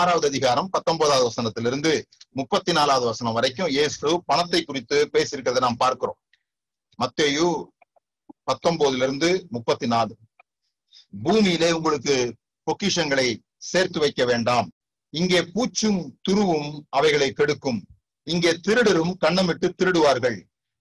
ஆறாவது 0.00 0.26
அதிகாரம் 0.30 0.68
பத்தொன்பதாவது 0.74 1.26
வசனத்திலிருந்து 1.28 1.92
முப்பத்தி 2.38 2.72
நாலாவது 2.78 3.06
வசனம் 3.10 3.36
வரைக்கும் 3.38 3.70
இயேசு 3.76 4.08
பணத்தை 4.30 4.60
குறித்து 4.64 4.98
பேசியிருக்கிறத 5.14 5.62
நாம் 5.66 5.82
பார்க்கிறோம். 5.84 6.18
மத்தேயு 6.98 7.48
பத்தொன்பதுல 8.50 9.06
இருந்து 9.06 9.30
முப்பத்தி 9.54 9.86
நாலு 9.94 10.12
பூமியிலே 11.24 11.70
உங்களுக்கு 11.78 12.16
பொக்கிஷங்களை 12.66 13.28
சேர்த்து 13.70 13.98
வைக்க 14.04 14.22
வேண்டாம். 14.30 14.68
இங்கே 15.20 15.40
பூச்சும் 15.54 16.00
துருவும் 16.28 16.70
அவைகளை 16.98 17.28
கெடுக்கும். 17.38 17.80
இங்கே 18.26 18.52
திருடரும் 18.66 19.12
கண்ணமிட்டு 19.24 19.68
திருடுவார்கள். 19.80 20.38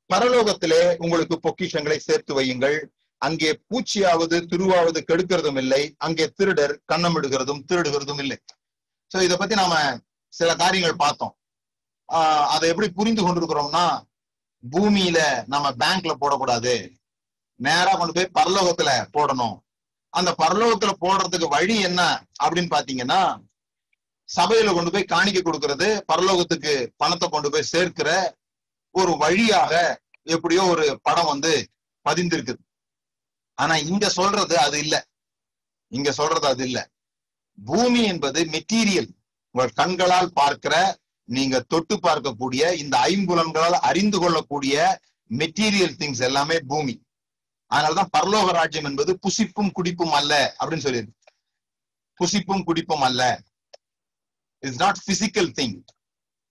பரலோகத்திலே 0.09 0.81
உங்களுக்கு 1.03 1.35
பொக்கிஷங்களை 1.45 1.97
சேர்த்து 2.07 2.33
வையுங்கள். 2.39 2.77
அங்கே 3.21 3.49
பூச்சியாவது 3.69 4.37
துருவாவது 4.51 4.99
கெடுக்கிறதும் 5.09 5.59
இல்லை. 5.63 5.81
அங்கே 6.07 6.25
திருடர் 6.37 6.73
கண்ணமிடுகிறதும் 6.91 7.63
திருடுகிறதும் 7.69 8.21
இல்லை. 8.23 8.37
சோ 9.13 9.21
இத 9.21 9.37
பத்தி 9.37 9.55
நாம 9.55 9.99
சில 10.33 10.55
காரியங்கள் 10.55 10.95
பார்த்தோம். 10.95 11.37
ஆஹ் 12.13 12.45
அதை 12.45 12.69
எப்படி 12.69 12.89
புரிந்து 12.89 13.21
கொண்டிருக்கிறோம்னா 13.21 14.07
பூமியில 14.71 15.47
நம்ம 15.47 15.71
பேங்க்ல 15.71 16.13
போடக்கூடாது. 16.21 16.97
நேரா 17.55 17.93
கொண்டு 17.95 18.13
போய் 18.13 18.43
பரலோகத்துல 18.43 19.09
போடணும். 19.13 19.57
அந்த 20.09 20.35
பரலோகத்துல 20.37 20.91
போடுறதுக்கு 21.01 21.47
வழி 21.47 21.81
என்ன 21.81 22.25
அப்படின்னு 22.43 22.73
பாத்தீங்கன்னா 22.75 23.47
சபையில 24.35 24.73
கொண்டு 24.73 24.91
போய் 24.91 25.05
காணிக்க 25.09 25.39
கொடுக்கறது 25.41 25.87
பரலோகத்துக்கு 26.07 26.93
பணத்தை 26.97 27.29
கொண்டு 27.29 27.51
போய் 27.51 27.63
சேர்க்கிற 27.63 28.37
ஒரு 28.91 29.17
வழியாக 29.17 30.01
எப்படியோ 30.23 30.63
ஒரு 30.63 30.99
படம் 31.01 31.25
வந்து 31.25 31.69
பதிந்திருக்குது. 32.09 32.57
ஆனா 33.53 33.75
இங்க 33.75 34.09
சொல்றது 34.09 34.59
அது 34.59 34.79
இல்ல. 34.79 35.07
இங்க 35.87 36.11
சொல்றது 36.11 36.47
அது 36.47 36.65
இல்ல. 36.65 36.89
பூமி 37.65 38.03
என்பது 38.03 38.43
மெட்டீரியல் 38.43 39.09
உங்கள் 39.51 39.71
கண்களால் 39.75 40.33
பார்க்கிற 40.33 40.97
நீங்க 41.23 41.59
தொட்டு 41.61 41.95
பார்க்கக்கூடிய 41.97 42.73
இந்த 42.73 42.97
ஐம்புலன்களால் 42.97 43.85
அறிந்து 43.89 44.19
கொள்ளக்கூடிய 44.19 44.99
மெட்டீரியல் 45.29 45.97
திங்ஸ் 46.01 46.21
எல்லாமே 46.21 46.59
பூமி. 46.59 47.03
அதனாலதான் 47.73 48.11
பரலோக 48.17 48.51
ராஜ்யம் 48.51 48.83
என்பது 48.83 49.19
புசிப்பும் 49.27 49.71
குடிப்பும் 49.71 50.11
அல்ல 50.11 50.55
அப்படின்னு 50.59 50.85
சொல்லியிருக்கு. 50.85 51.27
புசிப்பும் 52.19 52.63
குடிப்பும் 52.63 53.01
அல்ல. 53.01 53.41
இட்ஸ் 54.59 54.77
நாட் 54.77 55.03
பிசிக்கல் 55.11 55.51
திங் 55.59 55.77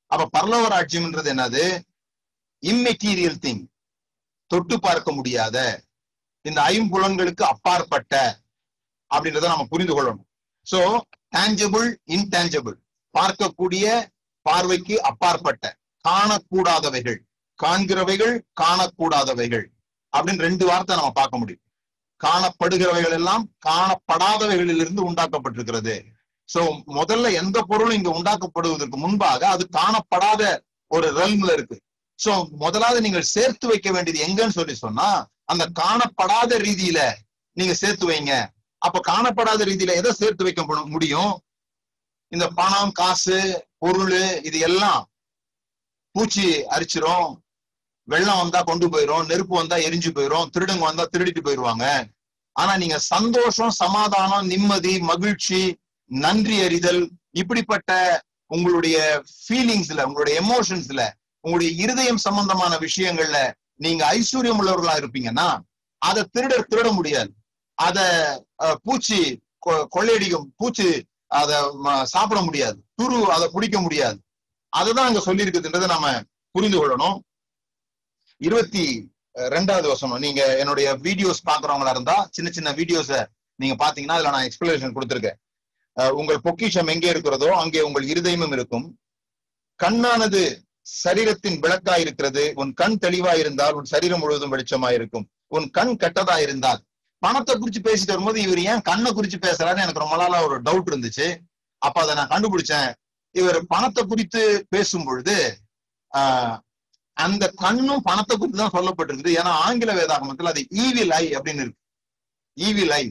அப்ப 0.06 0.40
பரலோக 0.40 0.70
ராஜ்யம்ன்றது 0.75 1.30
என்னது? 1.34 1.64
இம்மெட்டீரியல் 2.60 3.40
திங் 3.44 3.64
தொட்டு 4.46 4.81
பார்க்க 4.81 5.12
முடியாத 5.12 5.84
இந்த 6.40 6.60
ஐம்புலன்களுக்கு 6.62 7.43
அப்பாற்பட்ட 7.43 8.40
அப்படின்றத 9.14 9.43
நம்ம 9.43 9.64
புரிந்து 9.64 9.94
கொள்ளணும். 9.94 10.27
சோ 10.70 10.81
டேஞ்சபிள் 11.37 11.88
இன்டேஞ்சபிள் 12.17 12.76
பார்க்கக்கூடிய 13.15 13.87
பார்வைக்கு 14.47 14.94
அப்பாற்பட்ட 15.11 15.65
காணக்கூடாதவைகள். 16.05 17.19
காண்கிறவைகள் 17.59 18.35
காணக்கூடாதவைகள். 18.61 19.67
அப்படின்னு 20.12 20.44
ரெண்டு 20.49 20.65
வார்த்தை 20.67 20.93
நம்ம 20.97 21.11
பார்க்க 21.11 21.41
முடியும். 21.41 21.65
காணப்படுகிறவைகள் 22.20 23.17
எல்லாம் 23.19 23.44
காணப்படாதவைகளிலிருந்து 23.67 25.03
உண்டாக்கப்பட்டிருக்கிறது. 25.09 25.94
சோ 26.49 26.61
முதல்ல 26.99 27.32
எந்த 27.32 27.59
பொருளும் 27.62 27.97
இங்க 27.99 28.11
உண்டாக்கப்படுவதற்கு 28.19 28.99
முன்பாக 29.05 29.49
அது 29.55 29.65
காணப்படாத 29.79 30.43
ஒரு 30.91 31.09
ரெல்ம்ல 31.20 31.53
இருக்கு. 31.53 31.76
சோ 32.19 32.32
முதலாவது 32.62 33.00
நீங்கள் 33.00 33.31
சேர்த்து 33.35 33.67
வைக்க 33.69 33.88
வேண்டியது 33.91 34.25
எங்கன்னு 34.29 34.59
சொல்லி 34.59 34.75
சொன்னா 34.85 35.09
அந்த 35.44 35.65
காணப்படாத 35.81 36.53
ரீதியில 36.67 37.00
நீங்க 37.56 37.75
சேர்த்து 37.75 38.06
வைங்க. 38.11 38.35
அப்ப 38.78 39.00
காணப்படாத 39.08 39.64
ரீதியில 39.70 39.94
எதை 40.00 40.12
சேர்த்து 40.12 40.44
வைக்க 40.44 40.62
முடியும்? 40.94 41.32
இந்த 42.32 42.48
பணம் 42.48 42.92
காசு 42.92 43.66
பொருள் 43.78 44.42
இது 44.42 44.58
எல்லாம் 44.58 45.10
பூச்சி 46.10 46.46
அரிச்சிரும். 46.76 47.30
வெள்ளம் 48.08 48.36
வந்தா 48.36 48.62
கொண்டு 48.62 48.86
போயிரும். 48.88 49.26
நெருப்பு 49.26 49.54
வந்தா 49.56 49.76
எரிஞ்சு 49.76 50.10
போயிரும். 50.14 50.50
திருடுங்க 50.54 50.78
வந்தா 50.78 51.04
திருடிட்டு 51.12 51.42
போயிருவாங்க. 51.42 52.06
ஆனா 52.52 52.76
நீங்க 52.76 52.98
சந்தோஷம் 52.98 53.70
சமாதானம் 53.70 54.46
நிம்மதி 54.46 54.98
மகிழ்ச்சி 55.00 55.78
நன்றி 56.04 56.56
அறிதல் 56.62 57.10
இப்படிப்பட்ட 57.31 57.90
உங்களுடைய 58.46 59.22
ஃபீலிங்ஸ்ல 59.32 60.02
உங்களுடைய 60.02 60.36
எமோஷன்ஸ்ல 60.42 61.02
உங்களுடைய 61.40 61.82
இருதயம் 61.82 62.24
சம்பந்தமான 62.26 62.78
விஷயங்கள்ல 62.78 63.38
நீங்க 63.74 64.02
ஐஸ்வர்யம் 64.14 64.60
உள்ளவர்களா 64.60 64.94
இருப்பீங்கன்னா 65.00 65.48
அதை 66.02 66.22
திருடர் 66.32 66.70
திருட 66.70 66.92
முடியாது. 66.92 67.32
அத 67.78 67.98
பூச்சி 68.82 69.40
கொ- 69.66 69.86
கொள்ளையடிக்கும் 69.96 70.46
பூச்சி 70.56 71.06
அத 71.26 71.50
சாப்பிட 72.04 72.40
முடியாது. 72.40 72.84
துரு 73.02 73.20
அதை 73.20 73.48
குடிக்க 73.48 73.80
முடியாது. 73.80 74.19
அதுதான் 74.69 75.06
அங்க 75.06 75.20
சொல்லி 75.20 75.44
இருக்குதுன்றதை 75.44 75.86
நாம 75.86 76.20
புரிந்து 76.50 76.78
கொள்ளணும். 76.78 77.19
இருபத்தி 78.36 79.12
ரெண்டாவது 79.32 79.86
வசனம். 79.86 80.19
நீங்க 80.19 80.58
என்னுடைய 80.58 80.96
வீடியோஸ் 80.96 81.44
பாக்குறவங்களா 81.44 81.90
இருந்தா 81.90 82.28
சின்ன 82.30 82.50
சின்ன 82.50 82.72
வீடியோஸ 82.72 83.26
நீங்க 83.54 83.86
பாத்தீங்கன்னா 83.86 84.16
அதுல 84.16 84.31
நான் 84.31 84.48
எக்ஸ்பிளேஷன் 84.48 84.96
கொடுத்திருக்கேன். 84.96 86.10
உங்கள் 86.10 86.40
பொக்கிஷம் 86.40 86.86
எங்கே 86.86 87.08
இருக்கிறதோ 87.08 87.56
அங்கே 87.56 87.81
உங்கள் 87.81 88.06
இருதயமும் 88.06 88.52
இருக்கும். 88.52 88.98
கண்ணானது 89.82 90.62
சரீரத்தின் 91.04 91.58
விளக்காய் 91.58 92.00
இருக்கிறது. 92.00 92.52
உன் 92.54 92.72
கண் 92.72 92.98
தெளிவா 93.00 93.38
இருந்தால் 93.38 93.72
உன் 93.72 93.84
சரீரம் 93.84 94.20
முழுவதும் 94.20 94.52
வெளிச்சமாயிருக்கும். 94.52 95.26
உன் 95.46 95.70
கண் 95.70 95.96
கெட்டதா 96.00 96.40
இருந்தால் 96.40 96.82
பணத்தை 97.23 97.55
குறிச்சு 97.55 97.81
பேசிட்டு 97.87 98.15
வரும்போது 98.15 98.38
இவர் 98.47 98.61
ஏன் 98.70 98.85
கண்ணை 98.88 99.11
குறிச்சு 99.12 99.38
பேசுறாருன்னு 99.44 99.85
எனக்கு 99.87 100.05
ரொம்ப 100.05 100.17
நாளா 100.17 100.38
ஒரு 100.47 100.56
டவுட் 100.67 100.91
இருந்துச்சு. 100.93 101.26
அப்ப 101.82 102.00
அதை 102.03 102.12
நான் 102.19 102.32
கண்டுபிடிச்சேன். 102.35 102.91
இவர் 103.35 103.59
பணத்தை 103.67 104.03
குறித்து 104.06 104.43
பேசும் 104.69 105.06
பொழுது 105.09 105.37
ஆஹ் 106.12 106.56
அந்த 107.17 107.44
கண்ணும் 107.62 108.05
பணத்தை 108.09 108.35
குறித்து 108.37 108.61
தான் 108.62 108.76
சொல்லப்பட்டிருக்குது. 108.76 109.32
ஏன்னா 109.41 109.53
ஆங்கில 109.67 109.93
வேதாகமத்தில் 109.99 110.50
அது 110.53 110.61
ஈவில் 110.85 111.12
ஐ 111.23 111.25
அப்படின்னு 111.37 111.65
இருக்கு. 111.65 111.82
ஈவில் 112.56 112.94
ஐ 113.00 113.05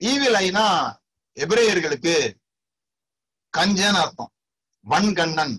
ஈவில் 0.00 0.38
ஐனா 0.46 0.66
எபிரேயர்களுக்கு 1.36 2.14
கஞ்சன் 3.54 3.98
அர்த்தம். 4.02 4.32
வன்கண்ணன். 4.86 5.56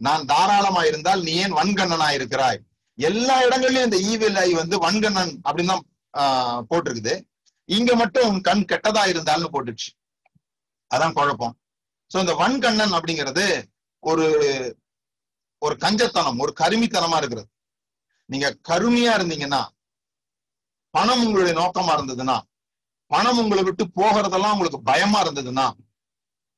நான் 0.00 0.26
தாராளமா 0.30 0.82
இருந்தால் 0.90 1.22
நீ 1.26 1.32
ஏன் 1.44 1.56
வன்கண்ணனா 1.58 2.08
இருக்கிறாய் 2.18 2.58
எல்லா 2.98 3.34
இடங்கள்லயும் 3.46 3.88
இந்த 3.88 3.98
ஈவில் 4.10 4.38
ஐ 4.44 4.50
வந்து 4.60 4.76
வன்கண்ணன் 4.84 5.32
அப்படின்னு 5.46 5.72
தான் 5.72 5.84
ஆஹ், 6.14 6.60
போட்டிருக்குது. 6.68 7.14
இங்க 7.68 7.90
மட்டும் 7.96 8.28
உன் 8.28 8.40
கண் 8.40 8.68
கெட்டதா 8.70 9.02
இருந்தால்னு 9.10 9.52
போட்டுச்சு 9.52 9.88
அதான் 10.90 11.12
குழப்பம். 11.12 11.54
சோ 12.10 12.18
இந்த 12.18 12.34
வன்கண்ணன் 12.34 12.96
அப்படிங்கிறது 12.96 13.44
ஒரு 14.02 14.26
ஒரு 15.62 15.74
கஞ்சத்தனம் 15.82 16.40
ஒரு 16.42 16.52
கருமித்தனமா 16.60 17.16
இருக்கிறது. 17.20 17.48
நீங்க 18.28 18.48
கருமையா 18.68 19.12
இருந்தீங்கன்னா 19.16 19.60
பணம் 20.94 21.22
உங்களுடைய 21.24 21.54
நோக்கமா 21.58 21.92
இருந்ததுன்னா 21.96 22.36
பணம் 23.10 23.38
உங்களை 23.38 23.62
விட்டு 23.62 23.84
போகிறதெல்லாம் 23.96 24.54
உங்களுக்கு 24.54 24.80
பயமா 24.84 25.18
இருந்ததுன்னா 25.20 25.66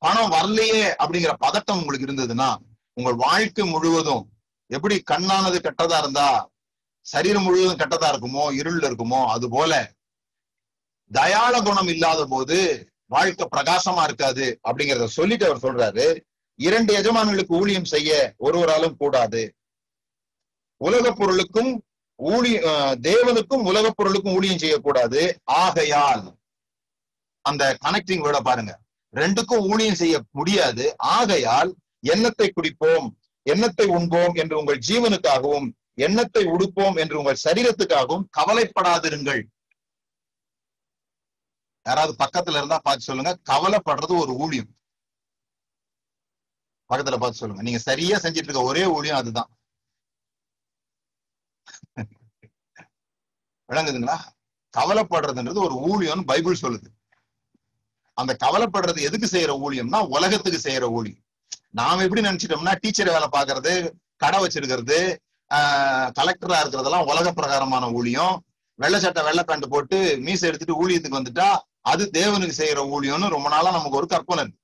பணம் 0.03 0.33
வரலையே 0.35 0.85
அப்படிங்கிற 1.03 1.33
பதட்டம் 1.45 1.81
உங்களுக்கு 1.81 2.07
இருந்ததுன்னா 2.07 2.49
உங்கள் 2.97 3.21
வாழ்க்கை 3.23 3.65
முழுவதும் 3.67 4.25
எப்படி 4.71 4.97
கண்ணானது 5.11 5.59
கெட்டதா 5.61 5.99
இருந்தா 5.99 6.27
சரீரம் 7.07 7.45
முழுவதும் 7.47 7.81
கெட்டதா 7.81 8.09
இருக்குமோ 8.13 8.45
இருள் 8.61 8.83
இருக்குமோ 8.89 9.21
அது 9.35 9.47
போல 9.55 9.73
தயாள 11.11 11.55
குணம் 11.61 11.91
இல்லாத 11.95 12.21
போது 12.27 12.59
வாழ்க்கை 13.15 13.47
பிரகாசமா 13.55 14.03
இருக்காது 14.09 14.47
அப்படிங்கறத 14.67 15.09
சொல்லிட்டு 15.17 15.45
அவர் 15.49 15.65
சொல்றாரு. 15.65 16.07
இரண்டு 16.59 16.93
எஜமான்களுக்கு 17.01 17.53
ஊழியம் 17.61 17.91
செய்ய 17.93 18.11
ஒருவராலும் 18.47 18.97
கூடாது. 19.03 19.43
உலகப் 20.81 21.19
பொருளுக்கும் 21.19 21.73
ஊழி 22.19 22.53
தேவனுக்கும் 23.09 23.67
உலகப் 23.71 23.97
பொருளுக்கும் 23.99 24.35
ஊழியம் 24.39 24.63
செய்யக்கூடாது. 24.63 25.21
ஆகையால் 25.63 26.25
அந்த 27.45 27.63
கனெக்டிங் 27.85 28.25
விட 28.27 28.39
பாருங்க. 28.41 28.73
ரெண்டுக்கும் 29.15 29.65
ஊழியம் 29.73 30.01
செய்ய 30.03 30.17
முடியாது. 30.39 30.85
ஆகையால் 31.17 31.71
எண்ணத்தை 32.13 32.49
குடிப்போம் 32.51 33.09
எண்ணத்தை 33.47 33.87
உண்போம் 33.99 34.35
என்று 34.43 34.55
உங்கள் 34.61 34.85
ஜீவனுக்காகவும் 34.89 35.69
எண்ணத்தை 35.95 36.45
உடுப்போம் 36.45 36.99
என்று 36.99 37.19
உங்கள் 37.19 37.43
சரீரத்துக்காகவும் 37.45 38.29
கவலைப்படாதிருங்கள். 38.39 39.43
யாராவது 41.87 42.13
பக்கத்துல 42.25 42.61
இருந்தா 42.61 42.79
பார்த்து 42.79 43.05
சொல்லுங்க. 43.05 43.39
கவலைப்படுறது 43.51 44.15
ஒரு 44.21 44.33
ஊழியம். 44.35 44.71
பக்கத்துல 46.91 47.19
பார்த்து 47.19 47.41
சொல்லுங்க. 47.41 47.63
நீங்க 47.63 47.79
சரியா 47.79 48.19
செஞ்சிட்டு 48.19 48.49
இருக்க 48.49 48.63
ஒரே 48.63 48.85
ஊழியம் 48.85 49.17
அதுதான். 49.17 49.51
விளங்குதுங்களா? 53.69 54.17
கவலைப்படுறதுன்றது 54.75 55.61
ஒரு 55.67 55.77
ஊழியம்னு 55.91 56.25
பைபிள் 56.25 56.63
சொல்லுது. 56.63 56.89
அந்த 58.15 58.37
கவலைப்படுறது 58.45 59.01
எதுக்கு 59.01 59.27
செய்யற 59.27 59.53
ஊழியம்னா 59.65 60.09
உலகத்துக்கு 60.09 60.71
செய்யற 60.71 60.83
ஊழியம். 60.91 61.23
நாம 61.71 62.03
எப்படி 62.03 62.23
நினைச்சிட்டோம்னா 62.23 62.75
டீச்சர் 62.81 63.11
வேலை 63.11 63.29
பாக்குறது 63.33 63.73
கடை 64.17 64.39
வச்சிருக்கிறது 64.45 64.99
கலெக்டரா 66.19 66.59
இருக்கிறதெல்லாம் 66.63 67.09
உலக 67.13 67.33
பிரகாரமான 67.33 67.91
ஊழியம். 67.91 68.35
வெள்ளை 68.75 69.01
சட்டை 69.01 69.23
வெள்ளை 69.23 69.43
பேண்ட் 69.45 69.67
போட்டு 69.69 70.19
மீசை 70.19 70.49
எடுத்துட்டு 70.49 70.81
ஊழியத்துக்கு 70.83 71.19
வந்துட்டா 71.21 71.49
அது 71.81 72.05
தேவனுக்கு 72.13 72.55
செய்யற 72.61 72.81
ஊழியம்னு 72.95 73.35
ரொம்ப 73.37 73.49
நாளா 73.49 73.71
நமக்கு 73.71 73.97
ஒரு 73.97 74.07
கற்பனை 74.07 74.43
இருக்கு. 74.45 74.61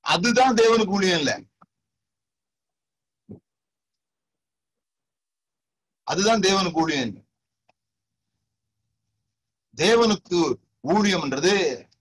அதுதான் 0.00 0.54
தேவனுக்கு 0.54 0.94
ஊழியம் 0.98 1.18
இல்ல. 1.18 1.32
அதுதான் 6.02 6.40
தேவனுக்கு 6.40 6.80
ஊழியம் 6.82 7.06
இல்லை. 7.08 7.22
தேவனுக்கு 9.76 10.40
ஊழியம்ன்றது 10.82 11.52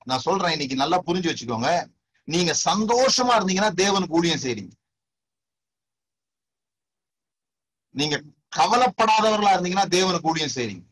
நான் 0.05 0.25
சொல்றேன் 0.27 0.51
இன்னைக்கு 0.51 0.75
நல்லா 0.75 0.97
புரிஞ்சு 1.05 1.29
வச்சுக்கோங்க. 1.31 1.69
நீங்க 2.23 2.51
சந்தோஷமா 2.65 3.33
இருந்தீங்கன்னா 3.37 3.71
தேவனுக்கு 3.81 4.17
ஊழியம் 4.19 4.43
செய்றீங்க. 4.43 4.73
நீங்க 7.95 8.21
கவலைப்படாதவர்களா 8.55 9.51
இருந்தீங்கன்னா 9.55 9.85
தேவனுக்கு 9.95 10.25
ஊழியம் 10.25 10.55
செய்றீங்க. 10.55 10.83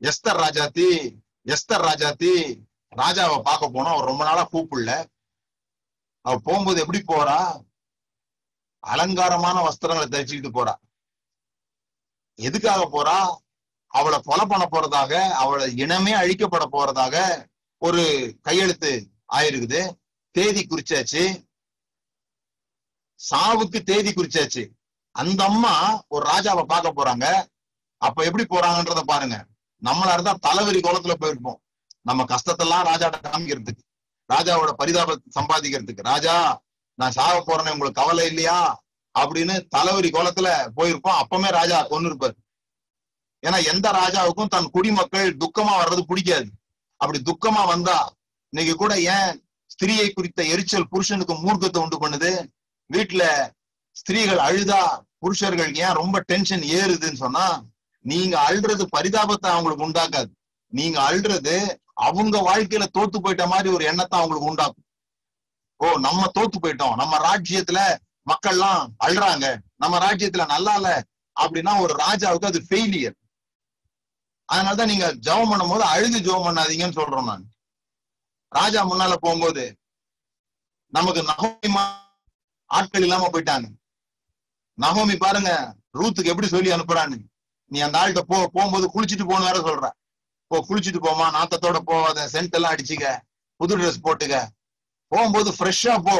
எஸ்தர் 0.00 0.40
ராஜாத்தி 0.44 1.14
எஸ்தர் 1.44 1.84
ராஜாத்தி 1.88 2.62
ராஜாவை 2.96 3.42
பார்க்க 3.42 3.68
போனோம். 3.68 3.94
அவர் 3.94 4.04
ரொம்ப 4.04 4.24
நாளா 4.24 4.48
கூப்பிடல. 4.52 5.04
அவ 6.20 6.38
போகும்போது 6.38 6.80
எப்படி 6.80 7.02
போறா? 7.06 7.66
அலங்காரமான 8.78 9.60
வஸ்திரங்களை 9.60 10.06
தரிச்சுக்கிட்டு 10.10 10.50
போறா. 10.54 10.74
எதுக்காக 12.34 12.82
போறா? 12.92 13.46
அவளை 13.86 14.20
கொலை 14.24 14.46
பண்ண 14.46 14.68
போறதாக 14.70 15.30
அவளை 15.30 15.76
இனமே 15.76 16.12
அழிக்கப்பட 16.12 16.64
போறதாக 16.72 17.46
ஒரு 17.78 18.34
கையெழுத்து 18.42 19.10
ஆயிருக்குது. 19.32 19.98
தேதி 20.30 20.66
குறிச்சாச்சு. 20.66 21.47
சாவுக்கு 23.30 23.80
தேதி 23.82 24.10
குறிச்சாச்சு. 24.10 24.68
அந்த 25.10 25.44
அம்மா 25.44 26.04
ஒரு 26.08 26.30
ராஜாவை 26.30 26.62
பார்க்க 26.62 26.92
போறாங்க. 26.96 27.46
அப்ப 27.96 28.24
எப்படி 28.24 28.44
போறாங்கன்றத 28.44 29.00
பாருங்க. 29.00 29.46
நம்மளா 29.84 30.12
இருந்தா 30.12 30.38
தலைவரி 30.48 30.80
கோலத்துல 30.80 31.14
போயிருப்போம். 31.20 31.58
நம்ம 32.02 32.24
கஷ்டத்தெல்லாம் 32.24 32.86
ராஜாட்ட 32.86 33.18
காமிக்கிறதுக்கு. 33.22 33.82
ராஜாவோட 34.32 34.72
பரிதாபத்தை 34.78 35.16
சம்பாதிக்கிறதுக்கு. 35.40 36.02
ராஜா 36.02 36.62
நான் 36.94 37.10
சாக 37.10 37.38
போறேன்னு 37.38 37.72
உங்களுக்கு 37.72 38.00
கவலை 38.02 38.26
இல்லையா? 38.26 38.84
அப்படின்னு 39.18 39.66
தலைவரி 39.76 40.10
கோலத்துல 40.10 40.68
போயிருப்போம். 40.76 41.22
அப்பவுமே 41.22 41.50
ராஜா 41.50 41.82
கொண்டு 41.82 42.06
இருப்பார். 42.06 42.34
ஏன்னா 43.46 43.74
எந்த 43.74 43.90
ராஜாவுக்கும் 43.90 44.48
தன் 44.48 44.70
குடிமக்கள் 44.70 45.36
துக்கமா 45.36 45.74
வர்றது 45.80 46.00
பிடிக்காது. 46.00 46.50
அப்படி 46.96 47.22
துக்கமா 47.22 47.66
வந்தா 47.66 48.14
இன்னைக்கு 48.48 48.76
கூட 48.76 49.00
ஏன் 49.00 49.48
ஸ்திரியை 49.66 50.12
குறித்த 50.12 50.44
எரிச்சல் 50.44 50.88
புருஷனுக்கு 50.88 51.34
மூர்க்கத்தை 51.34 51.78
உண்டு 51.78 52.08
பண்ணுது? 52.08 52.56
வீட்டுல 52.92 53.52
ஸ்திரீகள் 53.96 54.38
அழுதா 54.38 54.82
புருஷர்கள் 55.18 55.74
ஏன் 55.74 55.92
ரொம்ப 55.92 56.20
டென்ஷன் 56.20 56.64
ஏறுதுன்னு 56.78 57.22
சொன்னா 57.24 57.46
நீங்க 58.04 58.34
அழுறது 58.48 58.84
பரிதாபத்தை 58.96 59.48
அவங்களுக்கு 59.50 59.86
உண்டாக்காது. 59.88 60.30
நீங்க 60.72 61.10
அழுறது 61.10 61.54
அவங்க 61.92 62.38
வாழ்க்கையில 62.38 62.84
தோத்து 62.98 63.18
போயிட்ட 63.20 63.46
மாதிரி 63.48 63.68
ஒரு 63.74 63.84
எண்ணத்தை 63.84 64.18
அவங்களுக்கு 64.18 64.50
உண்டாக்கும். 64.50 64.86
ஓ 65.80 65.86
நம்ம 65.96 66.30
தோத்து 66.38 66.58
போயிட்டோம். 66.62 66.96
நம்ம 66.96 67.14
ராஜ்யத்துல 67.18 67.80
மக்கள்லாம் 68.30 68.82
அழுறாங்க. 69.04 69.46
நம்ம 69.76 69.98
ராஜ்யத்துல 69.98 70.46
நல்லா 70.46 70.74
இல்ல 70.74 71.04
அப்படின்னா 71.40 71.80
ஒரு 71.80 71.94
ராஜாவுக்கு 71.94 72.50
அது 72.50 72.60
ஃபெயிலியர் 72.68 73.16
அதனாலதான் 74.48 74.86
நீங்க 74.86 75.06
ஜெபம் 75.26 75.50
பண்ணும்போது 75.52 75.84
அழுது 75.94 76.18
ஜெபம் 76.18 76.46
பண்ணாதீங்கன்னு 76.46 76.98
சொல்றோம் 76.98 77.24
நான். 77.24 77.44
ராஜா 78.52 78.80
முன்னால 78.90 79.14
போகும்போது 79.14 79.64
நமக்கு 80.92 81.22
நகோமி 81.22 81.68
ஆட்கள் 82.70 83.04
இல்லாம 83.06 83.28
போயிட்டாங்க 83.34 83.66
நகோமி 84.78 85.14
பாருங்க 85.24 85.50
ரூத்துக்கு 85.98 86.30
எப்படி 86.32 86.48
சொல்லி 86.48 86.70
அனுப்புறான்னு. 86.74 87.16
நீ 87.70 87.78
அந்த 87.86 87.96
ஆள்கிட்ட 88.00 88.22
போ 88.30 88.36
போகும்போது 88.54 88.86
குளிச்சுட்டு 88.94 89.24
போன்னு 89.30 89.48
வேற 89.48 89.58
சொல்ற. 89.68 89.86
போ 90.50 90.56
குளிச்சுட்டு 90.68 91.00
போமா 91.06 91.26
நாத்தத்தோட 91.36 91.78
போவாத 91.88 92.28
சென்ட் 92.34 92.56
எல்லாம் 92.58 92.74
அடிச்சுக்க 92.74 93.08
புது 93.60 93.78
ட்ரெஸ் 93.78 94.04
போட்டுக்க. 94.06 94.36
போகும்போது 95.12 95.50
ஃப்ரெஷ்ஷா 95.56 95.94
போ 96.06 96.16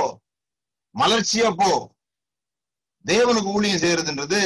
மலர்ச்சியா 0.95 1.49
போ. 1.61 1.71
தேவனுக்கு 3.05 3.51
ஊழியம் 3.57 3.83
செய்யறதுன்றது 3.83 4.41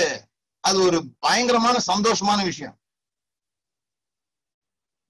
அது 0.64 0.78
ஒரு 0.86 0.98
பயங்கரமான 1.18 1.76
சந்தோஷமான 1.86 2.40
விஷயம். 2.50 2.76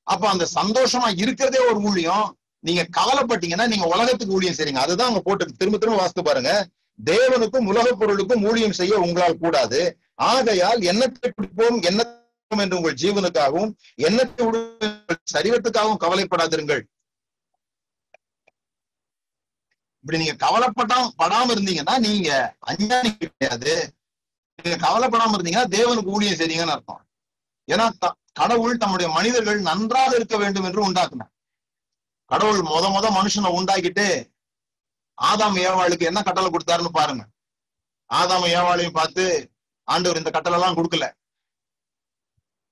அப்ப 0.07 0.25
அந்த 0.29 0.45
சந்தோஷமா 0.55 1.09
இருக்கிறதே 1.23 1.61
ஒரு 1.71 1.81
ஊழியம். 1.89 2.29
நீங்க 2.65 2.83
கவலைப்பட்டீங்கன்னா 2.99 3.67
நீங்க 3.73 3.87
உலகத்துக்கு 3.95 4.35
ஊழியம் 4.35 4.57
செய்றீங்க. 4.59 4.83
அதுதான் 4.85 5.11
அங்க 5.11 5.21
போட்டு 5.21 5.59
திரும்ப 5.61 5.79
திரும்ப 5.79 5.99
வாசித்து 6.01 6.23
பாருங்க. 6.23 6.53
தேவனுக்கும் 6.99 7.69
உலக 7.71 7.89
பொருளுக்கும் 8.01 8.45
ஊழியம் 8.49 8.79
செய்ய 8.81 8.95
உங்களால் 9.05 9.43
கூடாது. 9.45 9.81
ஆகையால் 10.31 10.81
எண்ணத்தை 10.91 11.29
குடிப்போம் 11.31 11.79
என்ன 11.91 12.01
என்று 12.51 12.79
உங்கள் 12.79 12.99
ஜீவனுக்காகவும் 13.03 13.71
எண்ணத்தை 14.07 14.47
சரீரத்துக்காகவும் 15.35 16.03
கவலைப்படாதிருங்கள். 16.05 16.83
இப்படி 20.05 20.21
நீங்க 20.21 20.37
கவலைப்படாம 20.45 21.11
படாம 21.23 21.53
இருந்தீங்கன்னா 21.55 21.95
நீங்க 22.07 22.31
அஞ்ஞானி 22.71 23.11
கிடையாது. 23.17 23.75
நீங்க 24.59 24.77
கவலைப்படாம 24.87 25.35
இருந்தீங்கன்னா 25.37 25.69
தேவனுக்கு 25.77 26.15
ஊழியம் 26.17 26.39
செய்றீங்கன்னு 26.41 26.75
அர்த்தம். 26.77 27.03
ஏன்னா 27.69 27.87
கடவுள் 28.41 28.81
தம்முடைய 28.83 29.09
மனிதர்கள் 29.17 29.61
நன்றாக 29.71 30.11
இருக்க 30.19 30.37
வேண்டும் 30.43 30.67
என்று 30.69 30.81
உண்டாக்குனார். 30.89 31.33
கடவுள் 32.31 32.61
முத 32.71 32.85
முத 32.95 33.07
மனுஷனை 33.19 33.51
உண்டாக்கிட்டு 33.59 34.07
ஆதாம் 35.19 35.57
ஏவாளுக்கு 35.67 36.09
என்ன 36.11 36.21
கட்டளை 36.27 36.49
கொடுத்தாருன்னு 36.51 36.99
பாருங்க. 36.99 37.23
ஆதாம் 38.11 38.47
ஏவாளையும் 38.59 38.99
பார்த்து 38.99 39.25
ஆண்டவர் 39.89 40.21
இந்த 40.21 40.31
கட்டளை 40.33 40.57
எல்லாம் 40.59 40.77
கொடுக்கல. 40.79 41.07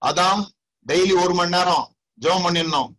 அதாம் 0.03 0.43
டெய்லி 0.87 1.15
ஒரு 1.23 1.33
மணி 1.39 1.55
நேரம் 1.57 1.87
ஜெபம் 2.19 2.45
பண்ணிடணும் 2.47 2.91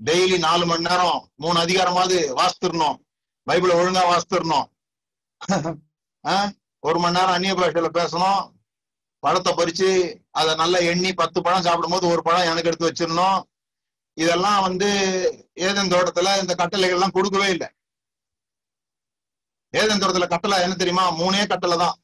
டெய்லி 0.00 0.36
நாலு 0.46 0.64
மணி 0.70 0.86
நேரம் 0.88 1.20
மூணு 1.42 1.58
அதிகாரமாவது 1.64 2.18
வாசித்திரணும் 2.38 2.98
பைபிளை 3.46 3.74
ஒழுங்கா 3.80 4.02
வாசித்திரணும் 4.10 4.66
ஒரு 6.82 6.98
மணி 7.02 7.16
நேரம் 7.18 7.34
அந்நிய 7.36 7.54
பாஷையில 7.58 7.88
பேசணும். 7.98 8.42
பழத்தை 9.22 9.52
பறிச்சு 9.60 9.88
அதை 10.40 10.50
நல்லா 10.62 10.78
எண்ணி 10.90 11.10
பத்து 11.20 11.38
பழம் 11.46 11.64
சாப்பிடும் 11.66 11.94
போது 11.94 12.06
ஒரு 12.14 12.22
பழம் 12.26 12.50
எனக்கு 12.50 12.70
எடுத்து 12.70 12.88
வச்சிடணும் 12.88 13.38
இதெல்லாம் 14.16 14.60
வந்து 14.66 14.88
ஏதன் 15.66 15.92
தோட்டத்துல 15.94 16.28
இந்த 16.42 16.52
கட்டளைகள் 16.60 16.96
எல்லாம் 16.98 17.16
கொடுக்கவே 17.16 17.48
இல்லை. 17.54 17.68
ஏதன் 19.74 20.00
தோட்டத்துல 20.00 20.26
கட்டளை 20.32 20.56
என்ன 20.64 20.76
தெரியுமா? 20.76 21.04
மூணே 21.20 21.42
கட்டளை 21.52 21.76
தான். 21.84 21.96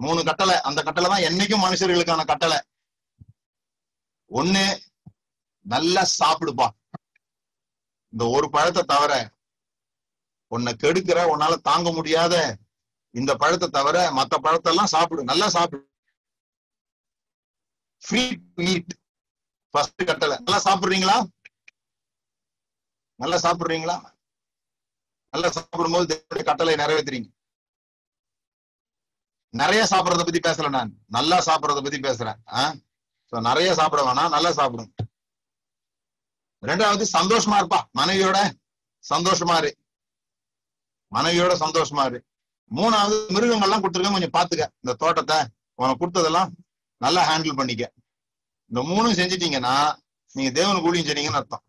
மூணு 0.00 0.20
கட்டளை 0.28 0.56
அந்த 0.68 0.80
கட்டளை 0.86 1.08
தான் 1.10 1.26
என்னைக்கும் 1.28 1.64
மனுஷர்களுக்கான 1.66 2.24
கட்டளை 2.30 2.58
ஒண்ணு 4.30 4.64
நல்லா 5.66 6.02
சாப்பிடுப்பா. 6.18 6.68
இந்த 8.12 8.24
ஒரு 8.36 8.46
பழத்தை 8.56 8.82
தவிர 8.92 9.12
உன்னை 10.52 10.72
கெடுக்கிற 10.82 11.18
உன்னால 11.32 11.54
தாங்க 11.68 11.88
முடியாத 11.92 12.34
இந்த 13.14 13.32
பழத்தை 13.42 13.68
தவிர 13.68 13.98
மத்த 14.18 14.34
பழத்தை 14.46 14.70
எல்லாம் 14.72 14.92
சாப்பிடு. 14.94 15.22
நல்லா 15.30 15.48
சாப்பிடு. 15.56 15.84
ஃப்ரீ 18.02 18.22
ஈட் 18.70 18.92
ஃபர்ஸ்ட் 19.74 20.08
கட்டளை 20.10 20.36
நல்லா 20.44 20.60
சாப்பிடுறீங்களா? 20.66 21.16
நல்லா 23.20 23.38
சாப்பிடுறீங்களா? 23.44 23.96
நல்லா 25.36 25.50
சாப்பிடும்போது 25.50 26.26
தேவனுடைய 26.26 26.44
கட்டளை 26.44 26.74
நிறைவேற்றுறீங்க 26.74 27.34
நிறைய 29.50 29.86
சாப்பிடறத 29.90 30.24
பத்தி 30.24 30.38
பேசல 30.38 30.68
நான். 30.68 30.94
நல்லா 31.06 31.38
சாப்பிடறத 31.38 31.82
பத்தி 31.82 31.98
பேசுறேன். 31.98 32.36
ஆஹ் 32.46 33.40
நிறைய 33.40 33.74
சாப்பிட 33.74 34.12
வேணாம் 34.12 34.28
நல்லா 34.28 34.52
சாப்பிடும். 34.52 34.94
ரெண்டாவது 36.62 37.06
சந்தோஷமா 37.12 37.56
இருப்பா. 37.56 37.80
மனைவியோட 37.98 38.50
சந்தோஷமா 39.14 39.56
இரு. 39.56 39.78
மனைவியோட 41.14 41.52
சந்தோஷமா 41.54 42.06
இரு. 42.06 42.24
மூணாவது 42.74 43.28
மிருகங்கள்லாம் 43.28 43.80
கொடுத்துருக்க 43.80 44.10
கொஞ்சம் 44.10 44.32
பாத்துக்க. 44.32 44.66
இந்த 44.80 44.94
தோட்டத்தை 44.98 45.36
உனக்கு 45.74 46.06
கொடுத்ததெல்லாம் 46.06 46.48
நல்லா 46.96 47.36
ஹேண்டில் 47.36 47.56
பண்ணிக்க. 47.56 47.92
இந்த 48.68 48.80
மூணும் 48.82 49.18
செஞ்சிட்டீங்கன்னா 49.18 49.98
நீங்க 50.32 50.50
தேவன் 50.50 50.82
கூலியும் 50.82 51.06
செய்றீங்கன்னு 51.06 51.40
அர்த்தம். 51.40 51.62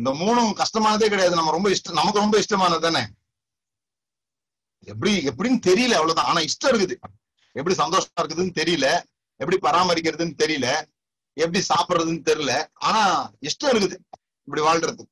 இந்த 0.00 0.10
மூணும் 0.20 0.52
கஷ்டமானதே 0.60 1.08
கிடையாது. 1.12 1.38
நம்ம 1.38 1.52
ரொம்ப 1.56 1.68
இஷ்டம் 1.70 1.98
நமக்கு 2.00 2.22
ரொம்ப 2.24 2.36
இஷ்டமானது 2.42 2.84
தானே? 2.86 3.02
எப்படி 4.92 5.12
எப்படின்னு 5.30 5.58
தெரியல 5.68 5.96
அவ்வளவுதான். 5.98 6.28
ஆனா 6.30 6.40
இஷ்டம் 6.48 6.70
இருக்குது. 6.72 6.94
எப்படி 7.56 7.74
சந்தோஷமா 7.82 8.20
இருக்குதுன்னு 8.22 8.58
தெரியல. 8.60 8.88
எப்படி 9.40 9.56
பராமரிக்கிறதுன்னு 9.66 10.36
தெரியல. 10.42 10.68
எப்படி 11.36 11.60
சாப்பிடுறதுன்னு 11.70 12.22
தெரியல. 12.30 12.52
ஆனா 12.88 13.02
இஷ்டம் 13.48 13.72
இருக்குது 13.72 13.96
இப்படி 14.46 14.62
வாழ்றது 14.68 15.04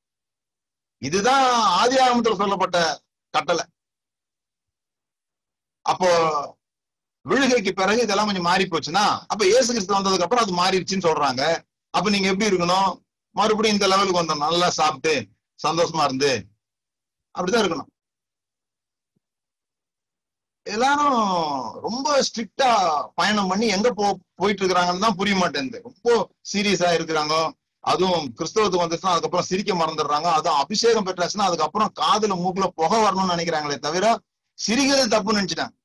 இதுதான் 1.01 1.45
ஆதி 1.81 1.97
ஆகமத்துல 2.05 2.39
சொல்லப்பட்ட 2.39 2.77
கட்டளை. 3.33 3.63
அப்போ 5.85 6.09
விழுகைக்கு 7.25 7.71
பிறகு 7.71 8.01
இதெல்லாம் 8.05 8.27
கொஞ்சம் 8.29 8.49
மாறி 8.49 8.65
போச்சுன்னா 8.65 9.05
அப்ப 9.31 9.41
இயேசு 9.45 9.69
கிறிஸ்து 9.73 9.95
வந்ததுக்கு 9.97 10.25
அப்புறம் 10.25 10.43
அது 10.45 10.53
மாறிடுச்சுன்னு 10.61 11.07
சொல்றாங்க. 11.07 11.43
அப்ப 11.93 12.09
நீங்க 12.15 12.27
எப்படி 12.31 12.49
இருக்கணும்? 12.49 12.91
மறுபடியும் 13.37 13.77
இந்த 13.77 13.87
லெவலுக்கு 13.87 14.21
வந்தோம். 14.21 14.45
நல்லா 14.47 14.69
சாப்பிட்டு 14.69 15.13
சந்தோஷமா 15.67 16.03
இருந்து 16.03 16.31
அப்படிதான் 17.35 17.63
இருக்கணும். 17.63 17.89
எல்லாரும் 20.63 21.21
ரொம்ப 21.81 22.07
ஸ்ட்ரிக்டா 22.27 22.69
பயணம் 23.15 23.47
பண்ணி 23.47 23.67
எங்க 23.67 23.93
போ 23.93 24.19
போயிட்டு 24.35 24.61
இருக்கிறாங்கன்னு 24.63 25.05
தான் 25.05 25.15
புரிய 25.15 25.35
மாட்டேங்குது. 25.35 25.79
ரொம்ப 25.83 26.29
சீரியஸா 26.53 26.89
இருக்கிறாங்க. 26.97 27.35
அதுவும் 27.79 28.25
கிறிஸ்தவத்துக்கு 28.37 28.83
வந்துச்சுன்னா 28.83 29.13
அதுக்கப்புறம் 29.13 29.47
சிரிக்க 29.49 29.73
மறந்துடுறாங்க. 29.73 30.27
அதுவும் 30.37 30.59
அபிஷேகம் 30.59 31.05
பெற்றாச்சுன்னா 31.05 31.47
அதுக்கப்புறம் 31.49 31.91
காதுல 32.01 32.35
மூக்குல 32.43 32.67
புகை 32.79 32.99
வரணும்னு 33.05 33.33
நினைக்கிறாங்களே 33.35 33.77
தவிர 33.87 34.05
சிரிக்கிறது 34.53 35.13
தப்புன்னு 35.15 35.39
நினைச்சிட்டாங்க. 35.41 35.75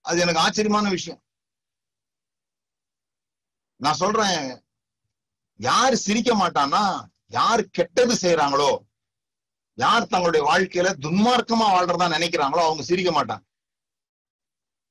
அது 0.00 0.20
எனக்கு 0.20 0.40
ஆச்சரியமான 0.40 0.88
விஷயம். 0.88 1.20
நான் 3.80 4.00
சொல்றேன் 4.02 4.40
யார் 5.56 5.94
சிரிக்க 5.94 6.30
மாட்டான்னா 6.34 6.84
யார் 7.26 7.62
கெட்டது 7.70 8.14
செய்யறாங்களோ 8.22 8.70
யார் 9.78 10.10
தங்களுடைய 10.12 10.42
வாழ்க்கையில 10.50 10.88
துன்மார்க்கமா 11.04 11.66
வாழ்றதா 11.74 12.06
நினைக்கிறாங்களோ 12.16 12.62
அவங்க 12.66 12.82
சிரிக்க 12.82 13.10
மாட்டாங்க. 13.12 13.44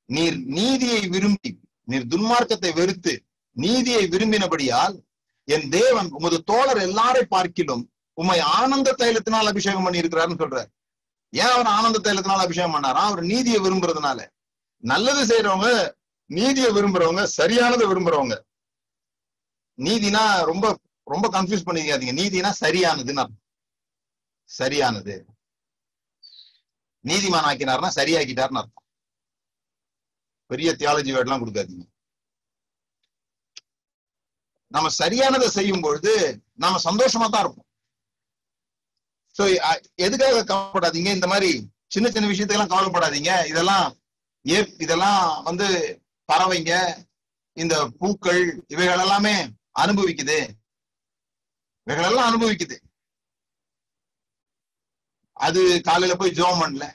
நீர் 0.04 0.38
நீதியை 0.58 1.00
விரும்பி 1.14 1.50
நீர் 1.84 2.06
துன்மார்க்கத்தை 2.06 2.70
வெறுத்து 2.74 3.14
நீதியை 3.56 4.02
விரும்பினபடியால் 4.08 4.96
என் 5.44 5.68
தேவன் 5.68 6.08
உமது 6.10 6.38
தோழர் 6.42 6.80
எல்லாரை 6.88 7.22
பார்க்கிலும் 7.34 7.84
உம்மை 8.14 8.38
ஆனந்த 8.40 8.94
தைலத்தினால் 8.98 9.50
அபிஷேகம் 9.52 9.82
பண்ணி 9.82 10.00
இருக்கிறாருன்னு 10.02 10.42
சொல்றாரு. 10.42 10.68
ஏன் 11.32 11.52
அவர் 11.54 11.70
ஆனந்த 11.76 11.98
தைலத்தினால் 11.98 12.44
அபிஷேகம் 12.46 12.74
பண்ணாரா? 12.74 13.02
அவர் 13.10 13.22
நீதியை 13.32 13.60
விரும்புறதுனால. 13.60 14.20
நல்லது 14.84 15.22
செய்யறவங்க 15.30 15.68
நீதியை 16.30 16.70
விரும்புறவங்க 16.70 17.22
சரியானதை 17.36 17.84
விரும்புறவங்க. 17.92 18.36
நீதினா 19.86 20.22
ரொம்ப 20.50 20.66
ரொம்ப 21.12 21.26
கன்ஃபியூஸ் 21.34 21.66
பண்ணிக்காதீங்க. 21.66 22.14
நீதினா 22.20 22.50
சரியானதுன்னு 22.64 23.22
அர்த்தம். 23.22 23.44
சரியானது. 24.48 25.14
நீதிமான் 27.04 27.46
ஆக்கினார்னா 27.50 27.90
சரியாக்கிட்டார்னு 27.98 28.60
அர்த்தம். 28.62 28.84
பெரிய 30.50 30.68
தியாலஜி 30.80 31.10
வேர்ட்லாம் 31.14 31.42
கொடுக்காதீங்க. 31.42 31.84
நம்ம 34.74 34.88
சரியானதை 35.02 35.48
செய்யும் 35.56 35.84
பொழுது 35.84 36.12
நாம 36.62 36.80
சந்தோஷமா 36.88 37.26
தான் 37.34 37.44
இருப்போம் 37.44 37.66
சோ 39.36 39.44
எதுக்காக 40.06 40.44
கவலைப்படாதீங்க? 40.50 41.10
இந்த 41.16 41.26
மாதிரி 41.32 41.50
சின்ன 41.94 42.06
சின்ன 42.14 42.28
விஷயத்துக்கெல்லாம் 42.30 42.72
கவலைப்படாதீங்க. 42.72 43.32
இதெல்லாம் 43.52 43.86
ஏ 44.54 44.58
இதெல்லாம் 44.84 45.22
வந்து 45.48 45.68
பறவைங்க 46.28 46.72
இந்த 47.62 47.74
பூக்கள் 48.00 48.42
இவைகள் 48.74 49.02
எல்லாமே 49.04 49.34
அனுபவிக்குது. 49.78 50.38
இவைகளெல்லாம் 51.86 52.28
அனுபவிக்குது. 52.28 52.76
அது 55.32 55.80
காலையில 55.84 56.18
போய் 56.18 56.30
ஜோம் 56.30 56.60
பண்ணல. 56.62 56.94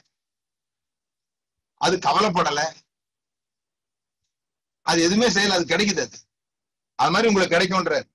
அது 1.74 1.96
கவலைப்படல. 1.96 2.60
அது 4.82 5.02
எதுவுமே 5.02 5.28
செய்யல. 5.28 5.48
அது 5.48 5.64
கிடைக்குது 5.64 6.00
அது. 6.00 6.18
அது 6.94 7.10
மாதிரி 7.10 7.28
உங்களுக்கு 7.28 7.56
கிடைக்கும்ன்ற 7.56 8.12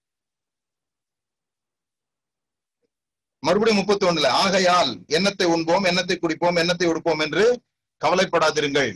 மறுபடியும் 3.43 3.79
முப்பத்தி 3.79 4.05
ஒண்ணுல 4.05 4.27
ஆகையால் 4.27 5.03
எண்ணத்தை 5.07 5.47
உண்போம் 5.47 5.83
எண்ணத்தை 5.83 6.17
குடிப்போம் 6.17 6.57
எண்ணத்தை 6.57 6.87
உடுப்போம் 6.87 7.21
என்று 7.21 7.63
கவலைப்படாதிருங்கள். 8.01 8.91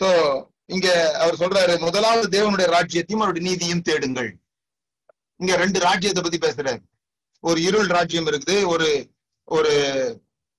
சோ 0.00 0.08
இங்க 0.70 1.18
அவர் 1.18 1.34
சொல்றாரு 1.34 1.80
முதலாவது 1.80 2.26
தேவனுடைய 2.36 2.66
ராஜ்யத்தையும் 2.76 3.22
அவருடைய 3.22 3.48
நீதியும் 3.48 3.82
தேடுங்கள். 3.82 4.38
இங்க 5.36 5.56
ரெண்டு 5.56 5.78
ராஜ்யத்தை 5.80 6.22
பத்தி 6.22 6.38
பேசுறாரு. 6.38 6.80
ஒரு 7.40 7.62
இருள் 7.62 7.86
ராஜ்யம் 7.86 8.26
இருக்குது 8.26 8.66
ஒரு 8.66 8.88
ஒரு 9.44 9.72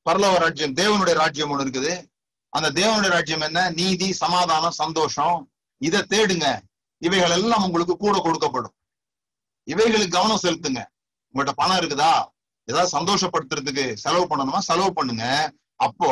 பரலோக 0.06 0.38
ராஜ்யம் 0.38 0.74
தேவனுடைய 0.74 1.14
ராஜ்யம் 1.14 1.52
ஒண்ணு 1.52 1.66
இருக்குது. 1.66 1.94
அந்த 2.50 2.68
தேவனுடைய 2.82 3.10
ராஜ்யம் 3.10 3.42
என்ன? 3.42 3.70
நீதி 3.70 4.14
சமாதானம் 4.14 4.72
சந்தோஷம். 4.72 5.52
இதை 5.78 6.00
தேடுங்க. 6.00 6.48
இவைகள் 6.98 7.30
எல்லாம் 7.30 7.64
உங்களுக்கு 7.64 7.98
கூட 7.98 8.16
கொடுக்கப்படும். 8.26 8.76
இவைகளுக்கு 9.68 10.16
கவனம் 10.18 10.44
செலுத்துங்க. 10.44 10.82
உங்கள்ட்ட 11.34 11.54
பணம் 11.56 11.78
இருக்குதா? 11.78 12.14
ஏதாவது 12.64 12.90
சந்தோஷப்படுத்துறதுக்கு 12.98 13.94
செலவு 13.94 14.26
பண்ணணுமா? 14.32 14.58
செலவு 14.58 14.94
பண்ணுங்க. 14.94 15.26
அப்போ 15.76 16.10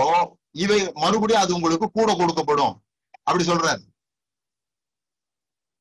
இவை 0.52 0.92
மறுபடியும் 0.94 1.42
அது 1.42 1.56
உங்களுக்கு 1.56 1.92
கூட 1.92 2.12
கொடுக்கப்படும். 2.14 2.76
அப்படி 3.28 3.50
சொல்றாரு. 3.50 3.84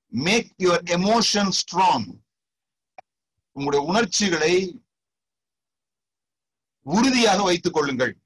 மேக் 0.07 0.53
யுவர் 0.59 0.87
எமோஷன் 0.95 1.53
ஸ்ட்ராங் 1.59 2.07
உங்களுடைய 3.53 3.87
உணர்ச்சிகளை 3.87 4.55
உறுதியாக 6.83 7.43
வைத்துக் 7.43 7.73
கொள்ளுங்கள். 7.73 8.19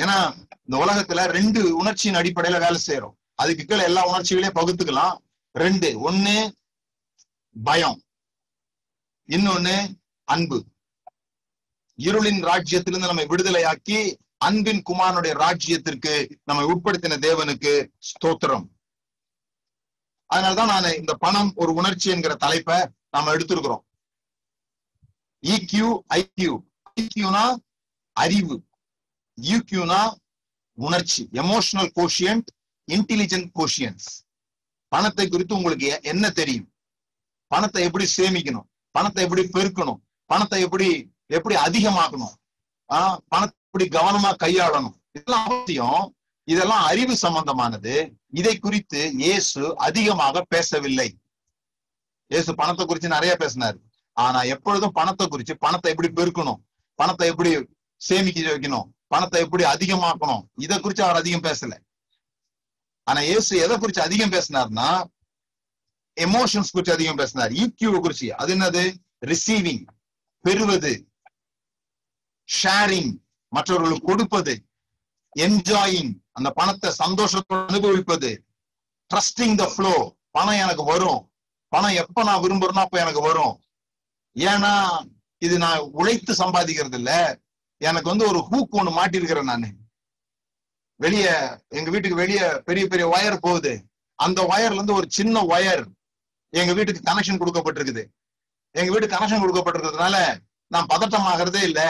ஏன்னா 0.00 0.18
இந்த 0.64 0.84
உலகத்துல 0.84 1.24
ரெண்டு 1.24 1.76
உணர்ச்சியின் 1.76 2.20
அடிப்படையில 2.20 2.58
வேலை 2.58 2.80
செய்யறோம் 2.86 3.16
அதுக்கு 3.34 3.64
கீழே 3.64 3.82
எல்லா 3.82 4.06
உணர்ச்சிகளையும் 4.06 4.58
பகுத்துக்கலாம். 4.62 5.18
ரெண்டு 5.52 6.10
ஒண்ணு 6.10 6.52
பயம். 7.64 8.02
இன்னொன்னு 9.26 9.76
அன்பு. 10.24 10.64
இருளின் 11.96 12.42
ராஜ்யத்திலிருந்து 12.50 13.06
நம்மை 13.06 13.26
விடுதலையாக்கி 13.26 13.98
அன்பின் 14.44 14.82
குமாரனுடைய 14.90 15.32
ராஜ்யத்திற்கு 15.34 16.12
நம்மை 16.44 16.64
உட்படுத்தின 16.64 17.16
தேவனுக்கு 17.26 17.86
ஸ்தோத்திரம். 17.98 18.66
அதனாலதான் 20.34 20.66
நான் 20.66 20.96
இந்த 20.96 21.14
பணம் 21.14 21.52
ஒரு 21.54 21.72
உணர்ச்சி 21.72 22.10
என்கிற 22.10 22.34
தலைப்பை 22.34 22.88
நாம 23.10 23.34
எடுத்திருக்கிறோம். 23.34 23.84
இக்யூ 25.46 25.98
ஐக்யூ 26.14 26.58
ஐக்யூனா 27.00 27.56
அறிவு. 28.12 28.64
யூக்யூனா 29.40 30.14
உணர்ச்சி. 30.72 31.28
எமோஷனல் 31.32 31.90
கோஷியன்ட் 31.94 32.46
இன்டெலிஜென்ட் 32.92 33.50
கோஷியன்ஸ் 33.54 34.06
பணத்தை 34.88 35.28
குறித்து 35.28 35.56
உங்களுக்கு 35.56 36.00
என்ன 36.02 36.30
தெரியும்? 36.30 36.72
பணத்தை 37.46 37.82
எப்படி 37.82 38.06
சேமிக்கணும்? 38.16 38.68
பணத்தை 38.90 39.24
எப்படி 39.24 39.42
பெருக்கணும்? 39.42 40.00
பணத்தை 40.24 40.60
எப்படி 40.60 41.10
எப்படி 41.26 41.54
அதிகமாக்கணும்? 41.54 42.34
ஆஹ் 42.88 43.16
பணத்தை 43.28 43.62
இப்படி 43.74 43.98
கவனமா 43.98 44.28
கையாளணும். 44.42 44.94
இதெல்லாம் 45.12 45.46
அவசியம். 45.46 46.16
இதெல்லாம் 46.44 46.84
அறிவு 46.84 47.16
சம்பந்தமானது. 47.22 48.18
இதை 48.30 48.58
குறித்து 48.58 49.12
இயேசு 49.14 49.78
அதிகமாக 49.78 50.42
பேசவில்லை. 50.42 51.18
இயேசு 52.30 52.54
பணத்தை 52.54 52.86
குறித்து 52.86 53.08
நிறைய 53.08 53.36
பேசினாரு. 53.40 53.78
ஆனா 54.12 54.42
எப்பொழுதும் 54.42 54.92
பணத்தை 54.92 55.28
குறித்து 55.28 55.58
பணத்தை 55.58 55.94
எப்படி 55.94 56.10
பெருக்கணும்? 56.10 56.60
பணத்தை 56.94 57.28
எப்படி 57.28 57.52
சேமிக்க 57.96 58.40
வைக்கணும்? 58.40 58.86
பணத்தை 59.06 59.40
எப்படி 59.40 59.64
அதிகமாக்கணும்? 59.64 60.44
இதை 60.54 60.80
குறித்து 60.80 61.04
அவர் 61.04 61.16
அதிகம் 61.16 61.44
பேசல. 61.48 61.78
ஆனா 63.04 63.20
இயேசு 63.20 63.58
எதை 63.58 63.78
குறித்து 63.78 64.02
அதிகம் 64.02 64.32
பேசினார்னா 64.32 65.04
எமோஷன்ஸ் 66.16 66.72
குறித்து 66.72 66.92
அதிகம் 66.92 67.16
பேசினார். 67.16 67.50
ஈக்யூ 67.50 67.92
குறிச்சு 68.06 68.30
அது 68.30 68.54
என்னது? 68.54 68.94
ரிசீவிங் 69.26 69.84
பெறுவது. 70.40 71.08
ஷேரிங் 72.62 73.22
மற்றவர்களுக்கு 73.54 74.08
கொடுப்பது 74.10 74.54
என்ஜாயிங் 75.36 76.12
அந்த 76.36 76.48
பணத்தை 76.58 76.90
சந்தோஷத்தோடு 77.02 77.66
அனுபவிப்பது 77.70 78.30
ட்ரஸ்டிங் 79.10 79.56
த 79.62 79.64
ஃப்ளோ 79.72 79.94
பணம் 80.36 80.60
எனக்கு 80.64 80.84
வரும். 80.92 81.20
பணம் 81.72 81.98
எப்ப 82.02 82.22
நான் 82.28 82.42
விரும்புறேன்னா 82.44 82.84
அப்ப 82.86 82.98
எனக்கு 83.04 83.22
வரும். 83.28 83.54
ஏன்னா 84.36 84.72
இது 85.42 85.56
நான் 85.64 85.88
உழைத்து 86.00 86.32
சம்பாதிக்கிறது 86.42 86.98
இல்ல 87.00 87.12
எனக்கு 87.80 88.08
வந்து 88.12 88.26
ஒரு 88.30 88.40
ஹூக் 88.50 88.76
ஒண்ணு 88.80 88.92
மாட்டிருக்கிறேன் 88.98 89.50
நானு. 89.50 89.68
வெளிய 91.00 91.26
எங்க 91.78 91.88
வீட்டுக்கு 91.94 92.20
வெளிய 92.22 92.40
பெரிய 92.68 92.84
பெரிய 92.92 93.06
ஒயர் 93.14 93.44
போகுது. 93.46 93.72
அந்த 94.18 94.40
ஒயர்ல 94.52 94.78
இருந்து 94.78 94.98
ஒரு 94.98 95.06
சின்ன 95.18 95.36
ஒயர் 95.54 95.84
எங்க 96.60 96.72
வீட்டுக்கு 96.78 97.08
கனெக்ஷன் 97.08 97.40
கொடுக்கப்பட்டிருக்குது. 97.40 98.04
எங்க 98.74 98.90
வீட்டுக்கு 98.92 99.16
கனெக்ஷன் 99.16 99.42
கொடுக்கப்பட்டிருக்கிறதுனால 99.44 100.16
நான் 100.70 100.90
பதட்டம் 100.92 101.28
ஆகிறதே 101.30 101.62
இல்ல. 101.70 101.80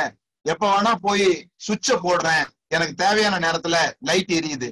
எப்ப 0.47 0.65
வேணா 0.73 0.95
போய் 1.01 1.27
சுவிட்ச 1.57 1.95
போடுறேன். 1.97 2.47
எனக்கு 2.69 2.95
தேவையான 2.95 3.39
நேரத்துல 3.39 3.77
லைட் 3.99 4.33
எரியுது. 4.33 4.69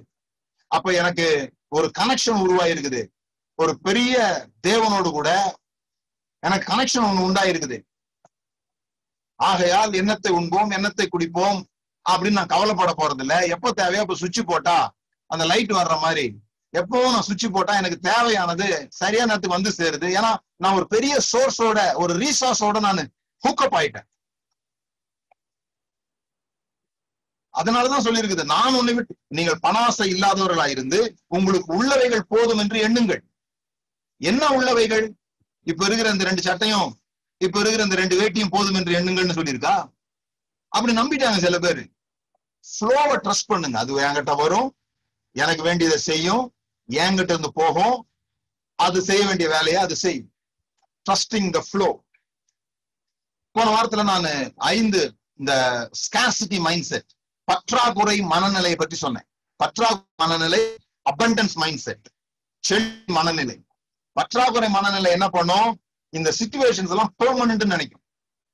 அப்ப 0.66 0.92
எனக்கு 0.92 1.26
ஒரு 1.68 1.90
கனெக்ஷன் 1.98 2.40
உருவாயிருக்குது. 2.44 3.02
ஒரு 3.54 3.72
பெரிய 3.78 4.14
தேவனோடு 4.66 5.10
கூட 5.10 5.58
எனக்கு 6.38 6.66
கனெக்ஷன் 6.72 7.06
ஒண்ணு 7.08 7.26
உண்டாயிருக்குது. 7.28 7.78
ஆகையால் 9.34 9.92
எண்ணத்தை 9.92 10.32
உண்போம் 10.32 10.70
எண்ணத்தை 10.70 11.08
குடிப்போம் 11.08 11.60
அப்படின்னு 12.06 12.38
நான் 12.38 12.52
கவலைப்பட 12.54 12.92
போறது 12.96 13.20
இல்ல 13.20 13.34
எப்போ 13.46 13.72
தேவையோ 13.72 14.00
அப்ப 14.00 14.14
சுவிட்ச் 14.14 14.40
போட்டா 14.46 14.94
அந்த 15.26 15.44
லைட் 15.44 15.72
வர்ற 15.72 15.98
மாதிரி. 16.00 16.26
எப்பவும் 16.76 17.14
நான் 17.14 17.26
சுவிட்ச் 17.28 17.52
போட்டா 17.52 17.76
எனக்கு 17.76 17.98
தேவையானது 17.98 18.86
சரியான 18.88 19.28
நேரத்துக்கு 19.30 19.58
வந்து 19.58 19.72
சேருது. 19.78 20.08
ஏன்னா 20.18 20.30
நான் 20.56 20.74
ஒரு 20.74 20.86
பெரிய 20.86 21.18
சோர்ஸோட 21.32 21.94
ஒரு 21.94 22.14
ரீசார்ஸோட 22.14 22.80
நான் 22.80 23.12
ஹூக்கப் 23.44 23.76
ஆயிட்டேன். 23.80 24.08
அதனாலதான் 27.58 28.04
சொல்லியிருக்குது. 28.06 28.44
நான் 28.44 28.74
உன்னை 28.74 28.94
விட்டு 28.94 29.16
நீங்கள் 29.28 29.58
பணாசை 29.62 30.04
இல்லாதவர்களா 30.14 30.68
இருந்து 30.68 31.16
உங்களுக்கு 31.26 31.68
உள்ளவைகள் 31.82 32.28
போதும் 32.28 32.58
என்று 32.58 32.78
எண்ணுங்கள். 32.88 33.22
என்ன 34.20 34.48
உள்ளவைகள்? 34.48 35.12
இப்ப 35.62 35.84
இருக்கிற 35.84 36.10
இந்த 36.10 36.24
ரெண்டு 36.24 36.42
சட்டையும் 36.42 37.00
இப்ப 37.38 37.58
இருக்கிற 37.58 37.84
இந்த 37.84 37.96
ரெண்டு 37.96 38.16
வேட்டியும் 38.20 38.50
போதும் 38.50 38.74
என்று 38.74 38.92
எண்ணுங்கள்னு 38.98 39.38
சொல்லியிருக்கா? 39.38 39.90
அப்படி 40.68 40.92
நம்பிட்டாங்க 41.00 41.38
சில 41.38 41.58
பேர். 41.58 41.82
ஃப்ளோவை 42.64 43.16
ட்ரஸ்ட் 43.24 43.50
பண்ணுங்க. 43.52 43.78
அது 43.78 44.00
என்கிட்ட 44.00 44.36
வரும். 44.36 44.76
எனக்கு 45.32 45.62
வேண்டியதை 45.62 45.98
செய்யும். 45.98 46.54
என்கிட்ட 46.88 47.32
இருந்து 47.34 47.52
போகும். 47.52 48.08
அது 48.74 49.02
செய்ய 49.02 49.26
வேண்டிய 49.26 49.48
வேலையை 49.48 49.82
அது 49.82 49.96
செய்யும். 49.96 50.32
ட்ரஸ்டிங் 51.06 51.50
த 51.50 51.60
ஃப்ளோ 51.70 52.04
போன 53.50 53.70
வாரத்துல 53.70 54.02
நான் 54.04 54.52
ஐந்து 54.56 55.00
இந்த 55.36 55.54
ஸ்கேசிட்டி 56.02 56.58
மைண்ட் 56.58 56.84
செட் 56.84 57.10
பற்றாக்குறை 57.52 58.16
மனநிலையை 58.32 58.76
பற்றி 58.78 58.96
சொன்னேன். 58.96 59.26
பற்றா 59.60 59.88
மனநிலை 60.22 60.60
அபண்டன்ஸ் 61.10 61.56
மைண்ட் 61.62 61.82
செட் 61.86 62.06
செல் 62.64 62.88
மனநிலை. 63.16 63.56
பற்றாக்குறை 64.16 64.68
மனநிலை 64.76 65.10
என்ன 65.16 65.26
பண்ணும்? 65.28 65.70
இந்த 66.12 66.30
சுச்சுவேஷன்ஸ் 66.38 66.92
எல்லாம் 66.94 67.12
பெர்மனன்ட் 67.22 67.64
நினைக்கும். 67.74 68.02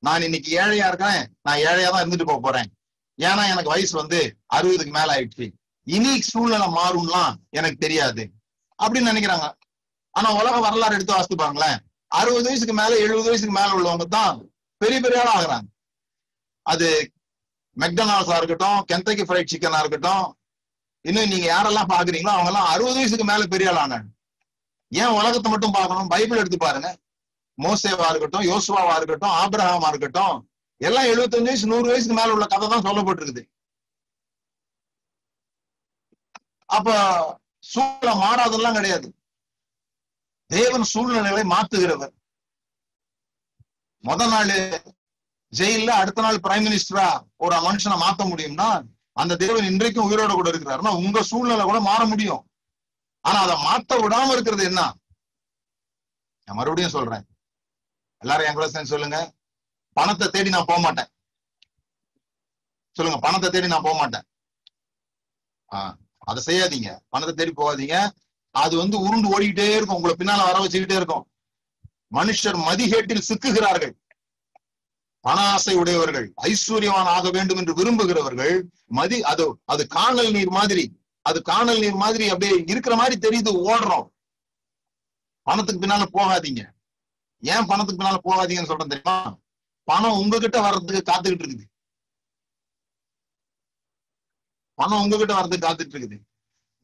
நான் 0.02 0.24
இன்னைக்கு 0.26 0.50
ஏழையா 0.62 0.86
இருக்கேன் 0.90 1.22
நான் 1.46 1.62
ஏழையா 1.68 1.88
தான் 1.92 2.02
இருந்துட்டு 2.04 2.28
போக 2.30 2.40
போறேன். 2.40 2.68
ஏன்னா 3.18 3.44
எனக்கு 3.52 3.72
வயசு 3.74 3.94
வந்து 4.00 4.18
அறுபதுக்கு 4.54 4.92
மேல 4.98 5.14
ஆயிடுச்சு. 5.14 5.46
இனி 5.86 6.12
சூழ்நிலை 6.30 6.66
மாறும்லாம் 6.78 7.32
எனக்கு 7.58 7.78
தெரியாது. 7.84 8.24
அப்படின்னு 8.78 9.12
நினைக்கிறாங்க. 9.12 9.46
ஆனா 10.14 10.28
உலக 10.40 10.56
வரலாறு 10.66 10.96
எடுத்து 10.98 11.16
வாசித்து 11.16 11.36
பாருங்களேன். 11.36 11.78
அறுபது 12.06 12.46
வயசுக்கு 12.48 12.74
மேல 12.74 12.92
எழுபது 13.04 13.28
வயசுக்கு 13.30 13.54
மேல 13.60 13.70
உள்ளவங்க 13.78 14.06
தான் 14.18 14.36
பெரிய 14.80 14.98
பெரிய 15.00 15.20
ஆளா 15.22 15.32
ஆகுறாங்க 15.38 15.68
அது 16.66 16.88
மெக்டனால்ஸா 17.78 18.36
இருக்கட்டும் 18.40 18.78
கெந்தக்கி 18.90 19.24
ஃப்ரைட் 19.28 19.52
சிக்கனா 19.52 19.80
இருக்கட்டும் 19.82 20.26
இன்னும் 21.04 21.30
நீங்க 21.32 21.46
யாரெல்லாம் 21.54 21.90
பாக்குறீங்களோ 21.94 22.32
அவங்க 22.36 22.50
எல்லாம் 22.52 22.70
அறுபது 22.72 22.98
வயசுக்கு 23.00 23.26
மேல 23.30 23.46
பெரிய 23.54 23.70
ஆளான 23.72 23.98
ஏன் 24.92 25.14
உலகத்தை 25.18 25.48
மட்டும் 25.52 25.74
பார்க்கணும்? 25.76 26.10
பைபிள் 26.12 26.40
எடுத்து 26.42 26.58
பாருங்க. 26.58 26.88
மோசேவா 27.58 28.06
இருக்கட்டும் 28.10 28.46
யோசுவாவா 28.50 28.94
இருக்கட்டும் 28.98 29.34
ஆபிரஹாமா 29.40 29.88
இருக்கட்டும் 29.92 30.36
எல்லாம் 30.80 31.08
எழுபத்தஞ்சு 31.12 31.50
வயசு 31.50 31.70
நூறு 31.72 31.86
வயசுக்கு 31.90 32.18
மேல 32.18 32.34
உள்ள 32.34 32.46
கதை 32.52 32.66
தான் 32.68 32.86
சொல்லப்பட்டிருக்குது. 32.88 33.42
அப்ப 36.68 36.88
சூழ்நிலை 37.72 38.14
மாறாதெல்லாம் 38.22 38.76
கிடையாது. 38.78 39.08
தேவன் 40.50 40.86
சூழ்நிலைகளை 40.92 41.44
மாத்துகிறவர். 41.54 42.14
முத 44.04 44.28
நாள் 44.34 44.52
ஜெயில 45.56 45.86
அடுத்த 45.86 46.20
நாள் 46.20 46.36
பிரைம் 46.36 46.66
மினிஸ்டரா 46.66 47.26
ஒரு 47.36 47.56
மனுஷனை 47.56 47.98
மாத்த 48.00 48.24
முடியும்னா 48.24 48.82
அந்த 49.12 49.36
தேவன் 49.36 49.64
இன்றைக்கும் 49.64 50.10
உயிரோட 50.10 50.32
கூட 50.32 50.50
இருக்கிறாருன்னா 50.50 50.94
உங்க 50.94 51.22
சூழ்நிலை 51.22 51.64
கூட 51.64 51.80
மாற 51.80 52.04
முடியும். 52.04 52.50
ஆனா 53.20 53.38
அதை 53.40 53.56
மாத்த 53.64 54.00
விடாம 54.00 54.32
இருக்கிறது 54.32 54.64
என்ன? 54.64 54.80
நான் 56.44 56.56
மறுபடியும் 56.56 56.90
சொல்றேன். 56.90 57.26
எல்லாரும் 58.18 58.46
என் 58.46 58.52
கூட 58.52 58.68
சேர்ந்து 58.68 58.90
சொல்லுங்க. 58.90 59.34
பணத்தை 59.92 60.28
தேடி 60.28 60.48
நான் 60.48 60.64
போக 60.66 60.80
மாட்டேன். 60.80 61.06
சொல்லுங்க 62.90 63.20
பணத்தை 63.20 63.50
தேடி 63.50 63.66
நான் 63.66 63.82
போக 63.82 63.98
மாட்டேன். 63.98 64.22
ஆஹ் 65.70 65.94
அதை 66.18 66.42
செய்யாதீங்க. 66.46 66.98
பணத்தை 67.08 67.34
தேடி 67.34 67.52
போகாதீங்க. 67.56 68.10
அது 68.50 68.76
வந்து 68.76 69.00
உருண்டு 69.00 69.40
ஓடிக்கிட்டே 69.40 69.76
இருக்கும். 69.76 70.02
உங்களை 70.02 70.16
பின்னால 70.16 70.44
வர 70.44 70.58
வச்சுக்கிட்டே 70.58 70.96
இருக்கும். 70.96 71.30
மனுஷர் 72.12 72.58
மதிகேட்டில் 72.68 73.22
சிக்குகிறார்கள். 73.28 74.07
பண 75.28 75.40
ஆசை 75.54 75.74
உடையவர்கள் 75.74 76.26
ஐஸ்வர்யவான் 76.42 77.10
ஆக 77.16 77.30
வேண்டும் 77.30 77.56
என்று 77.56 77.72
விரும்புகிறவர்கள் 77.74 78.54
மதி 78.98 79.22
அது 79.22 79.44
அது 79.64 79.86
காணல் 79.86 80.30
நீர் 80.30 80.52
மாதிரி 80.58 80.84
அது 81.22 81.42
காணல் 81.42 81.78
நீர் 81.78 82.02
மாதிரி 82.02 82.28
அப்படியே 82.28 82.64
இருக்கிற 82.72 82.94
மாதிரி 82.96 83.16
தெரியுது 83.28 83.50
ஓடுறோம். 83.70 84.06
பணத்துக்கு 85.42 85.82
பின்னால 85.82 86.04
போகாதீங்க. 86.18 86.62
ஏன் 87.42 87.66
பணத்துக்கு 87.66 88.00
பின்னால 88.00 88.18
போகாதீங்கன்னு 88.28 88.70
சொல்றேன் 88.70 88.92
தெரியுமா? 88.94 89.38
பணம் 89.88 90.18
உங்ககிட்ட 90.18 90.60
வர்றதுக்கு 90.60 91.12
காத்துக்கிட்டு 91.12 91.44
இருக்குது. 91.44 91.64
பணம் 94.74 95.00
உங்ககிட்ட 95.00 95.34
வர்றதுக்கு 95.34 95.66
காத்துட்டு 95.66 95.94
இருக்குது. 95.94 96.18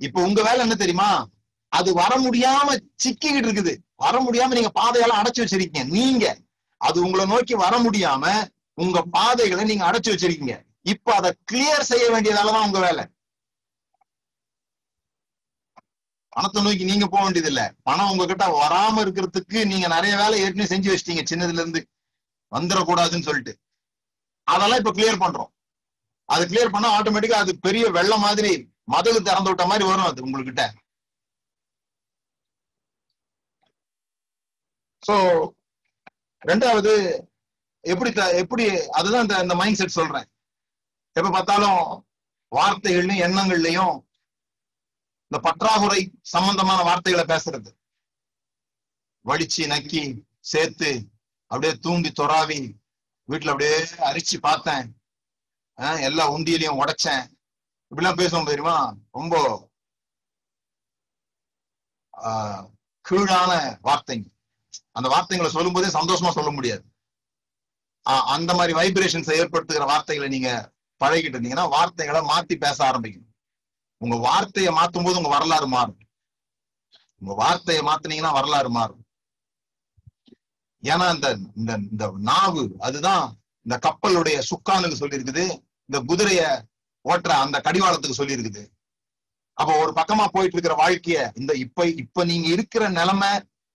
இப்ப 0.00 0.22
உங்க 0.22 0.42
வேலை 0.42 0.58
என்ன 0.58 0.74
தெரியுமா? 0.74 1.10
அது 1.68 1.94
வர 1.94 2.12
முடியாம 2.20 2.68
சிக்கிக்கிட்டு 3.04 3.48
இருக்குது. 3.48 3.74
வர 3.94 4.14
முடியாம 4.20 4.54
நீங்க 4.54 4.70
பாதையெல்லாம் 4.70 5.20
அடைச்சு 5.22 5.42
வச்சிருக்கீங்க. 5.42 5.84
நீங்க 5.98 6.24
அது 6.84 6.98
உங்களை 7.04 7.24
நோக்கி 7.26 7.54
வர 7.54 7.74
முடியாம 7.78 8.24
உங்க 8.78 8.98
பாதைகளை 9.16 9.64
நீங்க 9.64 9.84
அடைச்சு 9.90 10.12
வச்சிருக்கீங்க. 10.12 10.54
இப்ப 10.92 11.14
அதை 11.14 11.30
கிளியர் 11.50 11.88
செய்ய 11.90 12.06
வேண்டியதாலதான் 12.14 12.66
உங்க 12.68 12.80
வேலை. 12.80 13.04
பணத்தை 16.32 16.60
நோக்கி 16.62 16.84
நீங்க 16.84 17.06
போக 17.06 17.22
வேண்டியது 17.24 17.50
இல்ல 17.52 17.62
பணம் 17.82 18.10
உங்ககிட்ட 18.12 18.44
வராம 18.60 19.02
இருக்கிறதுக்கு 19.04 19.58
நீங்க 19.72 19.86
நிறைய 19.88 20.14
வேலை 20.22 20.36
ஏற்கனவே 20.44 20.70
செஞ்சு 20.72 20.90
வச்சிட்டீங்க 20.92 21.22
சின்னதுல 21.30 21.62
இருந்து. 21.62 21.80
வந்துடக்கூடாதுன்னு 22.52 23.28
சொல்லிட்டு. 23.28 23.52
அதெல்லாம் 24.48 24.80
இப்ப 24.82 24.92
கிளியர் 24.98 25.22
பண்றோம். 25.24 25.50
அது 26.28 26.42
கிளியர் 26.50 26.74
பண்ணா 26.74 26.88
ஆட்டோமேட்டிக்கா 26.96 27.38
அது 27.44 27.52
பெரிய 27.66 27.84
வெள்ளம் 27.96 28.24
மாதிரி 28.26 28.50
மதகு 28.92 29.20
திறந்து 29.28 29.50
விட்ட 29.50 29.64
மாதிரி 29.70 29.84
வரும் 29.90 30.08
அது 30.10 30.24
உங்ககிட்ட 30.26 30.62
சோ 35.02 35.14
ரெண்டாவது 36.46 37.20
எப்படி 37.80 38.12
எப்படி 38.14 38.88
அதுதான் 38.88 39.22
இந்த 39.22 39.38
இந்த 39.38 39.54
மைண்ட் 39.54 39.76
செட் 39.76 39.88
சொல்றேன். 39.88 40.32
எப்ப 41.12 41.30
பார்த்தாலும் 41.30 42.08
வார்த்தைகள்லயும் 42.56 43.22
எண்ணங்கள்லயும் 43.22 44.04
இந்த 45.28 45.38
பற்றாக்குறை 45.42 46.18
சம்பந்தமான 46.22 46.82
வார்த்தைகளை 46.82 47.40
பேசுறது. 47.40 47.76
வடிச்சு 49.24 49.56
நக்கி 49.56 50.22
சேர்த்து 50.40 51.08
அப்படியே 51.46 51.78
தூண்டி 51.78 52.12
தொறாவி 52.20 52.72
வீட்டுல 53.28 53.46
அப்படியே 53.46 53.82
அரிச்சு 53.82 54.38
பார்த்தேன். 54.40 55.02
ஆஹ் 55.76 56.02
எல்லா 56.02 56.30
உண்டியிலையும் 56.30 56.80
உடைச்சேன். 56.80 57.26
இப்படிலாம் 57.90 58.16
பேசுவோம் 58.16 58.44
தெரியுமா? 58.44 58.94
ரொம்ப 59.10 59.68
ஆஹ் 62.16 62.70
கீழான 63.00 63.78
வார்த்தைங்க. 63.82 64.33
அந்த 64.96 65.08
வார்த்தைகளை 65.14 65.50
சொல்லும் 65.56 65.76
போதே 65.76 65.88
சந்தோஷமா 65.98 66.30
சொல்ல 66.38 66.50
முடியாது. 66.56 66.84
அந்த 68.34 68.50
மாதிரி 68.58 68.72
வைப்ரேஷன்ஸை 68.80 69.34
ஏற்படுத்துகிற 69.42 69.84
வார்த்தைகளை 69.92 70.28
நீங்க 70.34 70.50
பழகிட்டு 71.00 71.36
இருந்தீங்கன்னா 71.36 71.66
வார்த்தைகளை 71.76 72.20
மாத்தி 72.32 72.54
பேச 72.64 72.78
ஆரம்பிக்கணும். 72.88 73.30
உங்க 74.02 74.16
வார்த்தையை 74.26 74.70
மாத்தும் 74.78 75.06
போது 75.06 75.18
உங்க 75.20 75.30
வரலாறு 75.36 75.68
மாறும். 75.76 76.00
உங்க 77.20 77.34
வார்த்தையை 77.42 77.82
மாத்தினீங்கன்னா 77.88 78.32
வரலாறு 78.38 78.70
மாறும். 78.78 79.02
ஏன்னா 80.82 81.06
இந்த 81.14 81.28
இந்த 81.60 82.04
நாவு 82.30 82.64
அதுதான் 82.86 83.24
இந்த 83.66 83.76
கப்பலுடைய 83.86 84.38
சுக்கானுக்கு 84.50 85.00
சொல்லியிருக்குது. 85.02 85.44
இந்த 85.88 85.98
குதிரைய 86.08 86.42
ஓட்டுற 87.04 87.32
அந்த 87.44 87.56
கடிவாளத்துக்கு 87.66 88.20
சொல்லியிருக்குது. 88.20 88.62
அப்ப 89.58 89.70
ஒரு 89.82 89.90
பக்கமா 89.98 90.24
போயிட்டு 90.34 90.56
இருக்கிற 90.56 90.74
வாழ்க்கைய 90.82 91.18
இந்த 91.40 91.52
இப்ப 91.64 91.86
இப்ப 92.02 92.24
நீங்க 92.30 92.46
இருக்கிற 92.54 92.84
நிலைமை 92.98 93.32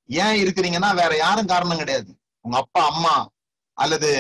ஏன் 0.09 0.39
இருக்கிறீங்கன்னா 0.43 0.91
வேற 0.99 1.11
யாரும் 1.23 1.51
காரணம் 1.53 1.81
கிடையாது. 1.81 2.11
உங்க 2.45 2.57
அப்பா 2.63 2.81
அம்மா 2.91 3.15
அல்லது 3.77 4.11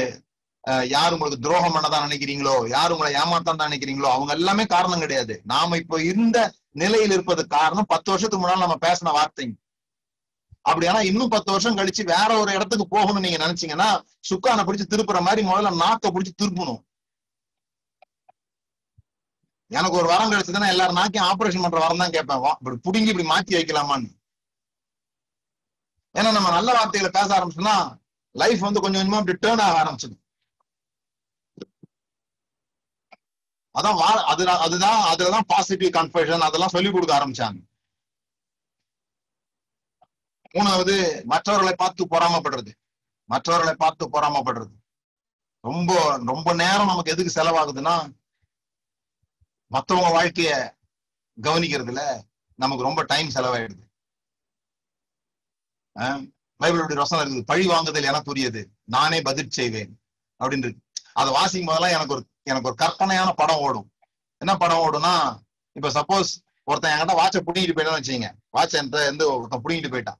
யார் 0.93 1.13
உங்களுக்கு 1.15 1.43
துரோகம் 1.43 1.75
பண்ணதான் 1.75 2.05
நினைக்கிறீங்களோ 2.07 2.55
யார் 2.73 2.93
உங்களை 2.93 3.11
ஏமாத்தான் 3.21 3.63
நினைக்கிறீங்களோ 3.67 4.09
அவங்க 4.15 4.31
எல்லாமே 4.39 4.63
காரணம் 4.73 5.03
கிடையாது. 5.03 5.35
நாம 5.51 5.77
இப்ப 5.81 5.99
இருந்த 6.09 6.37
நிலையில் 6.81 7.13
இருப்பது 7.15 7.43
காரணம் 7.55 7.89
பத்து 7.93 8.11
வருஷத்துக்கு 8.11 8.43
முன்னால 8.43 8.63
நம்ம 8.65 8.77
பேசின 8.87 9.13
வார்த்தைங்க. 9.17 9.55
அப்படியானா 10.69 11.01
இன்னும் 11.09 11.33
பத்து 11.33 11.49
வருஷம் 11.53 11.77
கழிச்சு 11.79 12.03
வேற 12.13 12.29
ஒரு 12.41 12.51
இடத்துக்கு 12.57 12.85
போகணும்னு 12.95 13.25
நீங்க 13.25 13.39
நினைச்சீங்கன்னா 13.45 13.89
சுக்கான 14.29 14.63
பிடிச்சு 14.67 14.91
திருப்புற 14.93 15.19
மாதிரி 15.27 15.41
முதல்ல 15.49 15.71
நாக்க 15.83 16.11
பிடிச்சு 16.15 16.33
திருப்பணும். 16.41 16.81
எனக்கு 19.71 19.99
ஒரு 20.01 20.07
வாரம் 20.11 20.31
கிடைச்சதுன்னா 20.33 20.71
எல்லாரும் 20.73 20.99
நாக்கையும் 20.99 21.29
ஆபரேஷன் 21.31 21.65
பண்ற 21.65 21.79
வரம் 21.85 22.03
தான் 22.03 22.15
கேட்பேன். 22.15 22.45
இப்படி 22.59 22.77
புடுங்கி 22.85 23.11
இப்படி 23.13 23.29
மாத்தி 23.33 23.57
வைக்கலாமான்னு. 23.57 24.09
ஏன்னா 26.19 26.31
நம்ம 26.31 26.49
நல்ல 26.49 26.73
வார்த்தைகளை 26.73 27.09
பேச 27.09 27.39
ஆரம்பிச்சோம்னா 27.39 27.97
லைஃப் 28.31 28.59
வந்து 28.59 28.81
கொஞ்சம் 28.81 29.11
கொஞ்சமா 29.11 29.17
அப்படி 29.17 29.47
டேர்ன் 29.47 29.61
ஆக 29.61 29.83
ஆரம்பிச்சிடும். 29.83 30.27
அதான் 33.73 34.01
வா- 34.01 34.23
அதுதான் 34.23 34.59
அதுதான் 34.59 35.15
அதுலதான் 35.15 35.41
பாசிட்டிவ் 35.47 35.93
கன்ஃபெஷன் 35.93 36.37
அதெல்லாம் 36.37 36.69
சொல்லி 36.69 36.91
கொடுக்க 36.91 37.17
ஆரம்பிச்சாங்க. 37.17 37.67
மூணாவது 40.53 41.23
மற்றவர்களை 41.23 41.75
பார்த்து 41.77 42.05
பொறாமப்படுறது. 42.05 42.71
மற்றவர்களை 43.23 43.75
பார்த்து 43.77 44.09
பொறாமப்படுறது. 44.09 44.77
ரொம்ப 45.59 46.21
ரொம்ப 46.25 46.53
நேரம் 46.53 46.85
நமக்கு 46.85 47.11
எதுக்கு 47.11 47.41
செலவாகுதுன்னா 47.41 48.13
மத்தவங்க 49.67 50.23
வாழ்க்கைய 50.23 50.77
கவனிக்கிறதுல 51.41 52.21
நமக்கு 52.55 52.83
ரொம்ப 52.83 53.03
டைம் 53.03 53.29
செலவாயிடுது. 53.29 53.88
பைபிளுடைய 56.63 56.93
வசனம் 56.93 57.25
இருக்குது. 57.25 57.41
பழி 57.41 57.67
வாங்குதல் 57.67 58.03
எனக்குரியது. 58.03 58.65
நானே 58.83 59.21
பதில் 59.21 59.49
செய்வேன். 59.49 60.01
அப்படின்னு 60.43 60.57
இருக்கு 60.57 60.83
அதை 61.13 61.31
வாசிக்கும் 61.31 61.75
போதெல்லாம் 61.75 61.95
எனக்கு 61.95 62.13
ஒரு 62.13 62.25
எனக்கு 62.43 62.67
ஒரு 62.67 62.77
கற்பனையான 62.77 63.33
படம் 63.33 63.57
ஓடும். 63.57 63.91
என்ன 64.37 64.57
படம் 64.57 64.77
ஓடும்னா 64.77 65.39
இப்ப 65.71 65.89
சப்போஸ் 65.89 66.27
ஒருத்தன் 66.63 66.99
என்கிட்ட 66.99 67.11
வாட்சை 67.11 67.39
பிடிங்கிட்டு 67.45 67.75
போயிட்டான்னு 67.75 68.01
வச்சுங்க 68.01 68.31
வாட்சை 68.57 68.71
எந்த 68.71 69.05
எந்த 69.05 69.31
ஒருத்தன் 69.31 69.61
பிடிங்கிட்டு 69.63 69.93
போயிட்டான். 69.93 70.19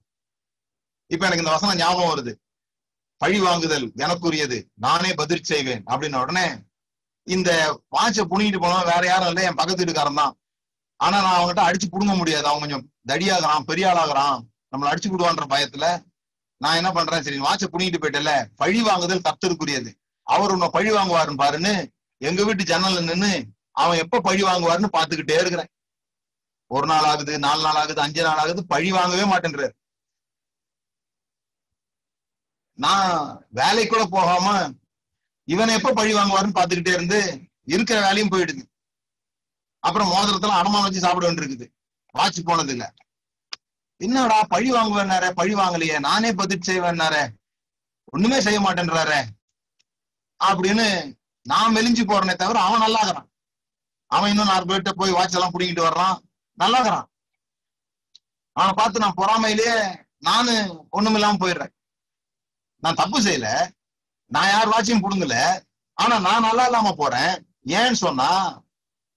இப்ப 1.08 1.26
எனக்கு 1.26 1.38
இந்த 1.38 1.52
வசனம் 1.52 1.76
ஞாபகம் 1.76 2.12
வருது. 2.12 2.34
பழி 3.18 3.40
வாங்குதல் 3.40 3.92
எனக்குரியது. 3.96 4.68
நானே 4.74 5.14
பதில் 5.14 5.44
செய்வேன். 5.44 5.84
அப்படின்ன 5.84 6.22
உடனே 6.22 6.48
இந்த 7.24 7.80
வாட்சை 7.92 8.24
புனிங்கிட்டு 8.30 8.60
போனா 8.60 8.84
வேற 8.84 9.06
யாரும் 9.06 9.28
இல்லை. 9.28 9.44
என் 9.44 9.56
பக்கத்து 9.56 9.86
வீட்டுக்காரன் 9.86 10.14
தான். 10.14 10.38
ஆனா 10.96 11.22
நான் 11.22 11.40
அவங்ககிட்ட 11.40 11.70
அடிச்சு 11.70 11.92
புடுங்க 11.92 12.18
முடியாது. 12.18 12.46
அவன் 12.46 12.60
கொஞ்சம் 12.60 12.92
தடியாகிறான் 13.08 13.60
பெரிய 13.60 13.92
ஆளாகிறான் 13.92 14.49
நம்மளை 14.74 14.90
அடிச்சு 14.90 15.12
விடுவான்ற 15.12 15.46
பயத்துல 15.54 15.86
நான் 16.62 16.78
என்ன 16.80 16.90
பண்றேன்? 16.92 17.24
சரி 17.26 17.40
வாட்ச 17.40 17.66
புனிங்கிட்டு 17.74 18.02
போயிட்டல 18.04 18.32
பழி 18.62 18.80
வாங்குதல் 18.88 19.26
கர்த்தருக்குரியது 19.28 19.92
அவர் 20.28 20.54
உன்னை 20.56 20.68
பழி 20.76 20.90
வாங்குவாருன்னு 20.92 21.42
பாருன்னு 21.44 21.74
எங்க 22.22 22.44
வீட்டு 22.48 22.64
ஜன்னல்ல 22.72 23.02
நின்னு 23.10 23.32
அவன் 23.82 24.02
எப்ப 24.04 24.22
பழி 24.28 24.42
வாங்குவாருன்னு 24.44 24.96
பாத்துக்கிட்டே 24.96 25.38
இருக்கிறேன். 25.42 25.72
ஒரு 26.72 26.86
நாள் 26.88 27.08
ஆகுது 27.12 27.34
நாலு 27.46 27.62
நாள் 27.64 27.80
ஆகுது 27.82 28.02
அஞ்சு 28.06 28.22
நாள் 28.24 28.42
ஆகுது 28.44 28.62
பழி 28.74 28.90
வாங்கவே 28.92 29.26
மாட்டேன்றாரு. 29.32 29.74
நான் 32.78 33.14
வேலைக்கு 33.60 33.92
கூட 33.94 34.04
போகாம 34.18 34.48
இவனை 35.54 35.74
எப்ப 35.78 35.94
பழி 35.94 36.12
வாங்குவாருன்னு 36.14 36.58
பாத்துக்கிட்டே 36.58 36.94
இருந்து 36.98 37.20
இருக்கிற 37.74 37.98
வேலையும் 38.08 38.34
போயிடுது. 38.34 38.64
அப்புறம் 39.84 40.12
மோதிரத்துல 40.12 40.58
அடமானம் 40.60 40.88
வச்சு 40.88 41.06
சாப்பிட 41.06 41.26
வேண்டியிருக்குது. 41.28 41.68
வாட்ச் 42.16 42.48
போனது 42.50 42.72
இல்ல 42.76 42.86
என்னடா 44.02 44.44
பழி 44.44 44.72
வாங்குவேன்னாரே 44.72 45.30
பழி 45.32 45.54
வாங்கலையே 45.54 46.00
நானே 46.00 46.34
பதில் 46.34 46.68
செய்வேன்னாரே. 46.68 47.24
ஒண்ணுமே 48.04 48.42
செய்ய 48.42 48.60
மாட்டேன்றாரே. 48.62 49.20
அப்படின்னு 50.44 50.86
நான் 51.44 51.76
மெலிஞ்சு 51.76 52.04
போறேனே 52.04 52.36
தவிர 52.36 52.60
அவன் 52.60 52.80
நல்லா 52.80 53.00
இருக்கிறான் 53.00 53.30
அவன் 54.06 54.30
இன்னும் 54.30 54.46
நாலு 54.46 54.66
பேர்கிட்ட 54.66 54.92
போய் 54.92 55.12
வாட்ச் 55.12 55.34
எல்லாம் 55.34 55.54
புடிங்கிட்டு 55.54 55.84
வர்றான். 55.86 56.18
நல்லா 56.54 56.78
இருக்கிறான் 56.78 57.08
அவனை 58.52 58.74
பார்த்து 58.76 59.00
நான் 59.00 59.20
பொறாமையிலேயே 59.22 60.06
நானு 60.20 60.54
ஒண்ணுமில்லாம 60.92 61.40
போயிடுறேன். 61.42 61.74
நான் 62.76 63.00
தப்பு 63.02 63.22
செய்யல. 63.22 63.70
நான் 64.26 64.48
யார் 64.48 64.70
வாட்சியும் 64.70 65.04
புடுங்கல. 65.04 65.64
ஆனா 65.94 66.20
நான் 66.20 66.42
நல்லா 66.42 66.66
இல்லாம 66.66 66.94
போறேன். 66.94 67.34
ஏன்னு 67.66 67.92
சொன்னா 67.92 68.30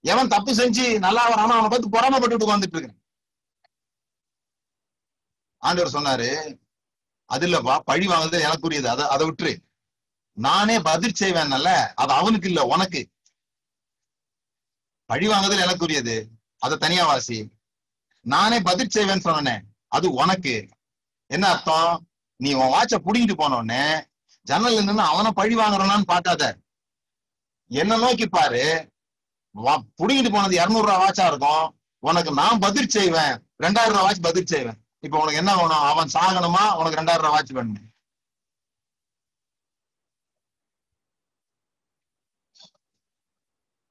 எவன் 0.01 0.29
தப்பு 0.29 0.53
செஞ்சு 0.53 0.99
நல்லா 0.99 1.31
வரானோ 1.31 1.55
அவனை 1.57 1.68
பார்த்து 1.68 1.95
பொறாமப்பட்டு 1.97 2.47
உட்காந்துட்டு 2.47 2.77
இருக்கேன். 2.77 3.01
ஆண்டவர் 5.62 5.92
சொன்னாரு 5.92 6.59
அது 7.25 7.46
இல்லப்பா 7.46 7.79
பழி 7.79 8.07
வாங்குறது 8.07 8.51
எனக்குரியது 8.51 8.87
அதை 8.87 9.07
அதை 9.09 9.29
விட்டுரு. 9.29 9.57
நானே 10.33 10.81
பதில் 10.81 11.14
செய்வேன்ல 11.20 11.87
அது 11.94 12.12
அவனுக்கு 12.12 12.48
இல்ல 12.48 12.64
உனக்கு. 12.64 13.09
பழி 15.05 15.27
வாங்குதல் 15.27 15.59
எனக்குரியது 15.59 16.27
அதை 16.59 16.77
தனியா 16.79 17.07
வாசி. 17.07 17.53
நானே 18.20 18.61
பதில் 18.61 18.88
செய்வேன்னு 18.94 19.20
சொன்னேன் 19.20 19.64
அது 19.88 20.11
உனக்கு. 20.11 20.68
என்ன 21.27 21.48
அர்த்தம்? 21.48 22.09
நீ 22.37 22.53
உன் 22.53 22.66
வாட்ச 22.66 22.98
புடிங்கிட்டு 23.05 23.35
போனோடனே 23.38 24.05
ஜன்னல் 24.42 24.72
இருந்து 24.72 25.03
அவனை 25.03 25.31
பழி 25.31 25.57
வாங்குறானான்னு 25.57 26.03
பார்க்காத. 26.03 26.57
என்ன 27.66 27.96
நோக்கி 27.96 28.29
பாரு. 28.29 28.90
வா- 29.57 29.88
புடிங்கிட்டு 30.03 30.33
போனது 30.33 30.55
இருநூறு 30.55 30.87
ரூபா 30.87 31.09
வாட்சா 31.09 31.27
இருக்கும். 31.27 31.81
உனக்கு 31.98 32.33
நான் 32.33 32.59
பதில் 32.59 32.88
செய்வேன். 32.88 33.51
ரெண்டாயிரம் 33.62 33.87
ரூபாய் 33.87 34.03
வாட்ச் 34.03 34.20
பதில் 34.20 34.46
செய்வேன். 34.46 34.82
இப்ப 35.06 35.14
உனக்கு 35.22 35.40
என்ன 35.42 35.52
வேணும்? 35.58 35.86
அவன் 35.92 36.12
சாகணுமா? 36.16 36.64
உனக்கு 36.80 36.98
ரெண்டாயிரம் 37.00 37.24
ரூபாய் 37.24 37.34
வாட்ச் 37.36 37.56
வேணும். 37.58 37.88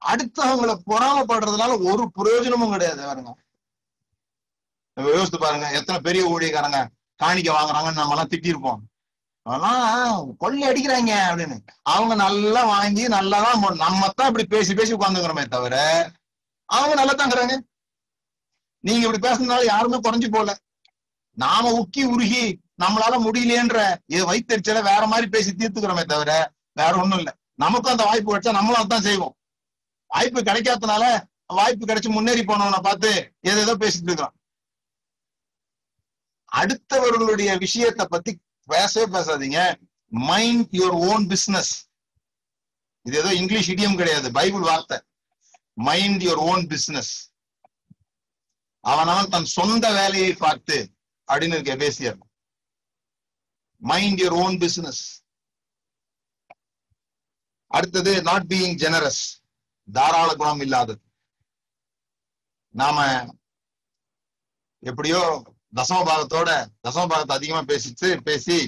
அடுத்தவங்களை 0.02 0.74
பொறாமப்படுறதுனால 0.90 1.72
ஒரு 1.90 2.04
பிரயோஜனமும் 2.16 2.72
கிடையாது 2.74 3.02
பாருங்க. 3.08 3.32
யோசித்து 4.96 5.38
பாருங்க 5.42 5.66
எத்தனை 5.78 5.98
பெரிய 6.06 6.22
ஊழியக்காரங்க 6.32 6.80
காணிக்க 7.20 7.50
வாங்குறாங்கன்னு 7.56 8.00
நம்ம 8.00 8.14
எல்லாம் 8.14 8.32
திட்டிருப்போம் 8.32 8.80
ஆனா 9.46 9.70
கொள்ளை 10.42 10.64
அடிக்கிறாங்க 10.70 11.12
அப்படின்னு. 11.28 11.56
அவங்க 11.94 12.14
நல்லா 12.24 12.60
வாங்கி 12.72 13.04
நல்லா 13.16 13.38
தான் 13.44 13.78
நம்ம 13.84 14.10
தான் 14.18 14.28
இப்படி 14.30 14.46
பேசி 14.54 14.72
பேசி 14.80 14.96
உட்காந்துக்கிறோமே 14.96 15.44
தவிர 15.54 15.76
அவங்க 16.68 16.94
நல்லா 17.00 17.14
தாங்கிறாங்க. 17.20 17.54
நீங்க 18.84 19.02
இப்படி 19.06 19.22
பேசுனதுனால 19.26 19.64
யாருமே 19.72 19.98
குறைஞ்சு 20.06 20.28
போல 20.36 20.52
நாம 21.36 21.70
உக்கி 21.80 22.02
உருகி 22.04 22.60
நம்மளால 22.82 23.14
முடியலன்ற 23.24 23.78
இது 24.06 24.22
வைத்தறிச்சல 24.30 24.82
வேற 24.82 25.06
மாதிரி 25.06 25.26
பேசி 25.28 25.50
தீர்த்துக்கிறோமே 25.50 26.04
தவிர 26.04 26.32
வேற 26.72 26.92
ஒண்ணும் 26.96 27.18
இல்ல. 27.18 27.30
நமக்கும் 27.54 27.92
அந்த 27.92 28.04
வாய்ப்பு 28.04 28.32
கிடைச்சா 28.32 28.52
நம்மளும் 28.52 28.82
அதான் 28.82 29.06
செய்வோம். 29.08 29.34
வாய்ப்பு 30.06 30.40
கிடைக்காதனால 30.40 31.04
வாய்ப்பு 31.46 31.84
கிடைச்சு 31.86 32.10
முன்னேறி 32.10 32.42
போனவனை 32.44 32.80
பார்த்து 32.82 33.10
ஏதேதோ 33.40 33.74
பேசிட்டு 33.74 34.08
இருக்கிறோம். 34.10 34.36
அடுத்தவர்களுடைய 36.52 37.58
விஷயத்தை 37.58 38.06
பத்தி 38.06 38.32
பேசவே 38.68 39.06
பேசாதீங்க. 39.14 39.60
மைண்ட் 40.08 40.72
யுவர் 40.72 40.96
ஓன் 41.10 41.26
பிசினஸ் 41.26 41.72
இது 43.06 43.16
ஏதோ 43.18 43.34
இங்கிலீஷ் 43.34 43.70
இடியம் 43.70 43.96
கிடையாது 43.96 44.28
பைபிள் 44.32 44.60
வார்த்தை. 44.60 44.98
மைண்ட் 45.74 46.22
யுவர் 46.22 46.42
ஓன் 46.50 46.66
பிசினஸ் 46.66 47.12
அவனவன் 48.84 49.28
தன் 49.28 49.44
சொந்த 49.44 49.92
வேலையை 49.92 50.32
பார்த்து 50.34 50.76
அப்படின்னு 51.32 51.56
இருக்க 51.58 51.74
பேசியர் 51.76 52.18
மைண்ட் 53.82 54.20
யுவர் 54.22 54.38
ஓன் 54.44 54.56
பிசினஸ் 54.58 55.02
அடுத்தது 57.70 58.12
நாட் 58.22 58.48
பீயிங் 58.52 58.76
ஜெனரஸ் 58.82 59.22
தாராள 59.88 60.30
குணம் 60.34 60.60
இல்லாதது. 60.60 61.00
நாம 62.74 62.98
எப்படியோ 64.82 65.20
தசம 65.78 65.98
பாகத்தோட 66.08 66.50
தசம 66.86 67.04
பாகத்தை 67.12 67.34
அதிகமா 67.36 67.60
பேசிச்சு 67.70 68.08
பேசி 68.28 68.58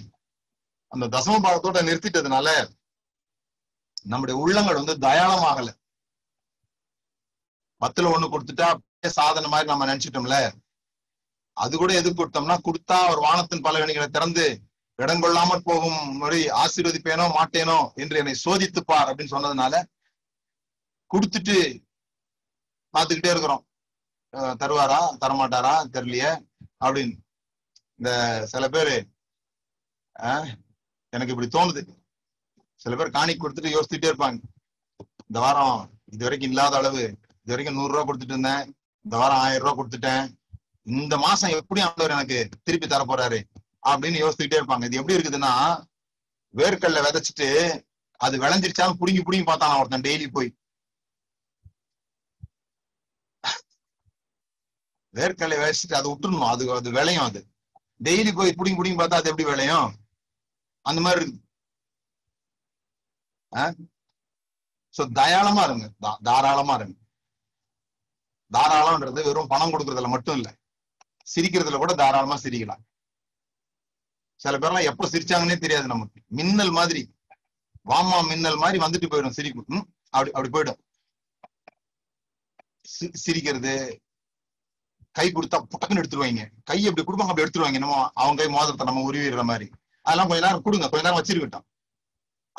அந்த 0.93 1.05
தசம 1.17 1.37
பாகத்தோட 1.47 1.79
நிறுத்திட்டதுனால 1.89 2.49
நம்முடைய 4.13 4.35
உள்ளங்கள் 4.41 4.79
வந்து 4.81 4.95
தயாளமாகல. 5.09 5.71
பத்துல 7.83 8.11
ஒண்ணு 8.15 8.33
கொடுத்துட்டா 8.33 8.67
அப்படியே 8.73 9.11
சாதனை 9.19 9.49
மாதிரி 9.51 9.69
நம்ம 9.71 9.87
நினைச்சிட்டோம்ல. 9.91 10.39
அது 11.63 11.75
கூட 11.81 11.93
எது 12.01 12.09
கொடுத்தோம்னா 12.11 12.57
கொடுத்தா 12.67 12.97
அவர் 13.07 13.25
வானத்தின் 13.27 13.65
பலகணிகளை 13.67 14.09
திறந்து 14.09 14.45
இடம் 14.99 15.23
கொள்ளாமல் 15.23 15.67
போகும் 15.69 16.01
முறை 16.21 16.41
ஆசீர்வதிப்பேனோ 16.63 17.27
மாட்டேனோ 17.37 17.79
என்று 18.03 18.19
என்னை 18.21 18.35
சோதித்துப்பார் 18.45 19.09
அப்படின்னு 19.11 19.35
சொன்னதுனால 19.35 19.75
கொடுத்துட்டு 21.11 21.57
பார்த்துக்கிட்டே 22.95 23.33
இருக்கிறோம். 23.35 23.63
தருவாரா? 24.61 25.01
தரமாட்டாரா? 25.23 25.75
தெரியலையே. 25.95 26.33
அப்படின்னு. 26.85 27.15
இந்த 27.99 28.11
சில 28.53 28.65
பேரு 28.75 28.95
எனக்கு 31.13 31.33
இப்படி 31.35 31.49
தோணுது. 31.57 31.83
சில 32.83 32.95
பேர் 32.99 33.17
காணி 33.17 33.33
கொடுத்துட்டு 33.35 33.75
யோசிச்சுட்டே 33.75 34.11
இருப்பாங்க. 34.11 34.39
இந்த 35.29 35.39
வாரம் 35.45 35.79
இது 36.15 36.25
வரைக்கும் 36.27 36.53
இல்லாத 36.53 36.77
அளவு 36.81 37.03
இது 37.43 37.53
வரைக்கும் 37.53 37.79
நூறு 37.79 37.93
ரூபா 37.93 38.05
கொடுத்துட்டு 38.09 38.37
இருந்தேன். 38.37 38.65
இந்த 39.05 39.15
வாரம் 39.23 39.43
ஆயிரம் 39.45 39.65
ரூபா 39.65 39.77
கொடுத்துட்டேன். 39.79 40.27
இந்த 40.87 41.17
மாசம் 41.17 41.51
எப்படி 41.51 41.81
ஆண்டவர் 41.81 42.11
எனக்கு 42.11 42.49
திருப்பி 42.63 42.87
தர 42.87 43.05
போறாரு 43.05 43.39
அப்படின்னு 43.87 44.21
யோசிச்சுக்கிட்டே 44.23 44.59
இருப்பாங்க. 44.61 44.85
இது 44.85 44.97
எப்படி 44.97 45.17
இருக்குதுன்னா 45.17 45.53
வேர்க்கல்ல 46.55 47.01
விதைச்சிட்டு 47.01 47.49
அது 48.17 48.39
விளைஞ்சிருச்சாலும் 48.39 48.99
புடுங்கி 49.01 49.23
புடுங்கி 49.23 49.45
பார்த்தானா 49.45 49.79
ஒருத்தன் 49.79 50.01
டெய்லி 50.01 50.29
போய். 50.33 50.57
வேர்க்கல்லை 55.15 55.57
விதைச்சிட்டு 55.59 55.95
அதை 55.95 56.11
விட்டுருணும் 56.13 56.49
அது 56.49 56.73
அது 56.73 56.91
விளையும் 56.91 57.25
அது. 57.25 57.47
டெய்லி 58.05 58.35
போய் 58.35 58.55
புடிங்கி 58.59 58.77
புடிங்கி 58.77 58.97
பார்த்தா 58.97 59.15
அது 59.15 59.31
எப்படி 59.31 59.49
விளையும்? 59.49 59.95
அந்த 60.87 61.01
மாதிரி 61.01 61.21
இருக்கு. 61.21 61.43
சோ 64.95 65.03
தயாளமா 65.15 65.65
இருங்க. 65.65 65.93
தா- 66.01 66.19
தாராளமா 66.23 66.75
இருங்க. 66.75 66.99
தாராளம்ன்றது 68.53 69.23
வெறும் 69.25 69.47
பணம் 69.47 69.71
கொடுக்கறதுல 69.71 70.09
மட்டும் 70.09 70.35
இல்ல. 70.35 70.49
சிரிக்கிறதுல 71.35 71.77
கூட 71.77 71.95
தாராளமா 71.95 72.37
சிரிக்கலாம். 72.37 72.83
சில 74.35 74.59
பேர்லாம் 74.59 74.83
எப்ப 74.83 75.09
சிரிச்சாங்கன்னே 75.09 75.59
தெரியாது 75.59 75.87
நமக்கு. 75.87 76.23
மின்னல் 76.27 76.71
மாதிரி. 76.71 77.15
வாமா 77.85 78.27
மின்னல் 78.27 78.57
மாதிரி 78.57 78.85
வந்துட்டு 78.85 79.11
போயிடும் 79.11 79.31
சிரிப்பு. 79.31 79.87
அப்படி 80.11 80.31
அப்படி 80.31 80.49
போயிடும். 80.49 80.79
சி- 82.67 83.15
சிரிக்கிறது. 83.15 84.03
கை 85.11 85.33
கொடுத்தா 85.33 85.63
புட்டக்குன்னு 85.65 86.03
எடுத்துருவாங்க. 86.03 86.51
கை 86.65 86.83
எப்படி 86.83 87.07
கொடுப்பாங்க 87.07 87.27
அப்படி 87.27 87.51
எடுத்துருவாங்க. 87.51 87.73
என்னமோ 87.73 88.11
அவங்க 88.15 88.43
கை 88.43 88.53
மோதிரத்தை 88.53 88.87
நம்ம 88.87 89.11
உருவிடுற 89.11 89.43
மாதிரி. 89.43 89.71
அதெல்லாம் 90.03 90.29
கொஞ்ச 90.29 90.47
நேரம் 90.47 90.63
கொடுங்க. 90.63 90.89
கொஞ்ச 90.89 91.11
நேரம் 91.11 91.25
வச்சிருக்கட்டும். 91.25 91.65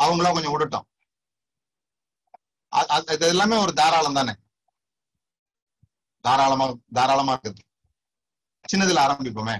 அவங்களா 0.02 0.34
கொஞ்சம் 0.34 0.52
விடட்டும். 0.52 0.90
இது 3.14 3.28
எல்லாமே 3.28 3.58
ஒரு 3.58 3.74
தாராளம் 3.74 4.14
தானே? 4.14 4.36
தாராளமா 6.22 6.74
தாராளமா 6.94 7.40
இருக்குது. 7.40 7.65
சின்னதுல 8.72 9.04
ஆரம்பிப்போமே. 9.06 9.56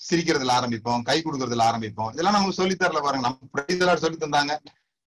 சிரிக்கிறதுல 0.00 0.54
ஆரம்பிப்போம் 0.58 1.02
கை 1.08 1.16
கொடுக்கறதுல 1.22 1.66
ஆரம்பிப்போம். 1.70 2.12
இதெல்லாம் 2.12 2.36
நமக்கு 2.36 2.58
சொல்லித்தரல 2.60 2.90
தரல 2.92 3.02
பாருங்க. 3.02 3.26
நம்ம 3.26 3.64
இதெல்லாம் 3.74 4.02
சொல்லி 4.04 4.18
தந்தாங்க. 4.18 4.54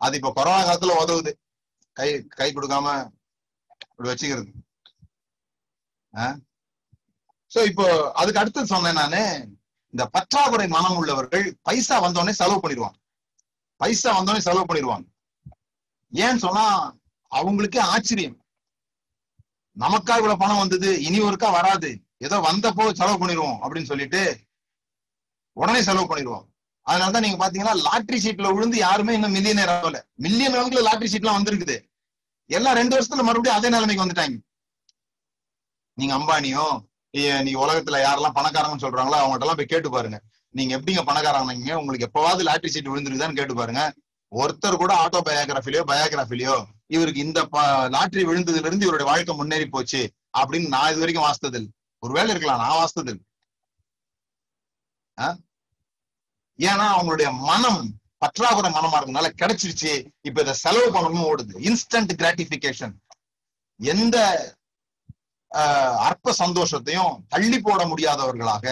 அது 0.01 0.17
இப்ப 0.19 0.31
கொரோனா 0.37 0.61
காலத்துல 0.67 0.95
உதவுது. 1.01 1.31
கை 1.97 2.07
கை 2.39 2.47
கொடுக்காம 2.53 2.87
இப்படி 3.91 4.09
வச்சுக்கிறது. 4.09 4.51
சோ 7.53 7.59
இப்போ 7.69 7.85
அதுக்கு 8.11 8.41
அடுத்து 8.41 8.71
சொன்னேன் 8.73 8.99
நானு. 9.01 9.21
இந்த 9.93 10.03
பற்றாக்குறை 10.15 10.67
மனம் 10.67 10.97
உள்ளவர்கள் 10.99 11.45
பைசா 11.61 11.95
வந்தோடனே 12.05 12.33
செலவு 12.39 12.59
பண்ணிடுவாங்க. 12.63 12.97
பைசா 13.81 14.09
வந்தோடனே 14.17 14.45
செலவு 14.47 14.65
பண்ணிடுவாங்க. 14.69 15.05
ஏன்னு 16.11 16.43
சொன்னா 16.45 16.65
அவங்களுக்கே 17.31 17.81
ஆச்சரியம். 17.93 18.37
நமக்கா 19.77 20.13
இவ்வளவு 20.19 20.41
பணம் 20.41 20.61
வந்தது 20.63 20.89
இனி 21.07 21.19
ஒருக்கா 21.19 21.49
வராது. 21.59 21.91
ஏதோ 22.17 22.39
வந்தப்போ 22.39 22.93
செலவு 22.93 23.27
பண்ணிடுவோம் 23.27 23.57
அப்படின்னு 23.61 23.83
சொல்லிட்டு 23.83 24.37
உடனே 25.51 25.81
செலவு 25.81 26.15
பண்ணிடுவோம் 26.15 26.45
அதனாலதான் 26.89 27.19
நீங்க 27.19 27.49
பாத்தீங்கன்னா 27.49 27.77
லாட்ரி 27.77 28.15
சீட்ல 28.15 28.53
விழுந்து 28.53 28.77
யாருமே 28.77 29.13
இன்னும் 29.13 29.35
மில்லியனர் 29.35 29.71
ஆகல 29.71 30.01
மில்லியன் 30.13 30.53
கணக்குல 30.53 30.85
லாட்ரி 30.91 31.07
சீட்லாம் 31.11 31.41
வந்திருக்குது. 31.41 31.91
எல்லாம் 32.45 32.73
ரெண்டு 32.73 32.99
வருஷத்துல 32.99 33.23
மறுபடியும் 33.23 33.57
அதே 33.57 33.69
நிலைமைக்கு 33.69 34.05
வந்துட்டாங்க. 34.05 34.37
நீங்க 35.93 36.15
அம்பானியோ 36.15 36.85
ஏ- 37.15 37.41
நீ 37.41 37.53
உலகத்துல 37.53 37.97
யாரெல்லாம் 37.97 38.35
பணக்காரங்கன்னு 38.35 38.83
சொல்றாங்களோ 38.83 39.15
அவங்ககிட்ட 39.15 39.39
எல்லாம் 39.39 39.55
போய் 39.55 39.65
கேட்டு 39.65 39.89
பாருங்க. 39.89 40.21
நீங்க 40.49 40.79
எப்படிங்க 40.79 41.01
பணக்காரங்க 41.05 41.73
உங்களுக்கு 41.73 42.09
எப்பவாவது 42.09 42.43
லாட்ரி 42.43 42.67
சீட் 42.67 42.87
விழுந்துருக்குதான்னு 42.87 43.35
கேட்டு 43.35 43.55
பாருங்க. 43.55 43.93
ஒருத்தர் 44.35 44.75
கூட 44.75 44.93
ஆட்டோ 44.93 45.19
பயோகிராஃபிலையோ 45.25 45.81
பயோகிராஃபிலையோ 45.87 46.63
இவருக்கு 46.87 47.21
இந்த 47.21 47.47
லாட்ரி 47.91 48.23
விழுந்ததுல 48.23 48.65
இருந்து 48.65 48.85
இவருடைய 48.85 49.11
வாழ்க்கை 49.11 49.35
முன்னேறி 49.35 49.65
போச்சு 49.65 50.11
அப்படின்னு 50.37 50.67
நான் 50.67 50.89
இது 50.89 50.99
வரைக்கும் 50.99 51.23
வாசித்ததில்லை. 51.23 51.84
ஒருவேளை 52.05 52.29
இருக்கலாம் 52.29 52.61
நான் 52.61 52.77
வாசித்தது 52.77 53.11
இல்ல. 53.13 53.23
ஏன்னா 56.59 56.85
அவங்களுடைய 56.95 57.29
மனம் 57.39 57.81
பற்றாக்குறை 58.17 58.69
மனமா 58.71 58.99
இருக்கனால 58.99 59.27
கிடைச்சிருச்சு. 59.41 59.93
இப்ப 60.21 60.41
இதை 60.41 60.53
செலவு 60.53 60.87
பண்ணணும் 60.91 61.25
ஓடுது. 61.29 61.55
இன்ஸ்டன்ட் 61.67 62.13
கிராட்டிபிகேஷன் 62.21 62.95
எந்த 63.77 64.17
அற்ப 66.07 66.33
சந்தோஷத்தையும் 66.37 67.15
தள்ளி 67.27 67.59
போட 67.59 67.81
முடியாதவர்களாக. 67.85 68.65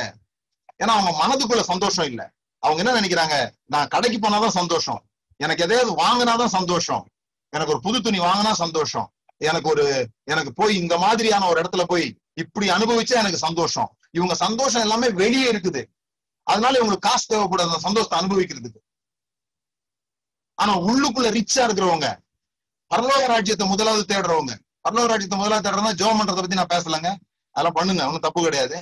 ஏன்னா 0.84 0.94
அவங்க 0.96 1.12
மனதுக்குள்ள 1.22 1.62
சந்தோஷம் 1.62 2.06
இல்ல. 2.06 2.22
அவங்க 2.60 2.80
என்ன 2.84 2.94
நினைக்கிறாங்க? 3.00 3.36
நான் 3.66 3.88
கடைக்கு 3.88 4.18
போனாதான் 4.20 4.58
சந்தோஷம். 4.60 5.02
எனக்கு 5.36 5.64
எதையாவது 5.64 5.92
வாங்கினாதான் 6.04 6.56
சந்தோஷம். 6.58 7.04
எனக்கு 7.50 7.74
ஒரு 7.74 7.82
புது 7.82 8.02
துணி 8.02 8.20
வாங்கினா 8.20 8.52
சந்தோஷம். 8.52 9.08
எனக்கு 9.38 9.70
ஒரு 9.70 9.86
எனக்கு 10.24 10.52
போய் 10.54 10.74
இந்த 10.78 10.96
மாதிரியான 10.98 11.48
ஒரு 11.48 11.60
இடத்துல 11.62 11.84
போய் 11.84 12.06
இப்படி 12.42 12.68
அனுபவிச்சா 12.76 13.16
எனக்கு 13.24 13.46
சந்தோஷம். 13.48 13.90
இவங்க 14.18 14.34
சந்தோஷம் 14.36 14.84
எல்லாமே 14.86 15.08
வெளியே 15.22 15.48
இருக்குது. 15.52 15.82
அதனால 16.48 16.80
இவங்களுக்கு 16.80 17.08
காசு 17.10 17.26
தேவைப்படாது 17.32 17.70
அந்த 17.70 17.82
சந்தோஷத்தை 17.88 18.18
அனுபவிக்கிறதுக்கு. 18.22 18.82
ஆனா 20.58 20.74
உள்ளுக்குள்ள 20.88 21.30
ரிச்சா 21.38 21.62
இருக்கிறவங்க 21.68 22.08
பரலோக 22.92 23.28
ராஜ்யத்தை 23.34 23.66
முதலாவது 23.68 24.04
தேடுறவங்க 24.14 24.54
பரலோக 24.86 25.08
ராஜ்யத்தை 25.12 25.38
முதலாவது 25.38 25.66
தேடுறதுனா 25.66 25.94
ஜோம் 26.02 26.20
பண்றதை 26.20 26.42
பத்தி 26.42 26.60
நான் 26.60 26.74
பேசலங்க. 26.74 27.10
அதெல்லாம் 27.56 27.78
பண்ணுங்க 27.78 28.02
ஒன்றும் 28.08 28.26
தப்பு 28.26 28.42
கிடையாது. 28.44 28.78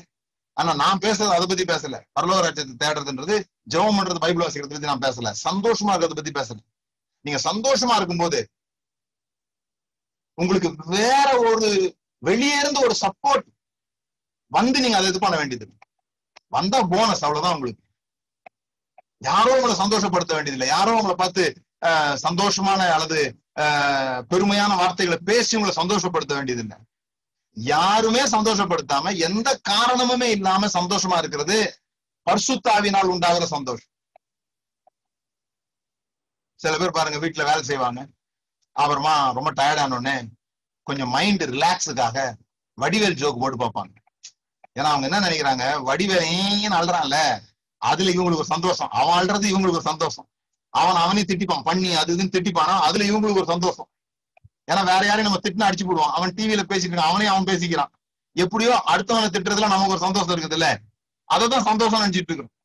ஆனா 0.57 0.71
நான் 0.81 1.01
பேசுறது 1.05 1.35
அதை 1.35 1.45
பத்தி 1.51 1.65
பேசல. 1.73 1.97
பரலோக 2.19 2.41
ராஜ்யத்தை 2.45 2.75
தேடுறதுன்றது 2.83 3.35
ஜெபம் 3.73 3.97
பண்றது 3.99 4.23
பைபிள் 4.25 4.43
வாசிக்கிறத 4.45 4.75
பத்தி 4.75 4.91
நான் 4.91 5.05
பேசல. 5.07 5.31
சந்தோஷமா 5.47 5.93
இருக்கிறத 5.93 6.19
பத்தி 6.19 6.33
பேசல. 6.39 6.59
நீங்க 7.25 7.39
சந்தோஷமா 7.49 7.95
இருக்கும்போது 7.99 8.39
உங்களுக்கு 10.37 10.69
வேற 10.97 11.29
ஒரு 11.49 11.69
வெளியே 12.23 12.55
இருந்து 12.59 12.79
ஒரு 12.79 12.95
சப்போர்ட் 13.03 13.47
வந்து 14.51 14.77
நீங்க 14.79 14.97
அதை 14.97 15.09
இது 15.09 15.19
பண்ண 15.19 15.35
வேண்டியது 15.37 15.65
வந்தா 16.49 16.79
போனஸ் 16.93 17.23
அவ்வளவுதான் 17.25 17.55
உங்களுக்கு. 17.55 17.81
யாரோ 19.21 19.51
உங்களை 19.55 19.75
சந்தோஷப்படுத்த 19.75 20.31
வேண்டியது 20.33 20.57
இல்லை. 20.57 20.67
யாரோ 20.67 20.93
உங்களை 20.95 21.15
பார்த்து 21.15 21.43
சந்தோஷமான 22.27 22.81
அல்லது 22.95 23.19
ஆஹ், 23.63 24.19
பெருமையான 24.29 24.71
வார்த்தைகளை 24.75 25.17
பேசி 25.23 25.55
உங்களை 25.55 25.73
சந்தோஷப்படுத்த 25.75 26.33
வேண்டியது 26.33 26.61
இல்லை. 26.61 26.77
யாருமே 27.57 28.21
சந்தோஷப்படுத்தாம 28.35 29.13
எந்த 29.19 29.49
காரணமுமே 29.69 30.27
இல்லாம 30.29 30.67
சந்தோஷமா 30.73 31.17
இருக்கிறது. 31.17 31.57
பர்சுத்தாவினால் 32.27 33.11
உண்டாகிற 33.13 33.45
சந்தோஷம். 33.47 33.89
சில 36.59 36.77
பேர் 36.77 36.97
பாருங்க 36.97 37.19
வீட்டுல 37.19 37.45
வேலை 37.45 37.63
செய்வாங்க. 37.63 38.01
அப்புறமா 38.75 39.15
ரொம்ப 39.31 39.51
டயர்டான 39.51 39.93
உடனே 39.93 40.15
கொஞ்சம் 40.91 41.13
மைண்ட் 41.15 41.43
ரிலாக்ஸுக்காக 41.55 42.17
வடிவேல் 42.77 43.19
ஜோக் 43.21 43.41
போட்டு 43.41 43.57
பார்ப்பாங்க. 43.63 43.93
ஏன்னா 44.79 44.89
அவங்க 44.93 45.05
என்ன 45.07 45.19
நினைக்கிறாங்க? 45.25 45.63
வடிவேலையும் 45.87 46.75
அழுறான்ல 46.79 47.17
அதுல 47.81 48.11
இவங்களுக்கு 48.11 48.41
ஒரு 48.43 48.51
சந்தோஷம். 48.53 48.91
அவன் 48.99 49.15
அழுறது 49.19 49.45
இவங்களுக்கு 49.51 49.79
ஒரு 49.79 49.89
சந்தோஷம். 49.91 50.27
அவன் 50.73 50.99
அவனையும் 51.03 51.29
திட்டிப்பான். 51.31 51.63
பண்ணி 51.69 51.89
அது 52.01 52.11
இதுன்னு 52.15 52.35
திட்டிப்பானா 52.35 52.75
அதுல 52.87 53.05
இவங்களுக்கு 53.11 53.41
ஒரு 53.41 53.49
சந்தோஷம். 53.53 53.89
ஏன்னா 54.71 54.83
வேற 54.91 55.01
யாரையும் 55.05 55.27
நம்ம 55.27 55.41
திட்டினா 55.45 55.67
அடிச்சு 55.69 55.85
போடுவோம் 55.85 56.15
அவன் 56.17 56.33
டிவியில 56.37 56.63
பேசிக்கிறான் 56.71 57.09
அவனே 57.09 57.09
அவனையும் 57.11 57.33
அவன் 57.35 57.49
பேசிக்கிறான். 57.51 57.91
எப்படியோ 58.35 58.73
அடுத்தவனை 58.93 59.27
திட்டுறதுல 59.35 59.71
நமக்கு 59.73 59.95
ஒரு 59.95 60.03
சந்தோஷம் 60.05 60.35
இருக்குது 60.35 60.57
இல்ல 60.59 60.67
அததான் 61.29 61.67
சந்தோஷம் 61.69 62.01
நினைச்சிட்டு 62.03 62.29
இருக்கிறோம். 62.29 62.55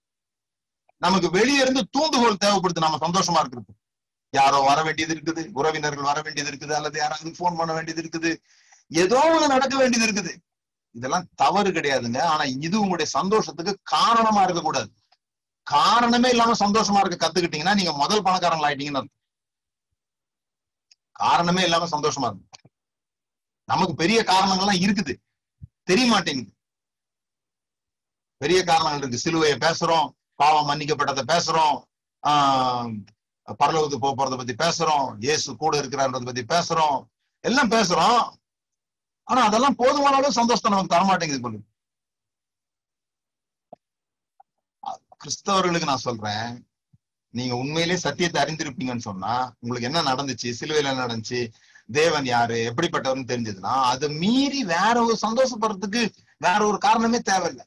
நமக்கு 1.02 1.28
வெளியே 1.30 1.60
இருந்து 1.64 1.82
தூண்டுகோல் 1.90 2.42
தேவைப்படுது. 2.44 2.84
நம்ம 2.86 3.00
சந்தோஷமா 3.06 3.40
இருக்கிறது 3.42 3.72
யாரோ 4.32 4.58
வர 4.60 4.82
வேண்டியது 4.82 5.14
இருக்குது 5.14 5.42
உறவினர்கள் 5.52 6.08
வர 6.10 6.22
வேண்டியது 6.22 6.50
இருக்குது 6.50 6.72
அல்லது 6.72 6.98
யாராவது 6.98 7.30
போன் 7.38 7.56
பண்ண 7.56 7.72
வேண்டியது 7.72 8.02
இருக்குது. 8.02 8.30
ஏதோ 8.90 9.18
ஒண்ணு 9.34 9.46
நடக்க 9.46 9.76
வேண்டியது 9.76 10.06
இருக்குது. 10.08 10.32
இதெல்லாம் 10.94 11.28
தவறு 11.34 11.70
கிடையாதுங்க. 11.70 12.20
ஆனா 12.22 12.44
இது 12.44 12.80
உங்களுடைய 12.80 13.10
சந்தோஷத்துக்கு 13.10 13.78
காரணமா 13.82 14.42
இருக்கக்கூடாது. 14.42 14.90
காரணமே 15.62 16.28
இல்லாம 16.30 16.56
சந்தோஷமா 16.64 17.00
இருக்க 17.00 17.16
கத்துக்கிட்டீங்கன்னா 17.24 17.74
நீங்க 17.74 17.92
முதல் 17.92 18.22
பணக்காரங்களா 18.22 18.68
ஆயிட்டீங்கன்னு 18.70 19.14
காரணமே 21.12 21.62
இல்லாம 21.62 21.86
சந்தோஷமா 21.86 22.28
இருக்கும். 22.30 22.52
நமக்கு 23.64 23.94
பெரிய 23.94 24.22
காரணங்கள்லாம் 24.22 24.82
இருக்குது. 24.86 25.14
தெரிய 25.84 26.06
மாட்டேங்குது 26.10 26.52
பெரிய 28.40 28.64
காரணங்கள் 28.64 29.00
இருக்கு. 29.00 29.24
சிலுவையை 29.24 29.56
பேசுறோம் 29.66 30.08
பாவம் 30.34 30.68
மன்னிக்கப்பட்டதை 30.68 31.22
பேசுறோம் 31.32 31.76
ஆஹ் 32.22 32.90
பரலோகத்துக்கு 33.48 34.04
போக 34.04 34.14
போறதை 34.18 34.37
பத்தி 34.37 34.54
பேசுறோம் 34.54 35.16
இயேசு 35.18 35.56
கூட 35.56 35.80
இருக்கிறான்றத 35.80 36.24
பத்தி 36.24 36.44
பேசுறோம் 36.54 36.98
எல்லாம் 37.40 37.70
பேசுறோம். 37.70 38.22
ஆனா 39.24 39.42
அதெல்லாம் 39.44 39.74
போதுமான 39.74 40.16
அளவு 40.16 40.32
சந்தோஷத்தை 40.32 40.70
நமக்கு 40.70 40.94
தரமாட்டேங்குது 40.94 41.42
போல 41.42 41.59
கிறிஸ்தவர்களுக்கு 45.22 45.90
நான் 45.90 46.06
சொல்றேன் 46.09 46.66
நீங்க 47.30 47.54
உண்மையிலேயே 47.56 47.98
சத்தியத்தை 47.98 48.42
அறிந்திருப்பீங்கன்னு 48.42 49.09
சொன்னா 49.11 49.54
உங்களுக்கு 49.61 49.88
என்ன 49.88 50.02
நடந்துச்சு 50.02 50.48
சிலுவையில 50.59 50.92
என்ன 50.92 51.06
நடந்துச்சு 51.06 51.40
தேவன் 51.88 52.26
யாரு 52.26 52.56
எப்படிப்பட்டவர்னு 52.70 53.30
தெரிஞ்சதுன்னா 53.32 53.74
அதை 53.92 54.09
மீறி 54.09 54.64
வேற 54.64 54.94
ஒரு 55.04 55.16
சந்தோஷப்படுறதுக்கு 55.26 56.02
வேற 56.37 56.66
ஒரு 56.66 56.78
காரணமே 56.78 57.18
தேவையில்லை. 57.18 57.64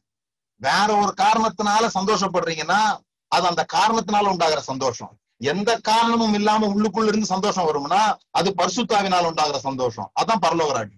வேற 0.56 0.96
ஒரு 0.98 1.14
காரணத்தினால 1.18 1.90
சந்தோஷப்படுறீங்கன்னா 1.94 3.00
அது 3.28 3.48
அந்த 3.48 3.66
காரணத்தினால 3.74 4.30
உண்டாகிற 4.30 4.62
சந்தோஷம். 4.62 5.20
எந்த 5.42 5.72
காரணமும் 5.90 6.36
இல்லாம 6.40 6.68
உள்ளுக்குள்ள 6.74 7.12
இருந்து 7.12 7.34
சந்தோஷம் 7.34 7.68
வரும்னா 7.70 8.02
அது 8.40 8.50
பரிசுத்தாவினால் 8.62 9.28
உண்டாகிற 9.30 9.60
சந்தோஷம். 9.68 10.10
அதான் 10.22 10.44
பரலோகராஜ். 10.46 10.96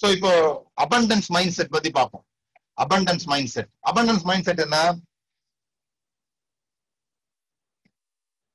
சோ 0.00 0.08
இப்போ 0.16 0.32
அபண்டன்ஸ் 0.84 1.28
மைண்ட் 1.36 1.56
செட் 1.56 1.74
பத்தி 1.76 1.90
பார்ப்போம். 1.98 2.24
Abundance 2.78 3.26
mind 3.32 3.52
set 3.54 3.70
abundance 3.90 4.26
mind 4.28 4.46
set 4.48 4.62
என்ன? 4.66 4.78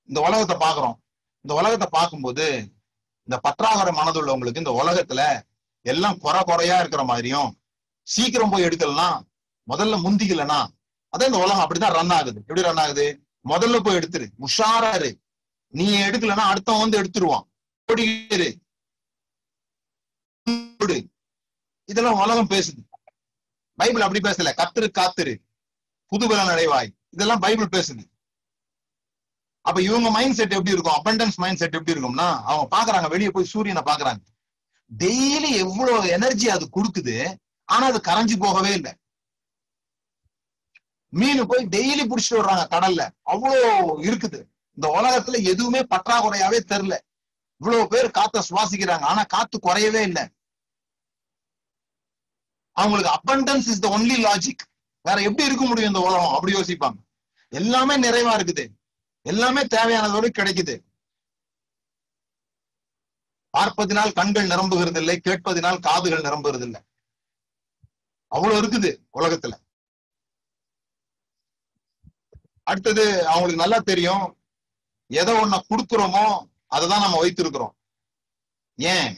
இந்த 0.10 0.20
உலகத்தை 0.28 0.56
பாக்குறோம் 0.66 0.98
இந்த 1.46 1.54
உலகத்தை 1.60 1.88
பார்க்கும்போது 1.98 2.46
இந்த 3.28 3.38
பற்றாகர 3.46 3.90
மனதுள்ளவங்களுக்கு 4.00 4.64
இந்த 4.64 4.74
உலகத்துல 4.82 5.22
எல்லாம் 5.86 6.20
குறை 6.24 6.42
குறையா 6.50 6.76
இருக்கிற 6.82 7.04
மாதிரியும் 7.12 7.52
சீக்கிரம் 8.08 8.52
போய் 8.54 8.68
எடுக்கலாம் 8.68 9.18
முதல்ல 9.68 9.96
முந்திக்கலன்னா 10.06 10.60
அதான் 11.16 11.26
இந்த 11.26 11.38
உலகம் 11.38 11.70
அப்படிதான் 11.70 11.94
ரன் 11.94 12.10
ஆகுது. 12.10 12.40
எப்படி 12.40 12.62
ரன் 12.62 12.78
ஆகுது? 12.78 13.28
முதல்ல 13.48 13.80
போய் 13.80 13.96
எடுத்துரு. 13.96 14.28
உஷாராரு 14.40 15.14
நீ 15.68 15.98
எடுக்கலன்னா 15.98 16.52
அடுத்தவன் 16.52 16.80
வந்து 16.80 17.02
எடுத்துருவான். 17.02 17.46
இதெல்லாம் 21.86 22.20
உலகம் 22.20 22.50
பேசுது. 22.50 22.84
பைபிள் 23.76 24.02
அப்படி 24.02 24.30
பேசல. 24.30 24.48
கத்துரு 24.58 24.90
காத்துரு. 25.00 25.36
புதுபலன் 26.12 26.50
அடைவாய். 26.50 26.90
இதெல்லாம் 27.10 27.40
பைபிள் 27.40 27.70
பேசுது. 27.72 28.04
அப்ப 29.62 29.82
இவங்க 29.82 30.10
மைண்ட் 30.10 30.34
செட் 30.34 30.52
எப்படி 30.52 30.72
இருக்கும்? 30.72 31.04
அபண்டன்ஸ் 31.04 31.36
மைண்ட் 31.36 31.58
செட் 31.58 31.74
எப்படி 31.74 32.00
இருக்கும்னா 32.00 32.42
அவங்க 32.44 32.68
பாக்குறாங்க. 32.78 33.10
வெளியே 33.10 33.32
போய் 33.32 33.46
சூரியனை 33.46 33.94
பாக்குறாங்க. 33.94 34.24
டெய்லி 34.98 35.56
எவ்வளவு 35.56 36.08
எனர்ஜி 36.08 36.50
அது 36.50 36.70
கொடுக்குது 36.76 37.36
ஆனா 37.64 37.86
அது 37.86 37.98
கரைஞ்சு 37.98 38.38
போகவே 38.40 38.74
இல்லை. 38.74 38.98
மீன் 41.20 41.46
போய் 41.50 41.68
டெய்லி 41.76 42.04
புடிச்சிட்டு 42.08 42.40
வர்றாங்க 42.40 42.64
கடல்ல. 42.76 43.04
அவ்வளோ 43.26 43.60
இருக்குது. 44.08 44.40
இந்த 44.76 44.88
உலகத்துல 44.98 45.44
எதுவுமே 45.44 45.80
பற்றாக்குறையாவே 45.80 46.60
தெரில 46.72 46.96
இவ்வளவு 47.62 47.88
பேர் 47.88 48.16
காத்த 48.18 48.44
சுவாசிக்கிறாங்க. 48.50 49.06
ஆனா 49.12 49.24
காத்து 49.24 49.60
குறையவே 49.60 50.02
இல்லை. 50.02 50.26
அவங்களுக்கு 52.72 53.12
abundance 53.18 53.68
is 53.74 53.80
the 53.80 53.90
only 53.98 54.18
logic 54.24 54.64
வேற 55.02 55.22
எப்படி 55.22 55.46
இருக்க 55.46 55.66
முடியும் 55.66 55.94
இந்த 55.94 56.08
உலகம்? 56.08 56.34
அப்படி 56.34 56.54
யோசிப்பாங்க. 56.54 57.00
எல்லாமே 57.50 57.96
நிறைவா 57.98 58.34
இருக்குது. 58.40 58.66
எல்லாமே 59.22 59.62
தேவையானதோடு 59.76 60.30
கிடைக்குது. 60.40 60.76
பார்ப்பதினால் 63.58 64.14
கண்கள் 64.14 64.48
நிரம்புகிறது 64.48 64.98
இல்லை 64.98 65.22
கேட்பதினால் 65.24 65.80
காதுகள் 65.80 66.26
நிரம்புகிறது 66.28 66.62
இல்லை 66.62 66.82
அவ்வளவு 68.28 68.62
இருக்குது 68.62 68.92
உலகத்துல. 69.14 69.54
அடுத்தது 72.70 73.04
அவங்களுக்கு 73.32 73.64
நல்லா 73.64 73.80
தெரியும் 73.92 74.26
எதை 75.12 75.34
ஒண்ண 75.42 75.56
குடுக்குறோமோ 75.70 76.26
அதை 76.76 76.86
தான் 76.92 77.04
நம்ம 77.06 77.18
வைத்திருக்கிறோம். 77.24 77.74
ஏன்? 78.78 79.12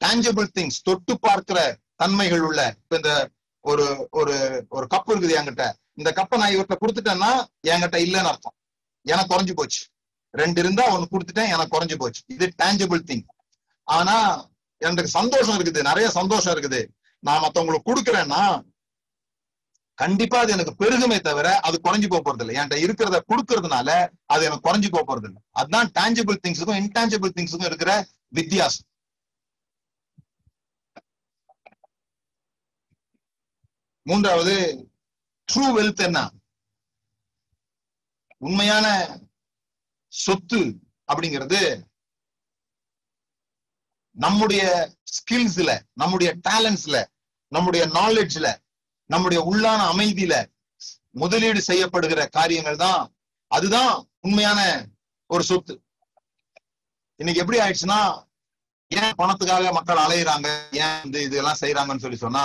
டேஞ்சபிள் 0.00 0.48
திங்ஸ் 0.56 0.82
தொட்டு 0.82 1.14
பார்க்கிற 1.26 1.58
தன்மைகள் 2.00 2.44
உள்ள 2.48 2.60
இப்ப 2.82 2.96
இந்த 3.00 3.12
ஒரு 3.70 3.84
ஒரு 4.10 4.34
ஒரு 4.68 4.86
கப் 4.94 5.10
இருக்குது 5.10 5.36
என்கிட்ட. 5.38 5.64
இந்த 6.00 6.10
கப்பை 6.18 6.36
நான் 6.40 6.54
இவர்கிட்ட 6.54 6.76
கொடுத்துட்டேன்னா 6.82 7.30
என்கிட்ட 7.72 7.96
இல்லைன்னு 8.04 8.30
அர்த்தம். 8.32 8.56
எனக்கு 9.06 9.32
குறைஞ்சு 9.32 9.54
போச்சு. 9.60 9.82
ரெண்டு 10.34 10.58
இருந்தா 10.62 10.84
ஒன்னு 10.94 11.12
கொடுத்துட்டேன் 11.12 11.52
எனக்கு 11.54 11.74
குறைஞ்சு 11.76 11.96
போச்சு. 11.98 12.20
இது 12.34 12.46
டேஞ்சபிள் 12.62 13.02
திங் 13.10 13.26
ஆனா 13.88 14.16
எனக்கு 14.86 15.10
சந்தோஷம் 15.18 15.56
இருக்குது 15.58 15.88
நிறைய 15.90 16.06
சந்தோஷம் 16.18 16.54
இருக்குது. 16.54 16.80
நான் 17.26 17.42
மத்தவங்களுக்கு 17.44 17.88
கொடுக்குறேன்னா 17.90 18.42
கண்டிப்பா 20.02 20.38
அது 20.42 20.52
எனக்கு 20.52 20.72
பெருகுமே 20.82 21.18
தவிர 21.20 21.48
அது 21.66 21.76
குறைஞ்சு 21.84 22.08
போக 22.08 22.20
போறது 22.22 22.42
இல்லை. 22.44 22.54
என்கிட்ட 22.56 22.76
இருக்கிறத 22.84 23.18
கொடுக்கறதுனால 23.30 23.88
அது 24.26 24.44
எனக்கு 24.44 24.66
குறைஞ்சு 24.68 24.88
போக 24.90 25.04
போறது 25.08 25.24
இல்லை. 25.24 25.42
அதுதான் 25.50 25.90
டேஞ்சபிள் 25.98 26.42
திங்ஸுக்கும் 26.46 26.80
இன்டான்ஜிபிள் 26.84 27.36
திங்ஸுக்கும் 27.36 27.68
இருக்கிற 27.70 27.92
வித்தியாசம். 28.28 28.88
மூன்றாவது 34.06 34.54
ட்ரூ 35.48 35.64
வெல்த் 35.76 36.02
என்ன? 36.04 36.20
உண்மையான 38.38 38.86
சொத்து 40.12 40.60
அப்படிங்கிறது 41.12 41.60
நம்முடைய 44.16 44.62
ஸ்கில்ஸ்ல 45.14 45.70
நம்முடைய 45.92 46.30
டேலண்ட்ஸ்ல 46.48 46.98
நம்முடைய 47.52 47.86
நாலேஜ்ல 47.86 48.48
நம்முடைய 49.12 49.40
உள்ளான 49.50 49.80
அமைதியில 49.92 50.34
முதலீடு 51.22 51.60
செய்யப்படுகிற 51.70 52.20
காரியங்கள் 52.36 52.82
தான் 52.84 53.00
அதுதான் 53.56 53.92
உண்மையான 54.26 54.60
ஒரு 55.30 55.42
சொத்து. 55.48 55.74
இன்னைக்கு 57.20 57.42
எப்படி 57.42 57.58
ஆயிடுச்சுன்னா 57.62 58.00
ஏன் 58.90 59.18
பணத்துக்காக 59.20 59.72
மக்கள் 59.76 60.04
அலையுறாங்க 60.04 60.48
ஏன் 60.84 60.98
வந்து 61.02 61.20
இதெல்லாம் 61.26 61.60
செய்யறாங்கன்னு 61.60 62.04
சொல்லி 62.04 62.18
சொன்னா 62.24 62.44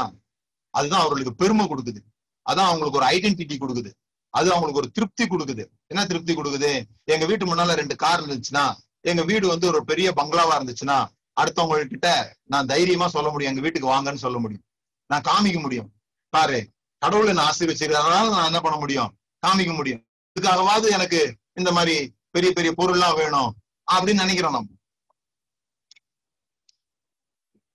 அதுதான் 0.78 1.04
அவர்களுக்கு 1.04 1.40
பெருமை 1.42 1.66
கொடுக்குது. 1.68 2.02
அதான் 2.46 2.70
அவங்களுக்கு 2.70 3.00
ஒரு 3.00 3.08
ஐடென்டிட்டி 3.16 3.56
கொடுக்குது. 3.62 3.92
அது 4.34 4.48
அவங்களுக்கு 4.54 4.82
ஒரு 4.82 4.90
திருப்தி 4.98 5.26
கொடுக்குது. 5.26 5.64
என்ன 5.92 6.02
திருப்தி 6.12 6.34
கொடுக்குது? 6.34 6.72
எங்க 7.14 7.26
வீட்டு 7.30 7.46
முன்னால 7.50 7.76
ரெண்டு 7.82 7.96
கார் 8.04 8.22
இருந்துச்சுன்னா 8.22 8.66
எங்க 9.12 9.22
வீடு 9.30 9.46
வந்து 9.54 9.66
ஒரு 9.72 9.80
பெரிய 9.92 10.08
பங்களாவா 10.20 10.56
இருந்துச்சுன்னா 10.60 10.98
அடுத்தவங்க 11.42 11.86
கிட்ட 11.94 12.10
நான் 12.54 12.70
தைரியமா 12.72 13.08
சொல்ல 13.16 13.30
முடியும் 13.34 13.52
எங்க 13.54 13.64
வீட்டுக்கு 13.66 13.94
வாங்கன்னு 13.94 14.26
சொல்ல 14.26 14.38
முடியும். 14.44 14.66
நான் 15.10 15.28
காமிக்க 15.30 15.60
முடியும். 15.66 15.90
பாரு 16.30 16.72
கடவுள் 16.98 17.28
என்ன 17.28 17.44
ஆசீர்வச்சிருக்கேன் 17.44 18.04
அதனால 18.04 18.30
நான் 18.30 18.46
என்ன 18.46 18.60
பண்ண 18.60 18.78
முடியும்? 18.78 19.18
காமிக்க 19.48 19.76
முடியும். 19.76 20.06
இதுக்காகவாது 20.36 20.88
எனக்கு 20.90 21.38
இந்த 21.54 21.72
மாதிரி 21.72 22.16
பெரிய 22.30 22.52
பெரிய 22.54 22.74
பொருள்லாம் 22.78 23.16
வேணும் 23.16 23.56
அப்படின்னு 23.92 24.14
நினைக்கிறோம் 24.14 24.52
நம்ம. 24.52 24.70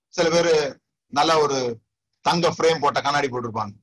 சில 0.09 0.28
பேரு 0.30 0.80
நல்ல 1.12 1.38
ஒரு 1.38 1.80
தங்க 2.20 2.50
ஃப்ரேம் 2.50 2.80
போட்ட 2.80 3.00
கண்ணாடி 3.00 3.28
போட்டிருப்பாங்க. 3.28 3.74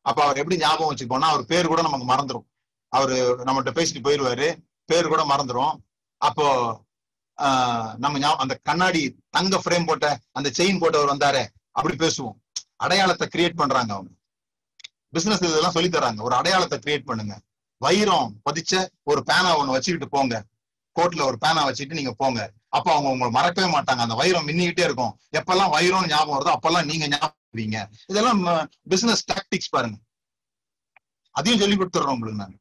அப்ப 0.00 0.22
அவர் 0.22 0.36
எப்படி 0.36 0.56
ஞாபகம் 0.56 0.90
வச்சுக்கோன்னா 0.94 1.28
அவர் 1.32 1.44
பேர் 1.44 1.66
கூட 1.66 1.82
நமக்கு 1.82 2.06
மறந்துடும் 2.06 2.46
அவரு 2.92 3.42
நம்மகிட்ட 3.46 3.70
பேசிட்டு 3.78 4.04
போயிருவாரு. 4.04 4.56
பேர் 4.84 5.06
கூட 5.06 5.22
மறந்துடும் 5.24 5.74
அப்போ 6.16 6.46
ஆஹ் 7.36 7.96
நம்ம 7.96 8.36
அந்த 8.36 8.54
கண்ணாடி 8.62 9.02
தங்க 9.30 9.60
ஃப்ரேம் 9.64 9.86
போட்ட 9.86 10.20
அந்த 10.32 10.50
செயின் 10.58 10.80
போட்டவர் 10.80 11.12
வந்தாரு 11.12 11.42
அப்படி 11.70 11.94
பேசுவோம். 11.96 12.36
அடையாளத்தை 12.84 13.28
கிரியேட் 13.34 13.60
பண்றாங்க 13.60 13.92
அவங்க. 13.94 14.12
பிசினஸ் 15.10 15.42
இதெல்லாம் 15.42 15.76
சொல்லி 15.76 15.88
தராங்க 15.88 16.22
ஒரு 16.22 16.34
அடையாளத்தை 16.34 16.78
கிரியேட் 16.78 17.08
பண்ணுங்க. 17.10 17.34
வைரம் 17.76 18.40
பதிச்ச 18.50 18.86
ஒரு 19.02 19.22
பேனா 19.22 19.50
ஒண்ணு 19.60 19.74
வச்சுக்கிட்டு 19.76 20.08
போங்க. 20.16 20.44
கோட்ல 20.96 21.22
ஒரு 21.22 21.38
பேனா 21.38 21.68
வச்சுட்டு 21.68 21.98
நீங்க 21.98 22.12
போங்க. 22.12 22.40
அப்ப 22.68 22.92
அவங்க 22.92 23.10
உங்களை 23.10 23.30
மறக்கவே 23.32 23.68
மாட்டாங்க. 23.72 24.02
அந்த 24.06 24.14
வைரம் 24.14 24.46
மின்னிக்கிட்டே 24.48 24.86
இருக்கும். 24.88 25.12
எப்பெல்லாம் 25.38 25.74
வைரம்னு 25.76 26.08
ஞாபகம் 26.08 26.36
வருதோ 26.36 26.54
அப்பெல்லாம் 26.56 26.84
நீங்க 26.84 27.06
ஞாபகம் 27.08 27.36
இதெல்லாம் 28.06 28.70
பிசினஸ் 28.88 29.24
டாக்டிக்ஸ் 29.32 29.70
பாருங்க. 29.70 29.98
அதையும் 31.30 31.60
சொல்லி 31.60 31.76
கொடுத்துறோம் 31.76 32.14
உங்களுக்கு 32.16 32.42
நாங்க. 32.42 32.56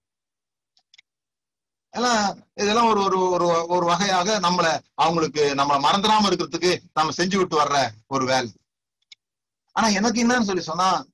எல்லாம் 1.93 2.24
இதெல்லாம் 2.53 2.88
ஒரு 2.88 3.01
ஒரு 3.01 3.20
ஒரு 3.30 3.68
ஒரு 3.68 3.86
வகையாக 3.86 4.39
நம்மள 4.39 4.68
அவங்களுக்கு 4.93 5.53
நம்மளை 5.57 5.80
மறந்துடாம 5.86 6.28
இருக்கிறதுக்கு 6.28 6.72
நம்ம 6.93 7.13
செஞ்சு 7.18 7.38
விட்டு 7.38 7.61
வர்ற 7.61 7.78
ஒரு 8.07 8.26
வேலை. 8.26 8.51
ஆனா 9.78 9.88
எனக்கு 9.88 10.28
என்னன்னு 10.28 10.41
சொல்லி 10.41 10.61
சொன்னா 10.61 11.05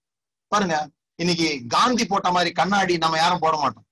பாருங்க 0.48 0.90
இன்னைக்கு 1.16 1.64
காந்தி 1.68 2.06
போட்ட 2.06 2.32
மாதிரி 2.32 2.52
கண்ணாடி 2.52 2.98
நம்ம 2.98 3.18
யாரும் 3.18 3.40
போட 3.40 3.58
மாட்டோம். 3.58 3.86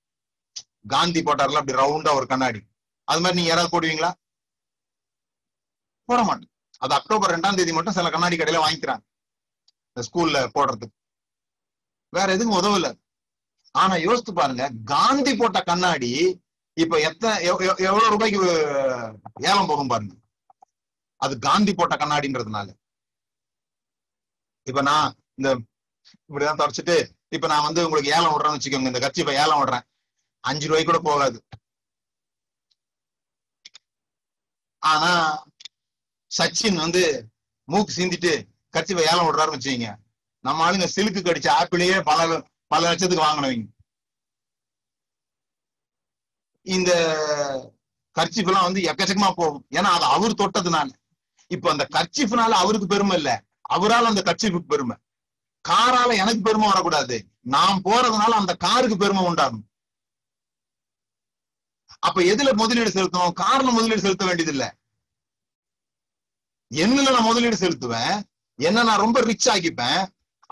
காந்தி 0.88 1.22
போட்டார்ல 1.22 1.58
அப்படி 1.58 1.74
ரவுண்டா 1.74 2.14
ஒரு 2.14 2.28
கண்ணாடி. 2.28 2.62
அது 3.04 3.20
மாதிரி 3.20 3.42
நீங்க 3.42 3.56
யாராவது 3.56 3.82
போடுவீங்களா? 3.82 4.12
போட 6.06 6.24
மாட்டோம். 6.24 6.50
அது 6.78 6.94
அக்டோபர் 6.94 7.40
ரெண்டாம் 7.40 7.56
தேதி 7.56 7.74
மட்டும் 7.74 7.94
சில 7.94 8.10
கண்ணாடி 8.10 8.36
கடையில 8.36 8.62
வாங்கிக்கிறாங்க. 8.66 9.04
இந்த 9.94 10.10
ஸ்கூல்ல 10.12 10.50
போடுறதுக்கு 10.58 10.98
வேற 12.10 12.38
எதுக்கும் 12.38 12.64
உதவல. 12.64 13.02
ஆனா 13.72 13.96
யோசித்து 13.96 14.34
பாருங்க 14.34 14.72
காந்தி 14.86 15.36
போட்ட 15.36 15.62
கண்ணாடி 15.62 16.42
இப்ப 16.74 17.00
எத்தனை 17.00 17.52
எவ்- 17.52 17.56
எவ்- 17.56 17.78
எவ்வளவு 17.78 18.10
ரூபாய்க்கு 18.10 18.42
ஏலம் 19.36 19.68
போகும் 19.68 19.88
பாருங்க. 19.88 20.16
அது 21.18 21.40
காந்தி 21.40 21.74
போட்ட 21.74 21.96
கண்ணாடின்றதுனால. 21.96 22.80
இப்ப 24.68 24.82
நான் 24.82 25.16
இந்த 25.36 25.50
இப்படிதான் 26.30 26.62
தொடச்சிட்டு 26.62 26.96
இப்ப 27.30 27.48
நான் 27.48 27.64
வந்து 27.64 27.84
உங்களுக்கு 27.84 28.12
ஏலம் 28.12 28.34
விடுறேன்னு 28.34 28.58
வச்சுக்கோங்க. 28.58 28.92
இந்த 28.92 29.00
கட்சி 29.00 29.20
இப்ப 29.20 29.34
ஏலம் 29.34 29.62
விடுறேன். 29.62 29.86
அஞ்சு 30.40 30.68
ரூபாய்க்கு 30.68 30.92
கூட 30.92 31.02
போகாது. 31.12 31.38
ஆனா 34.82 35.12
சச்சின் 36.32 36.76
வந்து 36.76 37.32
மூக்கு 37.68 37.94
சிந்திட்டு 37.94 38.32
கட்சிப்பை 38.74 39.04
ஏலம் 39.12 39.28
விடுறாருன்னு 39.28 39.58
வச்சுக்கீங்க. 39.58 39.90
நம்ம 40.40 40.72
ஆளுங்க 40.72 40.88
சிலுக்கு 40.96 41.22
கடிச்ச 41.22 41.48
ஆப்பிளையே 41.60 42.02
பல 42.02 42.20
பல 42.68 42.82
லட்சத்துக்கு 42.90 43.26
வாங்கினவங்க. 43.26 43.68
இந்த 46.62 46.92
கர்ச்சிஃப்லாம் 48.16 48.68
வந்து 48.68 48.82
எக்கச்சக்கமா 48.82 49.32
போகும். 49.32 49.66
ஏன்னா 49.72 49.92
அது 49.98 50.06
அவர் 50.06 50.32
தொட்டதுனால. 50.34 50.90
இப்ப 51.48 51.72
அந்த 51.72 51.88
கர்ச்சிஃப்னால 51.92 52.58
அவருக்கு 52.64 52.88
பெருமை 52.88 53.18
இல்லை. 53.18 53.36
அவரால் 53.76 54.10
அந்த 54.10 54.22
கட்சிக்கு 54.22 54.60
பெருமை. 54.64 54.96
காரால 55.70 56.12
எனக்கு 56.14 56.42
பெருமை 56.42 56.68
வரக்கூடாது. 56.68 57.18
நான் 57.56 57.82
போறதுனால 57.86 58.34
அந்த 58.42 58.54
காருக்கு 58.56 58.98
பெருமை 58.98 59.24
உண்டாகும். 59.26 59.66
அப்ப 62.00 62.22
எதுல 62.22 62.54
முதலீடு 62.54 62.90
செலுத்தணும்? 62.90 63.38
கார்ல 63.42 63.72
முதலீடு 63.72 64.06
செலுத்த 64.06 64.26
வேண்டியது 64.26 64.54
இல்ல 64.56 64.66
என்னல 66.72 67.12
நான் 67.12 67.30
முதலீடு 67.30 67.58
செலுத்துவேன். 67.58 68.16
என்ன 68.56 68.84
நான் 68.84 69.04
ரொம்ப 69.06 69.22
ரிச் 69.22 69.50
ஆக்கிப்பேன். 69.50 70.02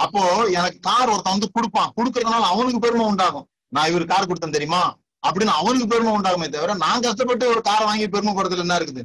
அப்போ 0.05 0.21
எனக்கு 0.57 0.79
கார் 0.79 1.09
ஒருத்தன் 1.09 1.31
வந்து 1.31 1.51
கொடுப்பான். 1.51 1.93
கொடுக்கறதுனால 1.95 2.45
அவனுக்கு 2.51 2.79
பெருமை 2.79 3.05
உண்டாகும். 3.05 3.47
நான் 3.67 3.89
இவரு 3.89 4.05
கார் 4.07 4.27
கொடுத்தேன் 4.27 4.57
தெரியுமா? 4.57 4.83
அப்படின்னு 5.27 5.53
அவனுக்கு 5.61 5.87
பெருமை 5.87 6.11
உண்டாகுமே 6.13 6.47
தவிர 6.49 6.73
நான் 6.73 7.01
கஷ்டப்பட்டு 7.01 7.45
ஒரு 7.47 7.61
காரை 7.61 7.85
வாங்கி 7.85 8.07
பெருமை 8.09 8.33
போறதுல 8.33 8.65
என்ன 8.65 8.77
இருக்குது? 8.79 9.03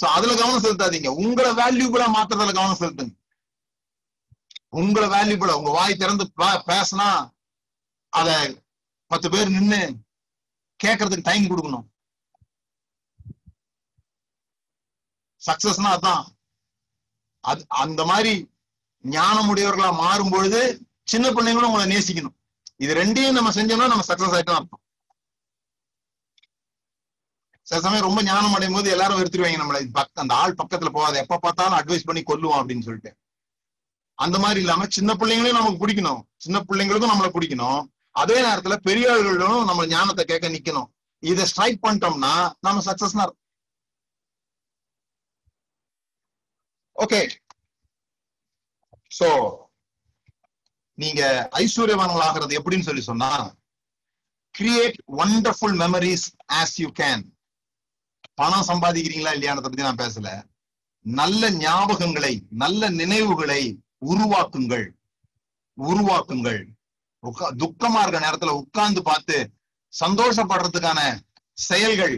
சோ 0.00 0.04
அதுல 0.04 0.34
கவனம் 0.34 0.62
செலுத்தாதீங்க. 0.62 1.08
உங்களை 1.08 1.50
வேல்யூபிளா 1.50 2.04
மாத்துறதுல 2.14 2.54
கவனம் 2.54 2.76
செலுத்துங்க. 2.78 3.20
உங்களை 4.68 5.08
வேல்யூபிளா 5.08 5.52
உங்க 5.52 5.70
வாய் 5.70 5.96
திறந்து 5.96 6.32
பே- 6.36 6.62
பேசினா 6.66 7.30
அத 8.08 8.54
பத்து 9.06 9.30
பேர் 9.30 9.50
நின்னு 9.50 9.96
கேட்கறதுக்கு 10.84 11.22
டைம் 11.22 11.44
கொடுக்கணும். 11.44 11.86
சக்சஸ்னா 15.46 15.96
அதான். 15.96 16.24
அது 17.40 17.64
அந்த 17.68 18.04
மாதிரி 18.04 18.50
ஞானம் 19.02 19.56
உடையவர்களா 19.56 19.94
மாறும் 19.94 20.30
பொழுது 20.30 20.88
சின்ன 21.04 21.30
பிள்ளைங்களும் 21.30 21.72
உங்களை 21.72 21.96
நேசிக்கணும். 21.96 22.34
இது 22.76 22.94
ரெண்டையும் 22.94 23.32
நம்ம 23.32 23.50
செஞ்சோம்னா 23.50 23.86
நம்ம 23.86 24.02
சக்சஸ் 24.08 24.36
ஆயிட்டோம் 24.36 24.54
அர்த்தம் 24.54 24.81
சில 27.72 27.82
சமயம் 27.84 28.06
ரொம்ப 28.06 28.22
ஞானம் 28.22 28.54
அடையும் 28.54 28.74
போது 28.76 28.88
எல்லாரும் 28.94 29.18
வெறுத்துருவாங்க 29.18 29.58
நம்மள. 29.60 29.78
இது 29.84 30.20
அந்த 30.22 30.32
ஆள் 30.40 30.58
பக்கத்துல 30.58 30.90
போகாத. 30.96 31.14
எப்ப 31.24 31.38
பார்த்தாலும் 31.44 31.76
அட்வைஸ் 31.78 32.04
பண்ணி 32.08 32.22
கொல்லுவோம் 32.30 32.58
அப்படின்னு 32.60 32.86
சொல்லிட்டு. 32.86 33.10
அந்த 34.18 34.36
மாதிரி 34.42 34.60
இல்லாம 34.64 34.86
சின்ன 34.96 35.14
பிள்ளைங்களையும் 35.20 35.58
நமக்கு 35.58 35.80
பிடிக்கணும் 35.84 36.20
சின்ன 36.44 36.58
பிள்ளைங்களுக்கும் 36.68 37.12
நம்மளை 37.12 37.30
பிடிக்கணும் 37.36 37.80
அதே 38.10 38.36
நேரத்துல 38.46 38.76
பெரியவர்களும் 38.88 39.64
நம்ம 39.70 39.86
ஞானத்தை 39.94 40.24
கேட்க 40.24 40.48
நிக்கணும். 40.48 40.88
இதை 41.22 41.46
ஸ்ட்ரைக் 41.52 41.82
பண்ணிட்டோம்னா 41.86 42.34
நம்ம 42.60 42.84
சக்சஸ்னா 42.90 43.26
ஓகே 46.96 47.20
சோ 49.18 49.28
நீங்க 50.98 51.22
ஐஸ்வர்யவான்கள் 51.64 52.26
ஆகிறது 52.28 52.58
எப்படின்னு 52.60 52.88
சொல்லி 52.88 53.02
சொன்னா 53.10 53.30
create 54.54 54.98
wonderful 55.20 55.78
memories 55.84 56.26
as 56.62 56.76
you 56.82 56.90
can 57.02 57.24
பணம் 58.38 58.68
சம்பாதிக்கிறீங்களா 58.70 59.32
இல்லையானதை 59.36 59.62
பத்தி 59.64 59.88
நான் 59.88 60.02
பேசல. 60.02 60.28
நல்ல 61.00 61.50
ஞாபகங்களை 61.50 62.34
நல்ல 62.62 62.90
நினைவுகளை 63.00 63.62
உருவாக்குங்கள். 64.10 64.86
உருவாக்குங்கள். 65.78 66.62
துக்கமா 67.62 68.00
இருக்க 68.02 68.20
நேரத்துல 68.26 68.54
உட்கார்ந்து 68.60 69.02
பார்த்து 69.02 69.36
சந்தோஷப்படுறதுக்கான 69.92 71.00
செயல்கள் 71.58 72.16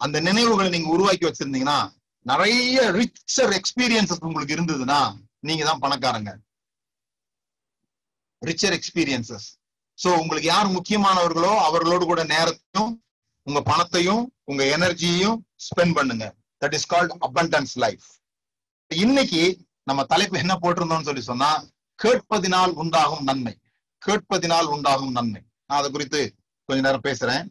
அந்த 0.00 0.16
நினைவுகளை 0.20 0.68
நீங்க 0.70 0.90
உருவாக்கி 0.94 1.24
வச்சிருந்தீங்கன்னா 1.26 1.78
நிறைய 2.26 2.78
ரிச்சர் 2.98 3.52
எக்ஸ்பீரியன்சஸ் 3.58 4.24
உங்களுக்கு 4.28 4.56
இருந்ததுன்னா 4.56 5.00
நீங்க 5.48 5.64
தான் 5.64 5.82
பணக்காரங்க. 5.84 6.30
ரிச்சர் 8.42 8.74
எக்ஸ்பீரியன்சஸ் 8.78 9.48
சோ 9.98 10.08
உங்களுக்கு 10.20 10.48
யார் 10.48 10.74
முக்கியமானவர்களோ 10.76 11.52
அவர்களோடு 11.68 12.04
கூட 12.04 12.22
நேரத்தையும் 12.24 12.92
உங்க 13.46 13.60
பணத்தையும் 13.62 14.22
உங்க 14.50 14.64
எனர்ஜியையும் 14.64 15.36
ஸ்பெண்ட் 15.64 15.94
பண்ணுங்க. 15.94 16.34
That 16.60 16.72
is 16.72 16.92
called 16.94 17.12
abundance 17.20 17.74
life 17.74 18.02
இன்னைக்கு 18.88 19.66
நம்ம 19.84 20.04
தலைப்பு 20.04 20.38
என்ன 20.38 20.58
போட்டிருந்தோம்னு 20.62 21.02
சொல்லி 21.02 21.20
சொன்னா 21.20 21.64
கேட்பதினால் 22.02 22.72
உண்டாகும் 22.72 23.22
நன்மை. 23.22 23.58
கேட்பதினால் 24.06 24.64
உண்டாகும் 24.64 25.10
நன்மை. 25.10 25.42
நான் 25.66 25.78
அதை 25.78 25.90
குறித்து 25.90 26.34
கொஞ்ச 26.64 26.82
நேரம் 26.82 27.00
பேசுறேன். 27.04 27.46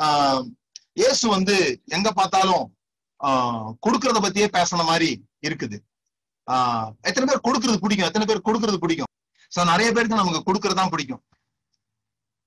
ஆஹ் 0.00 0.44
இயேசு 0.92 1.28
வந்து 1.28 1.82
எங்க 1.84 2.12
பார்த்தாலும் 2.12 2.76
ஆஹ் 3.24 3.72
கொடுக்கறத 3.86 4.20
பத்தியே 4.20 4.48
பேசுன 4.52 4.84
மாதிரி 4.84 5.28
இருக்குது. 5.46 5.78
ஆஹ் 6.50 6.92
எத்தனை 7.00 7.34
பேர் 7.34 7.46
கொடுக்கறது 7.48 7.76
பிடிக்கும்? 7.76 8.06
எத்தனை 8.06 8.26
பேர் 8.26 8.46
கொடுக்கறது 8.48 8.76
பிடிக்கும்? 8.76 9.12
சோ 9.56 9.64
நிறைய 9.64 9.92
பேருக்கு 9.92 10.16
நமக்கு 10.16 10.54
கொடுக்கறதுதான் 10.54 10.90
பிடிக்கும். 10.90 11.24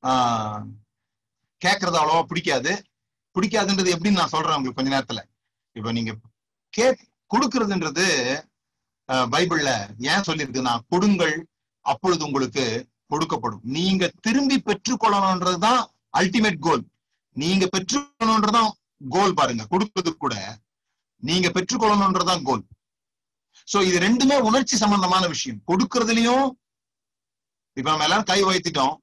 ஆஹ் 0.07 0.63
கேட்கறது 1.65 1.97
அவ்வளவா 2.01 2.23
பிடிக்காது. 2.23 2.83
பிடிக்காதுன்றது 3.33 3.89
எப்படின்னு 3.95 4.19
நான் 4.21 4.33
சொல்றேன் 4.35 4.55
உங்களுக்கு 4.55 4.79
கொஞ்ச 4.79 4.91
நேரத்துல. 4.97 5.21
இப்ப 5.77 5.91
நீங்க 5.91 6.13
கே 6.69 6.87
கொடுக்கறதுன்றது 7.33 8.05
ஆஹ் 9.11 9.27
பைபிள்ல 9.33 9.71
ஏன் 10.11 10.25
சொல்லியிருக்குன்னா 10.27 10.73
கொடுங்கள் 10.87 11.35
அப்பொழுது 11.85 12.25
உங்களுக்கு 12.25 12.65
கொடுக்கப்படும். 13.09 13.63
நீங்க 13.77 14.11
திரும்பி 14.21 14.57
பெற்றுக்கொள்ளணும்ன்றதுதான் 14.65 15.81
அல்டிமேட் 16.17 16.59
கோல் 16.59 16.83
நீங்க 17.35 17.69
பெற்றுக்கொள்ளணும்ன்றதான் 17.77 18.69
கோல் 19.09 19.33
பாருங்க. 19.33 19.67
கொடுக்கறது 19.71 20.11
கூட 20.17 20.35
நீங்க 21.23 21.47
பெற்றுக்கொள்ளணும்ன்றதான் 21.49 22.43
கோல் 22.43 22.63
சோ 23.73 23.77
இது 23.87 23.97
ரெண்டுமே 23.99 24.37
உணர்ச்சி 24.39 24.75
சம்பந்தமான 24.77 25.27
விஷயம். 25.27 25.61
கொடுக்கறதுலயும் 25.67 26.47
இப்ப 27.77 27.89
நம்ம 27.89 28.03
எல்லாரும் 28.03 28.29
கை 28.31 28.43
வைத்துட்டோம். 28.43 28.95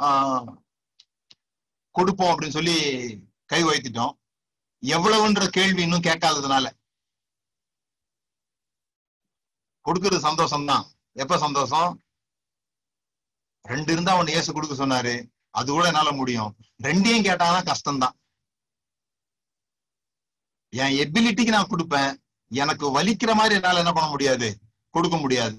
ஆஹ் 0.00 0.46
கொடுப்போம் 1.90 2.32
அப்படின்னு 2.34 2.56
சொல்லி 2.58 2.76
கை 3.48 3.64
வைத்துட்டோம். 3.64 4.12
எவ்வளவுன்ற 4.82 5.46
கேள்வி 5.48 5.82
இன்னும் 5.82 6.00
கேட்காததுனால. 6.00 6.66
கொடுக்கறது 9.84 10.18
சந்தோஷம் 10.18 10.66
தான் 10.66 10.84
எப்ப 11.12 11.38
சந்தோஷம்? 11.38 12.02
ரெண்டு 13.62 13.92
இருந்தா 13.92 14.20
ஒண்ணு 14.20 14.30
ஏசு 14.30 14.52
கொடுக்க 14.52 14.86
சொன்னாரு. 14.86 15.14
அது 15.50 15.72
கூட 15.72 15.86
என்னால 15.86 16.12
முடியும். 16.12 16.56
ரெண்டையும் 16.82 17.26
கேட்டாங்கன்னா 17.28 17.62
கஷ்டம்தான். 17.70 18.14
என் 20.68 20.94
எபிலிட்டிக்கு 20.98 21.48
நான் 21.48 21.70
கொடுப்பேன். 21.70 22.10
எனக்கு 22.50 22.86
வலிக்கிற 22.86 23.34
மாதிரி 23.34 23.54
என்னால 23.54 23.78
என்ன 23.78 23.92
பண்ண 23.92 24.08
முடியாது? 24.08 24.48
கொடுக்க 24.90 25.16
முடியாது. 25.16 25.58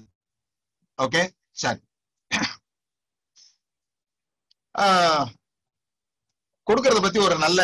ஓகே 0.98 1.22
சரி. 1.52 1.80
ஆஹ் 4.78 5.26
கொடுக்கறத 6.70 7.00
பத்தி 7.02 7.18
ஒரு 7.18 7.38
நல்ல 7.38 7.60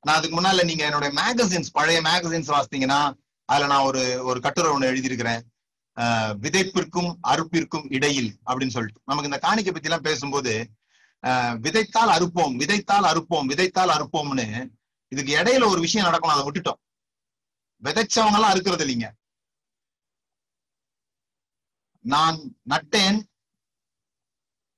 நான் 0.00 0.16
அதுக்கு 0.16 0.40
முன்னால 0.40 0.64
நீங்க 0.64 0.84
என்னுடைய 0.84 1.12
மேகசின்ஸ் 1.22 1.72
பழைய 1.72 2.00
மேகசின்ஸ் 2.00 2.50
வாசித்தீங்கன்னா 2.54 3.00
அதுல 3.44 3.66
நான் 3.66 3.84
ஒரு 3.84 4.24
ஒரு 4.24 4.40
கட்டுரை 4.40 4.72
ஒண்ணு 4.72 4.90
எழுதியிருக்கிறேன். 4.92 5.42
ஆஹ் 5.96 6.34
விதைப்பிற்கும் 6.40 7.10
அறுப்பிற்கும் 7.22 7.92
இடையில் 7.92 8.38
அப்படின்னு 8.46 8.74
சொல்லிட்டு. 8.76 9.00
நமக்கு 9.04 9.30
இந்த 9.30 9.38
காணிக்கை 9.38 9.72
பத்தி 9.72 9.88
எல்லாம் 9.88 10.02
பேசும்போது 10.02 10.70
ஆஹ் 11.22 11.56
விதைத்தால் 11.64 12.12
அறுப்போம் 12.16 12.54
விதைத்தால் 12.58 13.08
அறுப்போம் 13.10 13.48
விதைத்தால் 13.52 13.92
அறுப்போம்னு 13.96 14.70
இதுக்கு 15.08 15.36
இடையில 15.36 15.68
ஒரு 15.68 15.80
விஷயம் 15.80 16.08
நடக்கணும் 16.08 16.34
அதை 16.34 16.44
விட்டுட்டோம். 16.44 16.80
விதைச்சவங்க 17.82 18.34
எல்லாம் 18.34 18.52
அறுக்கிறது 18.52 18.84
இல்லைங்க. 18.86 19.08
நான் 21.98 22.38
நட்டேன் 22.68 23.18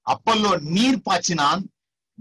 அப்பல்லோ 0.06 0.60
நீர் 0.60 1.02
பாய்ச்சினான் 1.04 1.62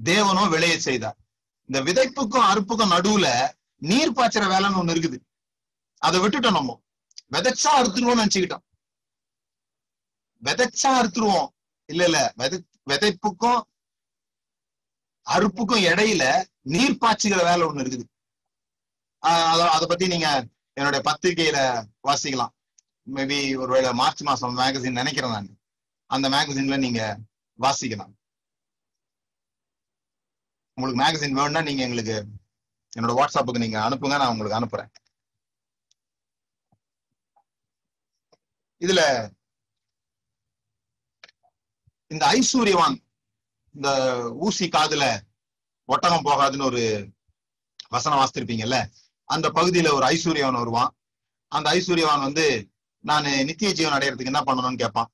தேவனும் 0.02 0.50
விளைய 0.50 0.80
செய்தார். 0.80 1.18
இந்த 1.66 1.82
விதைப்புக்கும் 1.82 2.50
அறுப்புக்கும் 2.52 2.92
நடுவுல 2.92 3.52
நீர் 3.78 4.14
பாய்ச்சற 4.14 4.48
வேலைன்னு 4.48 4.82
ஒண்ணு 4.82 4.94
இருக்குது. 4.94 5.20
அதை 5.98 6.20
விட்டுட்டோம் 6.20 6.52
நம்ம. 6.52 6.82
விதைச்சா 7.32 7.70
அறுத்துருவோம்னு 7.76 8.26
நினைச்சுக்கிட்டோம். 8.26 8.64
விதைச்சா 10.44 10.88
அறுத்துருவோம். 10.88 11.48
இல்ல 11.86 12.04
இல்ல. 12.04 12.34
விதை 12.36 12.66
விதைப்புக்கும் 12.90 13.62
அறுப்புக்கும் 15.30 15.84
இடையில 15.84 16.44
நீர் 16.62 16.98
பாய்ச்சுகிற 17.02 17.36
வேலை 17.44 17.68
ஒண்ணு 17.68 17.88
இருக்குது. 17.88 18.04
ஆஹ் 19.22 19.46
அத 19.46 19.70
அதை 19.70 19.88
பத்தி 19.88 20.08
நீங்க 20.08 20.48
என்னுடைய 20.74 21.12
பத்திரிகையில 21.12 21.86
வாசிக்கலாம். 22.08 22.50
மேபி 23.14 23.58
ஒருவேளை 23.58 23.94
மார்ச் 23.94 24.22
மாசம் 24.22 24.58
மேகசின் 24.58 24.92
நினைக்கிறேன் 24.92 25.32
நான். 25.32 25.58
அந்த 26.06 26.30
மேகசின்ல 26.30 26.78
நீங்க 26.78 27.18
வாசிக்கலாம். 27.60 28.14
உங்களுக்கு 30.78 31.02
மேகசின் 31.02 31.38
வேணும்னா 31.38 31.62
நீங்க 31.68 31.82
எங்களுக்கு 31.88 32.16
என்னோட 32.98 33.14
வாட்ஸ்அப்புக்கு 33.20 33.64
நீங்க 33.64 33.78
அனுப்புங்க 33.86 34.18
நான் 34.22 34.32
உங்களுக்கு 34.34 34.60
அனுப்புறேன். 34.60 34.92
இதுல 38.82 39.02
இந்த 42.14 42.24
ஐஸ்வர்யவான் 42.38 42.96
இந்த 43.76 43.90
ஊசி 44.46 44.66
காதுல 44.76 45.06
ஒட்டகம் 45.90 46.26
போகாதுன்னு 46.28 46.70
ஒரு 46.72 46.84
வசனம் 47.96 48.20
வாசித்திருப்பீங்கல்ல 48.20 48.78
அந்த 49.30 49.48
பகுதியில 49.58 49.94
ஒரு 49.98 50.06
ஐஸ்வர்யவான் 50.14 50.62
வருவான். 50.62 50.92
அந்த 51.52 51.68
ஐஸ்வர்யவான் 51.78 52.26
வந்து 52.28 52.46
நான் 53.10 53.30
நித்திய 53.50 53.72
ஜீவன் 53.78 53.96
அடையறதுக்கு 53.96 54.32
என்ன 54.32 54.42
பண்ணணும்னு 54.48 54.82
கேட்பான். 54.84 55.10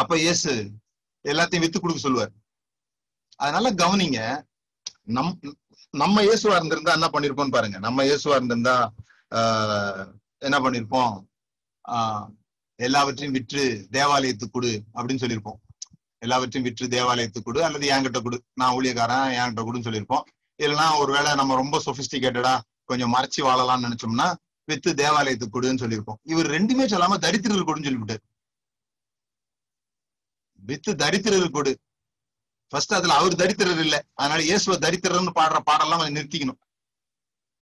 அப்ப 0.00 0.12
இயேசு 0.18 0.52
எல்லாத்தையும் 1.24 1.64
வித்து 1.64 1.78
கொடுக்க 1.80 2.00
சொல்லுவார். 2.02 2.32
அதனால 3.42 3.72
கவனிங்க 3.82 4.20
நம் 5.08 5.32
நம்ம 5.94 6.22
இயேசுவா 6.22 6.56
இருந்திருந்தா 6.58 6.92
என்ன 6.98 7.08
பண்ணிருப்போம் 7.12 7.54
பாருங்க. 7.56 7.78
நம்ம 7.78 8.04
இயேசுவா 8.04 8.34
இருந்திருந்தா 8.38 8.74
ஆஹ் 9.38 10.06
என்ன 10.38 10.56
பண்ணிருப்போம்? 10.64 11.14
ஆஹ் 11.84 12.26
எல்லாவற்றையும் 12.76 13.32
விற்று 13.32 13.62
தேவாலயத்துக்கு 13.90 14.56
கொடு 14.56 14.72
அப்படின்னு 14.94 15.22
சொல்லியிருப்போம் 15.22 15.58
எல்லாவற்றையும் 16.18 16.66
விற்று 16.68 16.88
தேவாலயத்துக்கு 16.88 17.48
கொடு 17.48 17.64
அல்லது 17.64 17.86
என்கிட்ட 17.94 18.20
கொடு. 18.22 18.38
நான் 18.54 18.74
ஊழியக்காரன் 18.78 19.32
என்கிட்ட 19.38 19.64
கொடுன்னு 19.68 19.86
சொல்லியிருப்போம் 19.88 20.24
இல்லைன்னா 20.60 20.86
ஒருவேளை 20.98 21.34
நம்ம 21.34 21.54
ரொம்ப 21.54 21.76
சொபிஸ்டிகேட்டடா 21.86 22.54
கொஞ்சம் 22.84 23.14
மறைச்சு 23.14 23.40
வாழலாம்னு 23.48 23.86
நினைச்சோம்னா 23.86 24.28
வித்து 24.68 24.90
தேவாலயத்துக்கு 24.94 25.56
கொடுன்னு 25.56 25.82
சொல்லியிருப்போம் 25.82 26.18
இவர் 26.22 26.48
ரெண்டுமே 26.50 26.84
சொல்லாம 26.92 27.18
தரித்திரர்கள் 27.26 27.68
கொடுன்னு 27.68 27.88
சொல்லிவிட்டாரு. 27.88 28.22
வித்து 30.62 30.92
தரித்திரர்கள் 30.94 31.56
கொடு. 31.58 31.72
ஃபர்ஸ்ட் 32.72 32.94
அதுல 32.98 33.14
அவர் 33.14 33.34
தரித்திரர் 33.42 33.82
இல்ல. 33.84 33.96
அதனால 34.14 34.40
இயேசுவ 34.48 34.76
தரித்திரர்னு 34.86 35.32
பாடுற 35.38 35.58
பாடெல்லாம் 35.68 36.00
கொஞ்சம் 36.00 36.18
நிறுத்திக்கணும். 36.18 36.60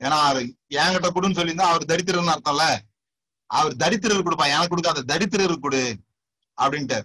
ஏன்னா 0.00 0.16
அவர் 0.28 0.40
என்கிட்ட 0.80 1.09
கொடுன்னு 1.16 1.38
சொல்லியிருந்தா 1.38 1.68
அவர் 1.72 1.90
தரித்திரர்னு 1.92 2.34
அர்த்தம்ல? 2.34 2.64
அவர் 3.50 3.74
தரித்திரர் 3.82 4.26
கொடுப்பா. 4.26 4.46
எனக்கு 4.54 4.72
கொடுக்காத 4.72 5.04
தரித்திரர் 5.12 5.64
கொடு 5.66 5.82
அப்படின்ட்டு 6.59 6.98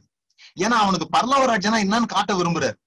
ஏன்னா 0.64 0.78
அவனுக்கு 0.84 1.08
பரலவராஜனா 1.16 1.78
என்னன்னு 1.86 2.14
காட்ட 2.14 2.32
விரும்புறாரு. 2.34 2.78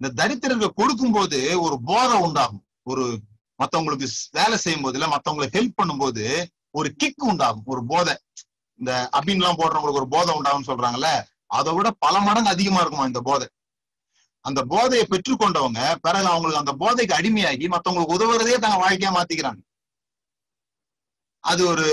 இந்த 0.00 0.08
தரித்திரருக்கு 0.20 0.68
கொடுக்கும் 0.80 1.12
போது 1.12 1.38
ஒரு 1.60 1.76
போதை 1.88 2.16
உண்டாகும். 2.26 2.62
ஒரு 2.82 3.04
மத்தவங்களுக்கு 3.58 4.06
வேலை 4.38 4.56
செய்யும் 4.56 4.84
போது 4.84 4.96
இல்ல 4.98 5.08
மத்தவங்களுக்கு 5.14 5.56
ஹெல்ப் 5.58 5.78
பண்ணும்போது 5.80 6.24
ஒரு 6.70 6.88
கிக் 7.00 7.24
உண்டாகும். 7.30 7.66
ஒரு 7.72 7.82
போதை. 7.86 8.14
இந்த 8.78 8.92
அபின் 9.18 9.40
எல்லாம் 9.40 9.58
போடுறவங்களுக்கு 9.58 10.02
ஒரு 10.02 10.08
போதை 10.08 10.30
உண்டாகும் 10.36 10.68
சொல்றாங்கல்ல 10.70 11.10
அதை 11.58 11.70
விட 11.74 11.88
பல 12.04 12.14
மடங்கு 12.20 12.50
அதிகமா 12.50 12.80
இருக்குமா 12.80 13.08
இந்த 13.10 13.20
போதை? 13.20 13.46
அந்த 14.48 14.60
போதையை 14.72 15.04
பெற்றுக்கொண்டவங்க 15.12 15.80
பிறகு 16.04 16.28
அவங்களுக்கு 16.32 16.62
அந்த 16.62 16.74
போதைக்கு 16.82 17.14
அடிமையாகி 17.18 17.66
மத்தவங்களுக்கு 17.74 18.16
உதவுறதே 18.16 18.56
தங்க 18.64 18.78
வாழ்க்கையா 18.84 19.12
மாத்திக்கிறாங்க. 19.16 19.60
அது 21.50 21.62
ஒரு 21.72 21.86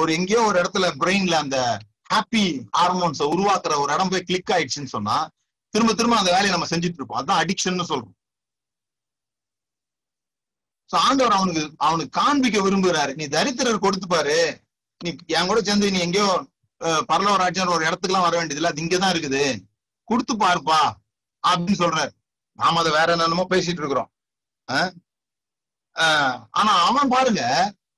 ஒரு 0.00 0.10
எங்கேயோ 0.18 0.42
ஒரு 0.48 0.56
இடத்துல 0.62 0.86
பிரெயின்ல 1.00 1.36
அந்த 1.44 1.58
ஹாப்பி 2.12 2.44
ஹார்மோன்ஸை 2.78 3.26
உருவாக்குற 3.34 3.74
ஒரு 3.82 3.90
இடம் 3.96 4.10
போய் 4.12 4.26
கிளிக் 4.28 4.52
ஆயிடுச்சுன்னு 4.54 4.94
சொன்னா 4.96 5.16
திரும்ப 5.74 5.92
திரும்ப 5.98 6.16
அந்த 6.20 6.32
வேலையை 6.34 6.52
நம்ம 6.54 6.68
செஞ்சுட்டு 6.70 6.98
இருப்போம். 7.00 7.18
அதுதான் 7.20 7.42
அடிக்ஷன் 7.42 7.90
சொல்றோம். 7.92 8.16
சோ 10.90 10.96
ஆண்டவர் 11.08 11.36
அவனுக்கு 11.36 11.62
அவனுக்கு 11.88 12.16
காண்பிக்க 12.20 12.58
விரும்புகிறாரு 12.64 13.12
நீ 13.20 13.26
தரித்திரர் 13.36 13.84
கொடுத்து 13.84 14.06
பாரு. 14.08 14.38
நீ 15.00 15.10
என் 15.36 15.50
கூட 15.50 15.60
சேர்ந்து 15.68 15.92
நீ 15.94 16.00
எங்கேயோ 16.06 16.30
பரலவராஜன் 17.10 17.74
ஒரு 17.76 17.82
இடத்துக்கு 17.88 18.12
எல்லாம் 18.12 18.26
வர 18.26 18.34
வேண்டியது 18.38 18.70
அது 18.70 18.82
இங்கதான் 18.84 19.14
இருக்குது. 19.14 19.44
கொடுத்து 20.10 20.34
பாருப்பா. 20.44 20.80
அப்படின்னு 21.44 21.82
சொல்றாரு. 21.82 22.12
நாம 22.58 22.78
அதை 22.80 22.90
வேற 22.92 23.08
என்னென்னமோ 23.14 23.46
பேசிட்டு 23.50 23.82
இருக்கிறோம். 23.82 24.10
ஆனா 26.58 26.72
அவன் 26.88 27.12
பாருங்க 27.14 27.42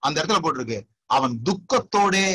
அந்த 0.06 0.16
இடத்துல 0.20 0.40
போட்டிருக்கு. 0.44 0.78
அவன் 1.16 1.34
துக்கத்தோடே 1.48 2.26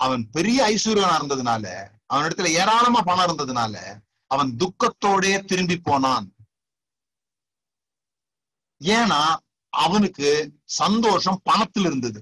அவன் 0.00 0.22
பெரிய 0.36 0.58
ஐஸ்வர்யனா 0.72 1.14
இருந்ததுனால 1.18 1.64
அவன் 2.10 2.26
இடத்துல 2.26 2.50
ஏராளமா 2.60 3.00
பணம் 3.08 3.26
இருந்ததுனால 3.28 3.74
அவன் 4.30 4.50
துக்கத்தோடே 4.62 5.32
திரும்பி 5.50 5.76
போனான். 5.80 6.26
ஏன்னா 8.80 9.20
அவனுக்கு 9.72 10.28
சந்தோஷம் 10.80 11.42
பணத்தில் 11.48 11.86
இருந்தது 11.88 12.20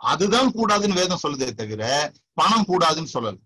அதுதான் 0.00 0.48
கூடாதுன்னு 0.56 0.98
வேதம் 1.00 1.22
சொல்லுதே 1.22 1.48
தவிர 1.52 1.82
பணம் 2.38 2.66
கூடாதுன்னு 2.70 3.14
சொல்லல. 3.14 3.38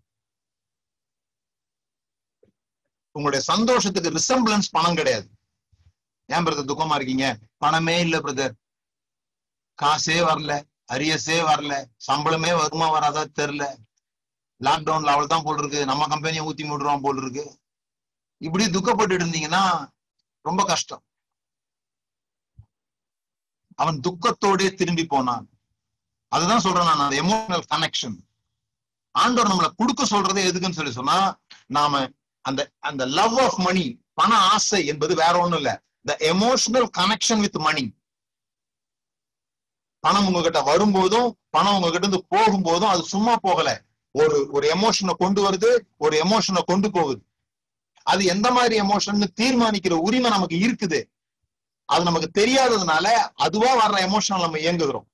உங்களுடைய 3.16 3.42
சந்தோஷத்துக்கு 3.52 4.16
ரிசம்பிளன்ஸ் 4.18 4.74
பணம் 4.76 4.98
கிடையாது. 4.98 5.28
ஏன் 6.34 6.44
பிரதர் 6.46 6.70
துக்கமா 6.70 6.96
இருக்கீங்க? 6.98 7.26
பணமே 7.62 7.94
இல்ல 8.00 8.16
பிரதர் 8.18 8.54
காசே 9.78 10.18
வரல 10.28 10.52
அரியஸே 10.94 11.38
வரல 11.50 11.72
சம்பளமே 12.06 12.52
வருமா 12.60 12.86
வராதா 12.94 13.22
தெரியல. 13.38 13.64
லாக்டவுன்ல 14.66 15.12
அவள் 15.14 15.32
தான் 15.32 15.44
போல் 15.44 15.58
இருக்கு 15.58 15.80
நம்ம 15.90 16.06
கம்பெனியை 16.06 16.42
ஊத்தி 16.46 16.64
மூடுறோம் 16.70 17.04
போல் 17.04 17.20
இருக்கு 17.22 17.44
இப்படி 18.46 18.64
துக்கப்பட்டு 18.74 19.14
இருந்தீங்கன்னா 19.18 19.62
ரொம்ப 20.44 20.62
கஷ்டம். 20.64 21.02
அவன் 23.80 23.98
துக்கத்தோடே 24.06 24.66
திரும்பி 24.80 25.04
போனான். 25.06 25.46
அதுதான் 26.32 26.64
சொல்றேன் 26.64 26.88
நான் 26.88 27.04
அந்த 27.04 27.16
எமோஷனல் 27.22 27.68
கனெக்ஷன் 27.72 28.18
ஆண்டவர் 29.14 29.50
நம்மளை 29.50 29.70
கொடுக்க 29.80 30.02
சொல்றதே 30.04 30.42
எதுக்குன்னு 30.48 30.78
சொல்லி 30.78 30.92
சொன்னா 30.98 31.16
நாம 31.76 32.02
அந்த 32.40 32.60
அந்த 32.78 33.02
லவ் 33.18 33.38
ஆஃப் 33.38 33.58
மணி 33.58 33.84
பண 34.14 34.32
ஆசை 34.54 34.86
என்பது 34.86 35.14
வேற 35.14 35.34
ஒண்ணும் 35.38 35.60
இல்ல. 35.62 35.72
The 36.04 36.16
emotional 36.20 36.88
connection 36.98 37.40
with 37.40 37.58
money 37.66 37.84
பணம் 40.04 40.26
உங்ககிட்ட 40.26 40.60
வரும்போதும் 40.62 41.28
பணம் 41.50 41.74
உங்ககிட்ட 41.74 42.06
இருந்து 42.06 42.20
போகும்போதும் 42.34 42.92
அது 42.94 43.02
சும்மா 43.14 43.34
போகல. 43.36 43.70
ஒரு 44.14 44.36
ஒரு 44.52 44.66
எமோஷனை 44.76 45.14
கொண்டு 45.18 45.40
வருது 45.46 45.70
ஒரு 45.96 46.14
எமோஷனை 46.24 46.62
கொண்டு 46.62 46.90
போகுது. 46.90 47.22
அது 48.02 48.24
எந்த 48.24 48.50
மாதிரி 48.50 48.74
எமோஷன் 48.80 49.32
தீர்மானிக்கிற 49.40 49.94
உரிமை 50.06 50.30
நமக்கு 50.30 50.56
இருக்குது. 50.66 51.00
அது 51.84 52.02
நமக்கு 52.08 52.28
தெரியாததுனால 52.40 53.06
அதுவா 53.44 53.70
வர்ற 53.80 53.96
எமோஷன் 54.06 54.44
நம்ம 54.44 54.58
இயங்குகிறோம். 54.58 55.06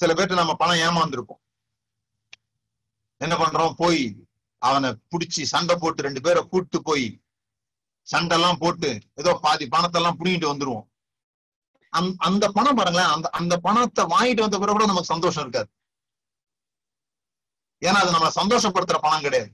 சில 0.00 0.12
பேர்ட்ட 0.14 0.40
நம்ம 0.40 0.54
பணம் 0.54 0.82
ஏமாந்துருப்போம். 0.88 1.41
என்ன 3.24 3.34
பண்றோம்? 3.36 3.72
போய் 3.72 4.02
அவனை 4.62 4.88
புடிச்சு 5.10 5.42
சண்டை 5.42 5.76
போட்டு 5.76 6.02
ரெண்டு 6.02 6.20
பேரை 6.20 6.42
கூட்டு 6.42 6.82
போய் 6.82 7.20
சண்டை 8.02 8.36
எல்லாம் 8.36 8.58
போட்டு 8.58 9.00
ஏதோ 9.14 9.38
பாதி 9.42 9.64
பணத்தெல்லாம் 9.66 10.18
புடிங்கிட்டு 10.20 10.52
வந்துருவோம். 10.52 10.86
அந்த 11.88 12.14
அந்த 12.18 12.44
பணம் 12.48 12.74
பாருங்களேன் 12.74 13.12
அந்த 13.14 13.28
அந்த 13.30 13.56
பணத்தை 13.56 14.04
வாங்கிட்டு 14.04 14.44
வந்த 14.44 14.58
பிறகு 14.58 14.72
கூட 14.72 14.86
நமக்கு 14.86 15.12
சந்தோஷம் 15.14 15.42
இருக்காது. 15.42 15.70
ஏன்னா 17.84 18.00
அது 18.02 18.14
நம்மளை 18.14 18.30
சந்தோஷப்படுத்துற 18.40 18.98
பணம் 19.00 19.20
கிடையாது. 19.20 19.50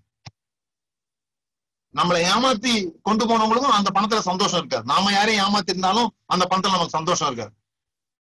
நம்மளை 1.95 2.21
ஏமாத்தி 2.33 2.73
கொண்டு 3.03 3.25
போனவங்களுக்கும் 3.27 3.77
அந்த 3.79 3.91
பணத்துல 3.95 4.19
சந்தோஷம் 4.19 4.59
இருக்காது. 4.59 4.85
நாம 4.85 5.13
யாரையும் 5.13 5.45
ஏமாத்தி 5.47 5.73
இருந்தாலும் 5.75 6.17
அந்த 6.27 6.45
பணத்துல 6.51 6.75
நமக்கு 6.75 6.99
சந்தோஷம் 6.99 7.29
இருக்காது. 7.31 7.55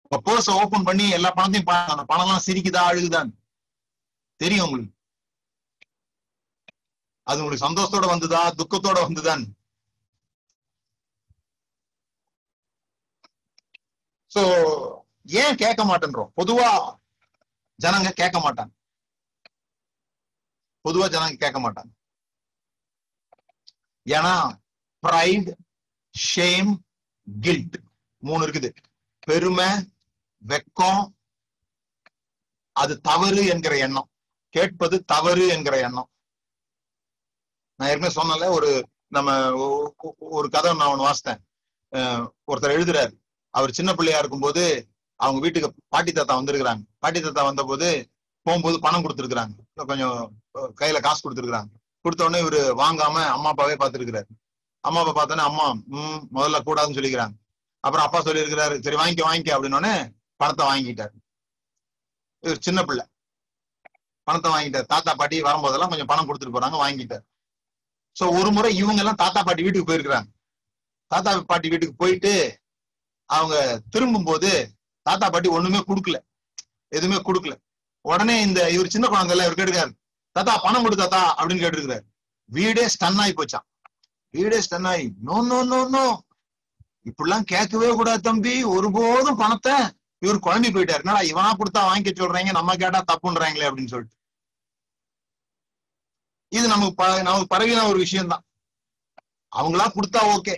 இப்ப 0.02 0.20
பர்ஸ 0.26 0.50
ஓபன் 0.50 0.82
பண்ணி 0.82 1.08
எல்லா 1.08 1.30
பணத்தையும் 1.30 1.88
அந்த 1.94 2.04
பணம் 2.04 2.26
எல்லாம் 2.26 2.46
சிரிக்குதா 2.46 2.82
அழுகுதான்னு. 2.90 3.34
தெரியும் 4.40 4.64
உங்களுக்கு? 4.64 4.94
அது 7.28 7.40
உங்களுக்கு 7.42 7.66
சந்தோஷத்தோட 7.66 8.06
வந்ததா 8.12 8.42
துக்கத்தோட 8.60 8.98
வந்துதான் 9.06 9.44
சோ 14.34 14.42
ஏன் 15.42 15.58
கேட்க 15.62 15.82
மாட்டேன்றோம்? 15.90 16.32
பொதுவா 16.38 16.70
ஜனங்க 17.78 18.10
கேட்க 18.20 18.38
மாட்டாங்க. 18.44 18.72
பொதுவா 20.84 21.06
ஜனங்க 21.14 21.36
கேட்க 21.44 21.58
மாட்டாங்க. 21.64 21.92
ஏன்னா 24.06 24.34
ப்ரைட் 25.02 25.50
ஷேம் 26.14 26.72
கில்ட் 27.26 27.76
மூணு 28.22 28.42
இருக்குது. 28.46 28.70
பெருமை 29.28 29.70
வெக்கம் 30.42 31.02
அது 32.82 32.94
தவறு 33.10 33.42
என்கிற 33.54 33.74
எண்ணம். 33.86 34.08
கேட்பது 34.54 34.96
தவறு 35.14 35.44
என்கிற 35.56 35.76
எண்ணம். 35.86 36.10
நான் 37.78 37.88
ஏற்கனவே 37.88 38.14
சொன்னல 38.18 38.50
ஒரு 38.50 38.70
நம்ம 39.08 39.52
ஒ- 39.54 39.92
ஒரு 40.18 40.50
கதை 40.50 40.74
நான் 40.74 40.88
ஒன்று 40.88 41.06
வாசித்தேன். 41.06 41.40
ஒருத்தர் 42.52 42.74
எழுதுறாரு. 42.78 43.12
அவர் 43.50 43.70
சின்ன 43.70 43.94
பிள்ளையா 43.94 44.18
இருக்கும்போது 44.18 44.88
அவங்க 45.20 45.40
வீட்டுக்கு 45.40 45.72
பாட்டி 45.88 46.12
தாத்தா 46.12 46.38
வந்திருக்கிறாங்க. 46.38 46.82
பாட்டி 46.98 47.20
தாத்தா 47.20 47.42
வந்தபோது 47.42 47.88
போகும்போது 48.42 48.80
பணம் 48.80 49.04
கொடுத்துருக்குறாங்க. 49.04 49.54
கொஞ்சம் 49.74 50.40
கையில 50.80 51.00
காசு 51.00 51.20
கொடுத்துருக்குறாங்க. 51.22 51.70
கொடுத்த 52.00 52.24
உடனே 52.24 52.42
இவரு 52.44 52.60
வாங்காம 52.82 53.16
அம்மா 53.36 53.48
அப்பாவே 53.48 53.74
பார்த்திருக்கிறாரு 53.74 54.28
அம்மா 54.80 55.00
அப்பா 55.04 55.14
பார்த்தோன்னே 55.14 55.46
அம்மா 55.50 55.66
ம் 55.72 56.22
முதல்ல 56.34 56.58
கூடாதுன்னு 56.66 56.98
சொல்லிக்கிறாங்க. 56.98 57.36
அப்புறம் 57.80 58.06
அப்பா 58.06 58.22
சொல்லியிருக்கிறாரு 58.22 58.74
சரி 58.80 58.96
வாங்கிக்க 58.96 59.24
வாங்கிக்க 59.28 59.50
அப்படின்னோடனே 59.56 59.94
பணத்தை 60.36 60.66
வாங்கிட்டாரு. 60.66 61.16
இவர் 62.40 62.60
சின்ன 62.60 62.82
பிள்ளை. 62.84 63.04
பணத்தை 64.22 64.50
வாங்கிட்டார். 64.52 64.84
தாத்தா 64.84 65.14
பாட்டி 65.14 65.42
வரும்போதெல்லாம் 65.42 65.88
கொஞ்சம் 65.88 66.06
பணம் 66.06 66.28
கொடுத்துட்டு 66.28 66.56
போறாங்க 66.56 66.78
வாங்கிட்டார். 66.84 67.24
சோ 68.18 68.24
ஒரு 68.38 68.50
முறை 68.56 68.70
இவங்க 68.82 69.00
எல்லாம் 69.02 69.20
தாத்தா 69.22 69.40
பாட்டி 69.46 69.64
வீட்டுக்கு 69.64 69.88
போயிருக்கிறாங்க. 69.90 70.28
தாத்தா 71.10 71.30
பாட்டி 71.50 71.68
வீட்டுக்கு 71.72 72.00
போயிட்டு 72.02 72.32
அவங்க 73.30 73.56
திரும்பும் 73.94 74.28
போது 74.28 74.50
தாத்தா 75.06 75.26
பாட்டி 75.34 75.48
ஒண்ணுமே 75.56 75.80
கொடுக்கல. 75.90 76.18
எதுவுமே 76.96 77.18
கொடுக்கல. 77.28 77.54
உடனே 78.04 78.36
இந்த 78.46 78.60
இவர் 78.74 78.94
சின்ன 78.94 79.06
குழந்தை 79.12 79.32
எல்லாம் 79.34 79.48
இவர் 79.48 79.58
கேட்டுக்காரு 79.60 79.92
தாத்தா 80.36 80.52
பணம் 80.64 80.84
கொடு 80.84 80.96
தாத்தா 81.02 81.20
அப்படின்னு 81.38 81.62
கேட்டுருக்காரு 81.64 82.04
வீடே 82.50 82.84
ஸ்டன் 82.94 83.20
ஆகி 83.22 83.32
போச்சான் 83.38 83.66
வீடே 84.34 84.58
ஸ்டன் 84.66 84.88
ஆகி 84.90 85.06
நோ 85.28 85.36
நோ 85.50 85.58
நோ 85.72 85.80
நோ. 85.94 86.04
இப்படிலாம் 87.08 87.48
கேட்கவே 87.52 87.88
கூடாது 87.98 88.20
தம்பி. 88.28 88.54
ஒருபோதும் 88.74 89.40
பணத்தை 89.42 89.74
இவர் 90.24 90.44
குழம்பி 90.46 90.70
போயிட்டாரு. 90.74 91.02
என்னடா 91.04 91.22
இவனா 91.30 91.50
கொடுத்தா 91.60 91.80
வாங்கிக்க 91.88 92.20
சொல்றாங்க 92.22 92.52
நம்ம 92.58 92.74
கேட்டா 92.82 93.00
தப்புன்றாங்களே 93.10 93.68
அப்படின்னு 93.68 93.92
சொல்லிட்டு. 93.94 94.17
இது 96.52 96.68
நமக்கு 96.68 96.94
ப- 96.94 97.22
நமக்கு 97.22 97.56
பரவின 97.56 97.88
ஒரு 97.88 97.98
விஷயம் 97.98 98.26
தான் 98.26 98.44
அவங்களா 99.52 99.86
கொடுத்தா 99.88 100.20
ஓகே. 100.34 100.54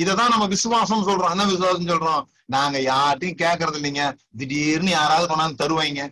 இததான் 0.00 0.28
நம்ம 0.28 0.46
விசுவாசம் 0.46 1.06
சொல்றோம் 1.06 1.30
என்ன 1.30 1.44
விசுவாசம் 1.44 1.86
சொல்றோம். 1.86 2.22
நாங்க 2.46 2.78
யார்ட்டையும் 2.82 3.40
கேக்குறது 3.42 3.78
இல்லைங்க 3.78 4.02
திடீர்னு 4.36 4.90
யாராவது 4.90 5.26
கொண்டாந்து 5.28 5.62
தருவாங்க 5.62 6.02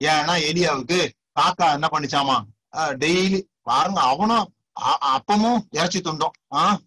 ஏன்னா 0.00 0.34
எலியாவுக்கு 0.48 0.98
காக்கா 1.40 1.72
என்ன 1.72 1.88
பண்ணிச்சாமா? 1.92 2.36
டெய்லி 3.02 3.40
பாருங்க 3.62 4.00
அவனும் 4.02 4.46
அப்பமும் 5.14 5.60
இறைச்சி 5.70 6.00
துண்டோம். 6.00 6.36
ஆஹ் 6.54 6.78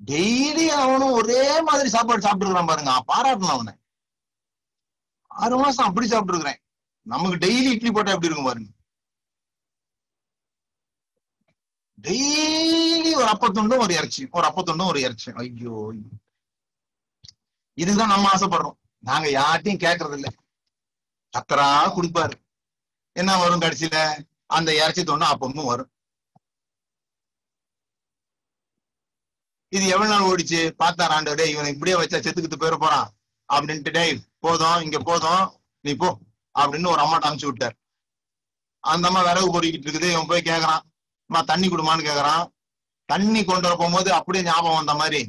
டெய்லி 0.00 0.66
அவனும் 0.76 1.12
ஒரே 1.12 1.60
மாதிரி 1.62 1.88
சாப்பாடு 1.88 2.20
சாப்பிட்டு 2.20 2.46
இருக்கிறான் 2.46 2.70
பாருங்க 2.70 2.92
பாராட்டணும் 3.12 3.56
அவனை. 3.56 3.74
ஆறு 5.30 5.56
மாசம் 5.58 5.86
அப்படி 5.86 6.06
சாப்பிட்டு 6.06 6.34
இருக்கிறேன் 6.34 6.60
நமக்கு 7.06 7.36
டெய்லி 7.46 7.70
இட்லி 7.70 7.90
போட்டா 7.90 8.12
எப்படி 8.12 8.30
இருக்கும் 8.30 8.48
பாருங்க. 8.50 8.70
டெய்லி 12.02 13.14
ஒரு 13.14 13.24
அப்பத்துண்டும் 13.24 13.78
ஒரு 13.78 13.94
இறைச்சி 13.94 14.28
ஒரு 14.30 14.48
அப்பத்துண்டும் 14.48 14.86
ஒரு 14.86 15.00
இறைச்சி. 15.00 15.32
ஐயோ. 15.32 15.92
இதுதான் 17.74 18.08
நம்ம 18.08 18.30
ஆசைப்படுறோம். 18.32 18.78
நாங்க 18.98 19.28
யார்ட்டையும் 19.28 19.82
கேட்கறது 19.84 20.12
இல்லை 20.12 20.30
கத்தரா 21.32 21.68
குடிப்பாரு. 21.96 22.32
என்ன 23.12 23.36
வரும் 23.36 23.60
கடைசியில? 23.60 24.24
அந்த 24.46 24.74
இறைச்சி 24.74 25.04
தொண்டு 25.04 25.26
அப்பமும் 25.26 25.64
வரும். 25.64 25.90
இது 29.68 29.86
எவ்வளவு 29.86 30.12
நாள் 30.12 30.28
ஓடிச்சு? 30.30 30.70
பார்த்தார் 30.70 31.10
ஆண்டவரே 31.10 31.46
இவனை 31.46 31.72
இப்படியே 31.72 31.96
வச்சா 31.96 32.20
செத்துக்கிட்டு 32.22 32.60
போயிட 32.60 32.76
போறான். 32.78 33.10
அப்படின்ட்டு 33.52 33.90
டே 33.90 34.20
போதும் 34.38 34.82
இங்க 34.82 34.98
போதும் 34.98 35.60
நீ 35.80 35.94
போ 35.94 36.18
அப்படின்னு 36.58 36.88
ஒரு 36.88 37.02
அம்மாட்ட 37.02 37.28
அனுப்பிச்சு 37.28 37.44
விட்டார். 37.44 37.76
அந்த 38.80 39.06
அம்மா 39.06 39.22
விறகு 39.22 39.60
பொறிக்கிட்டு 39.60 39.88
இருக்குது 39.88 40.10
இவன் 40.10 40.26
போய் 40.26 40.48
கேக்குறான். 40.50 40.80
அம்மா 41.30 41.40
தண்ணி 41.42 41.66
கொடுமான்னு 41.68 42.06
கேக்குறான். 42.08 42.44
தண்ணி 43.08 43.40
கொண்டு 43.42 43.66
வர 43.66 43.74
போகும்போது 43.76 44.10
அப்படியே 44.14 44.42
ஞாபகம் 44.44 44.78
வந்த 44.78 44.94
மாதிரி 44.94 45.20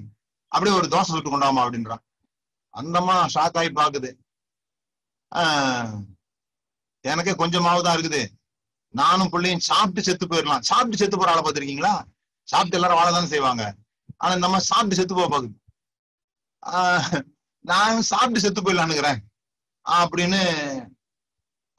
அப்படியே 0.52 0.74
ஒரு 0.78 0.88
தோசை 0.88 1.10
சுட்டு 1.10 1.30
கொண்டாமா 1.30 1.64
அப்படின்றான். 1.66 2.04
அந்தம்மா 2.74 3.16
ஷாக் 3.34 3.58
ஆகி 3.60 3.72
பாக்குது 3.74 4.10
ஆஹ், 5.32 5.96
எனக்கே 7.06 7.34
கொஞ்சமாவது 7.36 7.86
தான் 7.86 7.98
இருக்குது. 7.98 8.22
நானும் 8.94 9.32
பிள்ளையும் 9.34 9.66
சாப்பிட்டு 9.68 10.02
செத்து 10.02 10.26
போயிடலாம். 10.26 10.66
சாப்பிட்டு 10.70 11.00
செத்து 11.02 11.18
போற 11.18 11.32
ஆளை 11.32 11.42
பார்த்துருக்கீங்களா? 11.42 11.94
சாப்பிட்டு 12.48 12.78
எல்லாரும் 12.78 13.00
வாழதானே 13.00 13.30
செய்வாங்க. 13.34 13.64
ஆனா 14.18 14.32
இந்த 14.34 14.48
அம்மா 14.50 14.62
சாப்பிட்டு 14.70 15.00
செத்து 15.00 15.16
போக 15.16 15.30
பாக்குது 15.30 15.56
ஆஹ், 16.64 17.18
நான் 17.66 18.02
சாப்பிட்டு 18.04 18.44
செத்து 18.46 18.62
போயிடலான்னுக்கிறேன். 18.62 19.20
அப்படின்னு 19.86 20.42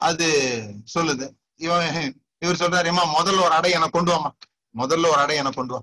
அது 0.01 0.27
சொல்லுது. 0.95 1.25
இவன் 1.59 1.87
இவர் 2.41 2.55
சொல்றாரு 2.55 2.89
ஏமா 2.91 3.03
முதல்ல 3.17 3.43
ஒரு 3.45 3.53
அடை 3.53 3.71
எனக்கு 3.71 3.95
கொண்டு 3.97 4.11
வாமா 4.11 4.29
முதல்ல 4.75 5.09
ஒரு 5.13 5.19
அடை 5.23 5.35
எனக்கு 5.35 5.59
கொண்டு 5.59 5.73
வா. 5.73 5.81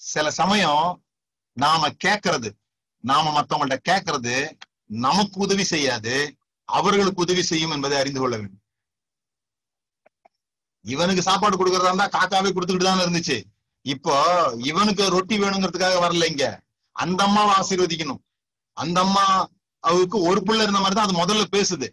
சில 0.00 0.30
சமயம் 0.30 1.02
நாம 1.56 1.88
கேக்குறது 2.04 2.50
நாம 3.04 3.32
மத்தவங்கள்ட்ட 3.32 3.78
கேக்குறது 3.90 4.34
நமக்கு 4.84 5.36
உதவி 5.40 5.64
செய்யாது 5.64 6.14
அவர்களுக்கு 6.68 7.20
உதவி 7.20 7.42
செய்யும் 7.42 7.70
என்பதை 7.70 7.98
அறிந்து 7.98 8.20
கொள்ள 8.20 8.36
வேண்டும். 8.36 8.62
இவனுக்கு 10.84 11.22
சாப்பாடு 11.22 11.56
கொடுக்கறதா 11.56 11.90
இருந்தா 11.92 12.08
காக்காவே 12.08 12.50
கொடுத்துக்கிட்டு 12.52 12.88
தானே 12.88 13.04
இருந்துச்சு. 13.04 13.38
இப்போ 13.84 14.14
இவனுக்கு 14.64 15.04
ரொட்டி 15.08 15.36
வேணுங்கிறதுக்காக 15.38 15.98
வரல 16.04 16.26
இங்க. 16.26 16.46
அந்த 16.96 17.24
அம்மாவை 17.24 17.52
ஆசீர்வதிக்கணும். 17.60 18.22
அந்த 18.76 19.00
அம்மா 19.00 19.24
அவருக்கு 19.84 20.18
ஒரு 20.20 20.40
புள்ள 20.46 20.62
இருந்த 20.62 20.80
மாதிரி 20.80 20.96
தான் 20.96 21.08
அது 21.08 21.22
முதல்ல 21.22 21.44
பேசுது. 21.56 21.88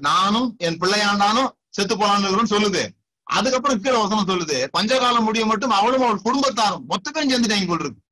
நானும் 0.00 0.54
என் 0.58 0.78
பிள்ளையாண்டானும் 0.78 1.50
செத்து 1.68 1.96
போலான்னு 1.96 2.54
சொல்லுது. 2.54 2.82
அதுக்கப்புறம் 3.22 3.80
கீழே 3.80 4.06
வசனம் 4.06 4.28
சொல்லுது. 4.28 4.68
பஞ்சகாலம் 4.78 5.22
முடிய 5.22 5.46
மட்டும் 5.46 5.70
அவளும் 5.70 6.02
அவள் 6.02 6.24
குடும்பத்தாரும் 6.24 6.84
மொத்தத்தையும் 6.88 7.32
சேர்ந்துட்டாங்க 7.32 7.66
போல் 7.66 7.80
இருக்கு. 7.80 8.02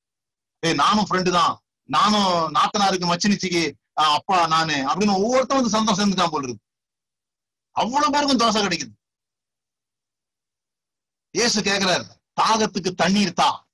ஏய் 0.61 0.74
நானும் 0.74 1.07
ஃப்ரெண்டு 1.11 1.30
தான். 1.30 1.61
நானும் 1.85 2.55
நாத்தனாருக்கு 2.55 3.07
மச்சினிச்சிக்கு 3.12 3.72
ஆஹ் 4.01 4.14
அப்பா 4.18 4.47
நானு 4.47 4.74
அப்படின்னு 4.74 5.14
ஒவ்வொருத்தரும் 5.14 5.62
வந்து 5.62 5.76
சந்தோஷம் 5.76 5.99
சேர்ந்துட்டான் 5.99 6.30
போல் 6.30 6.43
இருக்கு. 6.43 6.64
அவ்வளவு 7.70 8.12
பேருக்கும் 8.12 8.43
தோசை 8.43 8.66
கிடைக்குது. 8.66 8.95
இயேசு 11.30 11.62
கேக்குறாரு 11.62 12.05
தாகத்துக்கு 12.41 12.95
தண்ணீர் 12.95 13.33
தா. 13.33 13.66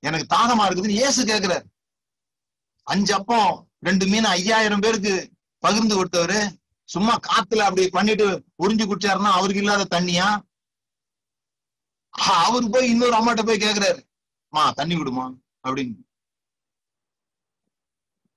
எனக்கு 0.00 0.36
தாகமா 0.36 0.66
இருக்குதுன்னு 0.68 1.00
ஏசு 1.06 1.24
கேக்குறாரு. 1.24 1.64
அஞ்சு 2.82 3.14
அப்பம் 3.14 3.68
ரெண்டு 3.80 4.06
மீன் 4.06 4.24
ஐயாயிரம் 4.24 4.80
பேருக்கு 4.80 5.14
பகிர்ந்து 5.58 6.04
கொடுத்தவரு 6.04 6.56
சும்மா 6.84 7.14
காத்துல 7.14 7.56
அப்படி 7.56 7.88
பண்ணிட்டு 7.88 8.44
உறிஞ்சு 8.58 8.86
குடிச்சாருன்னா 8.86 9.30
அவருக்கு 9.30 9.62
இல்லாத 9.62 10.00
தண்ணியா? 10.00 10.40
அவரு 12.10 12.70
போய் 12.70 12.88
இன்னொரு 12.88 13.12
அம்மாட்ட 13.12 13.46
போய் 13.46 13.58
கேக்குறாரு. 13.58 14.08
மா 14.48 14.70
தண்ணி 14.70 14.96
விடுமா 14.96 15.34
அப்படின்னு. 15.62 15.94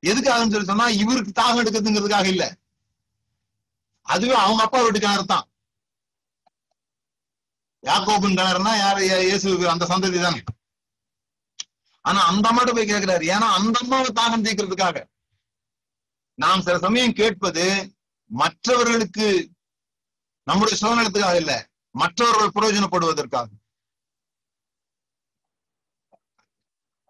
எதுக்காகன்னு 0.05 0.51
சொல்லி 0.51 0.63
சொன்னா 0.63 0.87
இவருக்கு 0.87 1.41
தாகம் 1.41 1.63
எடுக்குதுங்கிறதுக்காக 1.63 2.25
இல்ல. 2.25 2.57
அதுவே 4.01 4.33
அவங்க 4.33 4.63
அப்பா 4.63 4.81
வீட்டு 4.81 4.99
கிணறு 4.99 5.25
தான். 5.25 5.49
யாக்கோபின் 7.85 8.35
கிணறுனா 8.35 8.77
யாரு? 8.77 9.05
இயே- 9.05 9.67
அந்த 9.67 9.85
சந்ததி 9.85 10.21
தானே 10.21 10.43
ஆனா 12.01 12.21
அந்த 12.21 12.49
அம்மாட்ட 12.49 12.73
போய் 12.73 12.89
கேக்குறாரு. 12.89 13.37
ஏன்னா 13.37 13.49
அந்த 13.57 13.79
அம்மாவை 13.81 14.09
தாகம் 14.09 14.45
தீக்கிறதுக்காக 14.45 15.10
நாம் 16.33 16.61
சில 16.61 16.77
சமயம் 16.77 17.13
கேட்பது 17.13 17.95
மற்றவர்களுக்கு 18.25 19.51
நம்முடைய 20.43 20.87
சுதந்திரத்துக்காக 20.87 21.35
இல்ல 21.35 21.69
மற்றவர்கள் 21.89 22.49
பிரயோஜனப்படுவதற்காக. 22.49 23.47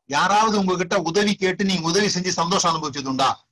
யாராவது 0.05 0.59
உங்ககிட்ட 0.59 0.99
உதவி 0.99 1.35
கேட்டு 1.35 1.65
நீங்க 1.65 1.87
உதவி 1.87 2.05
செஞ்சு 2.05 2.29
சந்தோஷம் 2.29 2.75
அனுபவிச்சது 2.75 3.07
உண்டா? 3.07 3.47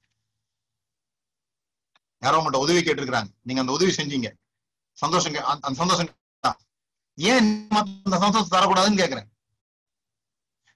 யாரோ 2.19 2.41
உங்கள்கிட்ட 2.41 2.55
உதவி 2.55 2.79
கேட்டிருக்கிறாங்க. 2.79 3.27
நீங்க 3.41 3.61
அந்த 3.61 3.73
உதவி 3.73 3.91
செஞ்சீங்க. 3.91 4.33
சந்தோஷம் 4.91 5.33
கே- 5.33 5.37
அந்த 5.37 5.73
சந்தோஷம் 5.73 6.17
ஏன் 7.15 7.67
மத்த- 7.67 8.01
அந்த 8.03 8.19
சந்தோஷத்தை 8.19 8.59
தரக்கூடாதுன்னு 8.59 8.99
கேக்குறேன். 8.99 9.27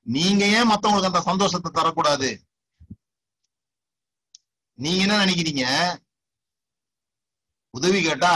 நீங்க 0.02 0.46
ஏன் 0.46 0.70
மத்தவங்களுக்கு 0.70 1.06
அந்த 1.06 1.22
சந்தோஷத்தை 1.22 1.84
தரக்கூடாது? 1.84 2.42
நீங்க 4.80 5.02
என்ன 5.06 5.18
நினைக்கிறீங்க? 5.24 5.66
உதவி 7.74 8.00
கேட்டா 8.02 8.34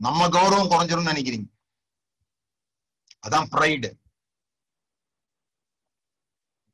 நம்ம 0.00 0.28
கௌரவம் 0.36 0.70
குறைஞ்சிரும்னு 0.72 1.12
நினைக்கிறீங்க. 1.12 1.46
அதான் 3.26 3.48
ப்ரைடு 3.54 3.90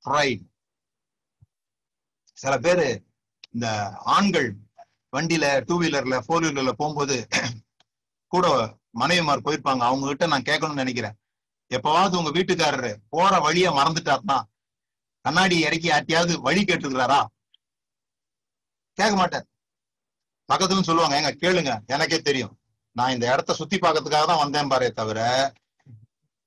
ப்ரைடு 0.04 0.42
சில 2.38 2.54
பேரு 2.64 2.88
இந்த 3.54 3.66
ஆண்கள் 4.14 4.48
வண்டியில 5.12 5.46
டூ 5.68 5.74
வீலர்ல 5.82 6.16
ஃபோர் 6.24 6.44
வீலர்ல 6.46 6.72
போகும்போது 6.80 7.16
கூட 8.32 8.46
மனைவிமார் 9.00 9.44
போயிருப்பாங்க. 9.46 9.82
அவங்க 9.88 10.06
கிட்ட 10.08 10.26
நான் 10.32 10.48
கேட்கணும்னு 10.48 10.82
நினைக்கிறேன். 10.82 11.16
எப்பவாவது 11.70 12.18
உங்க 12.20 12.30
வீட்டுக்காரரு 12.36 12.92
போற 13.14 13.32
வழிய 13.46 13.68
மறந்துட்டாருன்னா 13.78 14.38
கண்ணாடி 15.24 15.56
இறக்கி 15.66 15.88
யார்ட்டையாவது 15.88 16.34
வழி 16.46 16.62
கேட்டுக்கிறாரா 16.64 17.20
கேட்க 19.00 19.14
மாட்டார். 19.20 19.46
பக்கத்துலன்னு 20.50 20.88
சொல்லுவாங்க 20.90 21.16
ஏங்க 21.18 21.32
கேளுங்க 21.42 21.72
எனக்கே 21.94 22.18
தெரியும். 22.28 22.52
நான் 22.96 23.14
இந்த 23.14 23.26
இடத்த 23.32 23.54
சுத்தி 23.58 23.76
பார்க்கறதுக்காக 23.78 24.26
தான் 24.30 24.42
வந்தேன் 24.42 24.70
பாரு 24.72 24.86
தவிர 25.00 25.20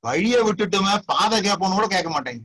வழிய 0.03 0.37
விட்டுட்டுமே 0.45 0.93
பாதை 1.11 1.37
கேட்போன்னு 1.47 1.77
கூட 1.79 1.87
கேட்க 1.87 2.09
மாட்டேங்க. 2.13 2.43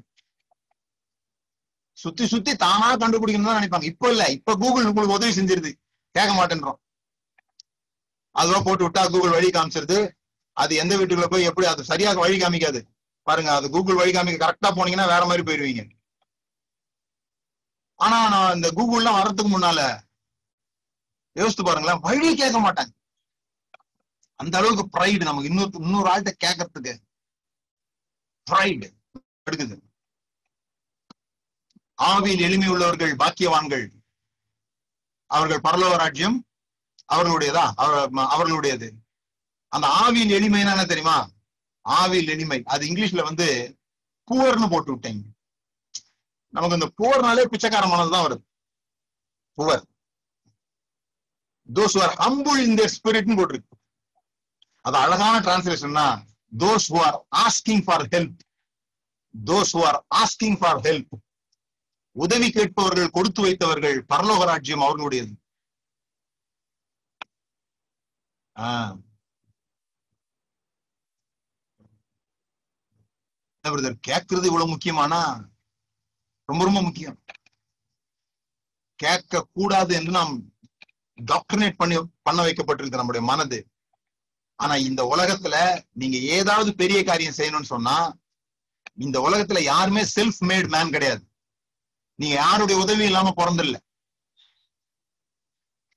சுத்தி 1.98 2.24
சுத்தி 2.32 2.52
தானா 2.64 2.88
கண்டுபிடிக்கணும் 3.02 3.48
தான் 3.50 3.58
நினைப்பாங்க. 3.60 3.86
இப்ப 3.92 4.10
இல்ல 4.14 4.24
இப்ப 4.38 4.56
கூகுள் 4.62 4.88
உங்களுக்கு 4.88 5.16
உதவி 5.18 5.32
செஞ்சிருது. 5.38 5.70
கேட்க 6.14 6.32
மாட்டேன்றோம். 6.38 6.78
அதுவா 8.40 8.58
போட்டு 8.66 8.84
விட்டா 8.86 9.02
கூகுள் 9.14 9.34
வழி 9.36 9.48
காமிச்சிருது. 9.56 9.98
அது 10.52 10.72
எந்த 10.82 10.92
வீட்டுக்குள்ள 10.98 11.28
போய் 11.32 11.48
எப்படி 11.50 11.66
அது 11.70 11.90
சரியாக 11.90 12.20
வழி 12.24 12.36
காமிக்காது. 12.42 12.80
பாருங்க 13.26 13.50
அது 13.58 13.66
கூகுள் 13.76 14.00
வழி 14.00 14.12
காமிக்க 14.16 14.44
கரெக்டா 14.44 14.68
போனீங்கன்னா 14.76 15.06
வேற 15.12 15.22
மாதிரி 15.30 15.44
போயிருவீங்க. 15.48 15.82
ஆனா 17.96 18.28
நான் 18.28 18.54
இந்த 18.54 18.68
கூகுள்லாம் 18.68 19.12
வர்றதுக்கு 19.12 19.58
முன்னால 19.58 20.00
யோசித்து 21.32 21.64
பாருங்களேன் 21.64 22.00
வழி 22.00 22.36
கேட்க 22.36 22.60
மாட்டாங்க. 22.60 22.90
அந்த 24.34 24.58
அளவுக்கு 24.58 24.98
ப்ரைடு 24.98 25.22
நமக்கு. 25.22 25.48
இன்னொரு 25.48 25.70
இன்னொரு 25.72 26.10
ஆள்கிட்ட 26.10 26.32
கேட்கறதுக்கு 26.44 26.96
ப்ரைடு 28.50 28.90
எடுக்குது. 29.50 29.80
ஆவியில் 32.02 32.40
எளிமை 32.40 32.68
உள்ளவர்கள் 32.68 33.16
பாக்கியவான்கள். 33.16 33.90
அவர்கள் 35.26 35.72
பரலோக 35.72 35.96
ராஜ்யம் 35.96 36.46
அவர்களுடையதா 37.12 37.72
அவர்- 37.76 38.08
அவர்களுடையது. 38.12 38.90
அந்த 39.68 39.86
ஆவியில் 39.86 40.38
எளிமைன்னா 40.38 40.70
என்ன 40.70 40.84
தெரியுமா? 40.84 41.30
ஆவியில் 41.88 42.28
எளிமை. 42.28 42.62
அது 42.64 42.86
இங்கிலீஷ்ல 42.86 43.22
வந்து 43.22 43.78
புவர்னு 44.30 44.70
போட்டு 44.70 44.96
விட்டேங்க 44.96 45.34
நமக்கு 46.56 46.78
இந்த 46.78 46.88
பிச்சைக்கார 46.98 47.44
பிச்சைக்காரமானது 47.52 48.12
தான் 48.14 48.26
வருது. 48.26 48.42
Poor. 49.58 49.84
Those 51.68 51.96
are 52.04 52.14
humble 52.24 52.60
in 52.66 52.76
their 52.80 52.94
ஸ்பிரிட்னு 52.96 53.38
போட்டிருக்கு. 53.40 53.72
அது 54.84 54.96
அழகான 55.04 55.36
டிரான்ஸ்லேஷன்னா 55.46 56.06
those 56.62 56.86
who 56.92 56.98
are 57.06 57.16
asking 57.44 57.82
for 57.86 58.04
help 58.12 58.40
those 59.34 59.72
who 59.76 59.82
are 59.88 59.98
asking 60.22 60.58
for 60.60 60.80
help 60.86 61.14
உதவி 62.16 62.48
கேட்பவர்கள் 62.50 63.14
கொடுத்து 63.16 63.40
வைத்தவர்கள் 63.46 63.98
பரலோக 64.12 64.44
ராஜ்யம் 64.50 64.84
அவர்களுடையது 64.84 65.34
கேட்கறது 74.08 74.48
இவ்வளவு 74.48 74.72
முக்கியமானா 74.72 75.20
ரொம்ப 76.46 76.64
ரொம்ப 76.64 76.82
முக்கியம். 76.82 77.24
கேட்க 78.94 79.48
கூடாது 79.52 79.94
என்று 79.94 80.10
நாம் 80.10 80.52
டாக்டர்னேட் 81.22 81.74
பண்ணி 81.76 81.96
பண்ண 82.22 82.42
வைக்கப்பட்டிருக்கு 82.42 82.94
நம்முடைய 82.94 83.26
மனது. 83.26 83.66
ஆனா 84.54 84.76
இந்த 84.76 85.14
உலகத்துல 85.16 85.82
நீங்க 85.92 86.16
ஏதாவது 86.16 86.74
பெரிய 86.74 87.04
காரியம் 87.04 87.34
செய்யணும்னு 87.36 87.62
சொன்னா 87.62 88.16
இந்த 88.94 89.20
உலகத்துல 89.20 89.62
யாருமே 89.62 90.02
செல்ஃப் 90.02 90.44
மேட் 90.44 90.68
மேன் 90.68 90.90
கிடையாது. 90.90 91.30
நீங்க 92.14 92.34
யாருடைய 92.34 92.82
உதவி 92.82 93.04
இல்லாம 93.04 93.32
பிறந்தில்ல. 93.36 93.76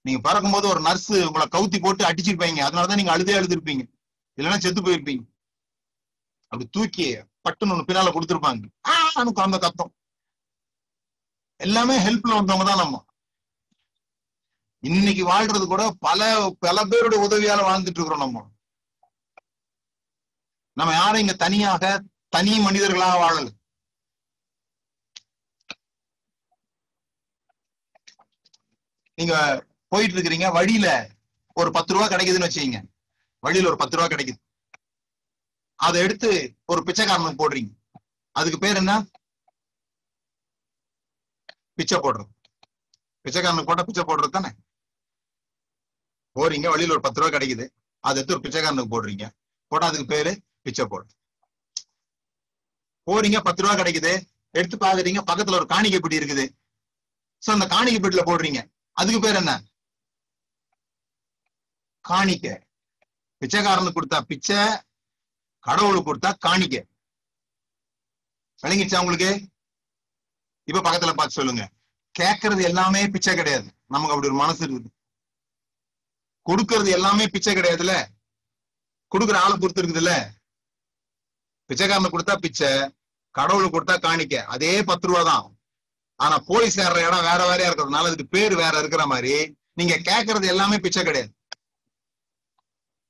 நீங்க 0.01 0.21
பிறக்கும்போது 0.21 0.67
ஒரு 0.67 0.79
நர்ஸ் 0.79 1.13
உங்களை 1.13 1.47
கவுத்தி 1.47 1.79
போட்டு 1.81 2.05
அடிச்சிருப்பீங்க. 2.05 2.67
அதனாலதான் 2.67 2.95
நீங்க 2.95 3.11
அழுதே 3.11 3.33
அழுதுருப்பீங்க. 3.33 3.87
இல்லைன்னா 4.35 4.57
செத்து 4.57 4.81
போயிருப்பீங்க. 4.81 5.25
அப்படி 6.41 6.67
தூக்கி 6.71 7.15
பட்டுன்னு 7.15 7.65
ஒண்ணு 7.65 7.83
பின்னால 7.87 8.11
கொடுத்துருப்பாங்க. 8.11 8.63
ஆஹ் 8.89 9.31
குழந்தை 9.31 9.59
கத்தம். 9.59 9.93
எல்லாமே 11.59 11.95
ஹெல்ப்ல 11.97 12.33
வந்தவங்க 12.35 12.65
தான் 12.65 12.81
நம்ம. 12.83 12.97
இன்னைக்கு 14.83 15.23
வாழ்றது 15.31 15.65
கூட 15.67 15.83
பல 15.99 16.27
பல 16.59 16.85
பேருடைய 16.85 17.19
உதவியால 17.27 17.65
வாழ்ந்துட்டு 17.69 17.99
இருக்கிறோம் 17.99 18.25
நம்ம. 18.25 18.43
நம்ம 20.77 20.91
யாரும் 20.93 21.21
இங்க 21.21 21.33
தனியாக 21.33 21.85
தனி 22.29 22.59
மனிதர்களாக 22.59 23.15
வாழல. 23.23 23.47
நீங்க 29.17 29.35
போயிட்டு 29.87 30.15
இருக்கிறீங்க 30.15 30.47
வழியில 30.57 30.87
ஒரு 31.57 31.71
பத்து 31.71 31.93
ரூபா 31.93 32.07
கிடைக்குதுன்னு 32.07 32.47
வச்சுக்கீங்க. 32.47 32.79
வழியில 33.43 33.69
ஒரு 33.69 33.77
பத்து 33.77 33.97
ரூபா 33.97 34.07
கிடைக்குது. 34.07 34.39
அதை 35.75 36.01
எடுத்து 36.01 36.29
ஒரு 36.65 36.81
பிச்சைக்காரனுக்கு 36.83 37.41
போடுறீங்க. 37.41 37.71
அதுக்கு 38.35 38.59
பேர் 38.59 38.75
என்ன? 38.75 38.93
பிச்சை 41.79 41.97
போடுறது. 42.05 42.31
பிச்சைக்காரனுக்கு 43.25 43.69
போட்டா 43.69 43.83
பிச்சை 43.87 44.03
போடுறது 44.09 44.35
தானே? 44.35 44.51
போறீங்க 46.35 46.67
வழியில 46.73 46.95
ஒரு 46.95 47.05
பத்து 47.05 47.21
ரூபா 47.21 47.31
கிடைக்குது. 47.35 47.65
அதை 48.03 48.17
எடுத்து 48.17 48.35
ஒரு 48.35 48.43
பிச்சைக்காரனுக்கு 48.45 48.93
போடுறீங்க. 48.95 49.25
போட்டா 49.71 49.87
அதுக்கு 49.87 50.11
பேரு 50.13 50.31
பிச்சை 50.65 50.85
போடுறது. 50.85 51.13
போறீங்க 53.07 53.39
பத்து 53.47 53.63
ரூபா 53.63 53.75
கிடைக்குது. 53.79 54.13
எடுத்து 54.59 54.77
பாக்குறீங்க 54.77 55.21
பக்கத்துல 55.29 55.57
ஒரு 55.59 55.67
காணிக்கை 55.73 55.99
பெட்டி 55.99 56.19
இருக்குது. 56.19 56.45
சோ 57.43 57.49
அந்த 57.55 57.65
காணிக்கை 57.73 57.99
பெட்டில 58.01 58.23
போடுறீங்க. 58.29 58.61
அதுக்கு 58.99 59.19
பேர் 59.25 59.39
என்ன? 59.41 59.53
காணிக்கை. 62.05 62.53
பிச்சைக்காரனுக்கு 63.41 63.97
கொடுத்தா 63.97 64.19
பிச்சை 64.31 64.59
கடவுளுக்கு 65.65 66.07
கொடுத்தா 66.09 66.31
காணிக்க. 66.47 66.77
விளங்கிச்சா 68.63 69.01
உங்களுக்கு? 69.03 69.29
இப்ப 70.69 70.81
பக்கத்துல 70.85 71.13
பார்த்து 71.13 71.37
சொல்லுங்க. 71.39 71.63
கேட்கறது 72.19 72.63
எல்லாமே 72.69 73.01
பிச்சை 73.13 73.33
கிடையாது. 73.35 73.67
நமக்கு 73.93 74.13
அப்படி 74.15 74.31
ஒரு 74.31 74.41
மனசு 74.41 74.61
இருக்குது. 74.67 74.89
கொடுக்கறது 76.49 76.89
எல்லாமே 76.97 77.25
பிச்சை 77.27 77.53
கிடையாதுல்ல? 77.55 77.93
கொடுக்குற 79.13 79.37
ஆளை 79.43 79.55
பொறுத்து 79.57 79.81
இருக்குதுல்ல? 79.81 80.13
பிச்சைக்காரனுக்கு 81.69 82.15
கொடுத்தா 82.15 82.35
பிச்சை 82.45 82.69
கடவுளுக்கு 83.37 83.75
கொடுத்தா 83.75 83.95
காணிக்க. 84.05 84.35
அதே 84.55 84.83
பத்து 84.83 85.07
ரூபா 85.07 85.21
தான். 85.23 85.57
ஆனா 86.15 86.37
போய் 86.49 86.73
சேர்ற 86.75 86.97
இடம் 87.07 87.27
வேற 87.29 87.41
வேறையா 87.49 87.69
இருக்கிறதுனால 87.71 88.07
அதுக்கு 88.09 88.27
பேர் 88.27 88.55
வேற 88.55 88.73
இருக்கிற 88.79 89.03
மாதிரி 89.05 89.33
நீங்க 89.79 89.95
கேட்கறது 90.09 90.47
எல்லாமே 90.53 90.77
பிச்சை 90.85 91.03
கிடையாது. 91.03 91.31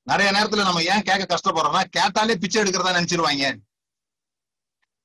நிறைய 0.09 0.29
நேரத்துல 0.31 0.67
நம்ம 0.67 0.83
ஏன் 0.83 1.07
கேட்க 1.09 1.23
கஷ்டப்படுறோம்னா 1.33 1.83
கேட்டாலே 1.97 2.35
பிச்சை 2.35 2.59
எடுக்கிறதா 2.61 2.93
நினைச்சிருவாங்க. 2.97 3.45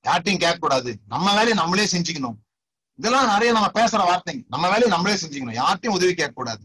யார்ட்டையும் 0.06 0.42
கேட்க 0.44 0.56
கூடாது 0.58 0.90
நம்ம 1.12 1.26
வேலையை 1.38 1.54
நம்மளே 1.62 1.84
செஞ்சுக்கணும். 1.92 2.36
இதெல்லாம் 2.98 3.30
நிறைய 3.32 3.50
நம்ம 3.56 3.68
பேசுற 3.78 4.00
வார்த்தைங்க. 4.10 4.42
நம்ம 4.48 4.64
வேலையை 4.72 4.88
நம்மளே 4.88 5.16
செஞ்சுக்கணும். 5.22 5.58
யார்ட்டையும் 5.62 5.96
உதவி 5.98 6.14
கேட்க 6.14 6.32
கூடாது 6.32 6.62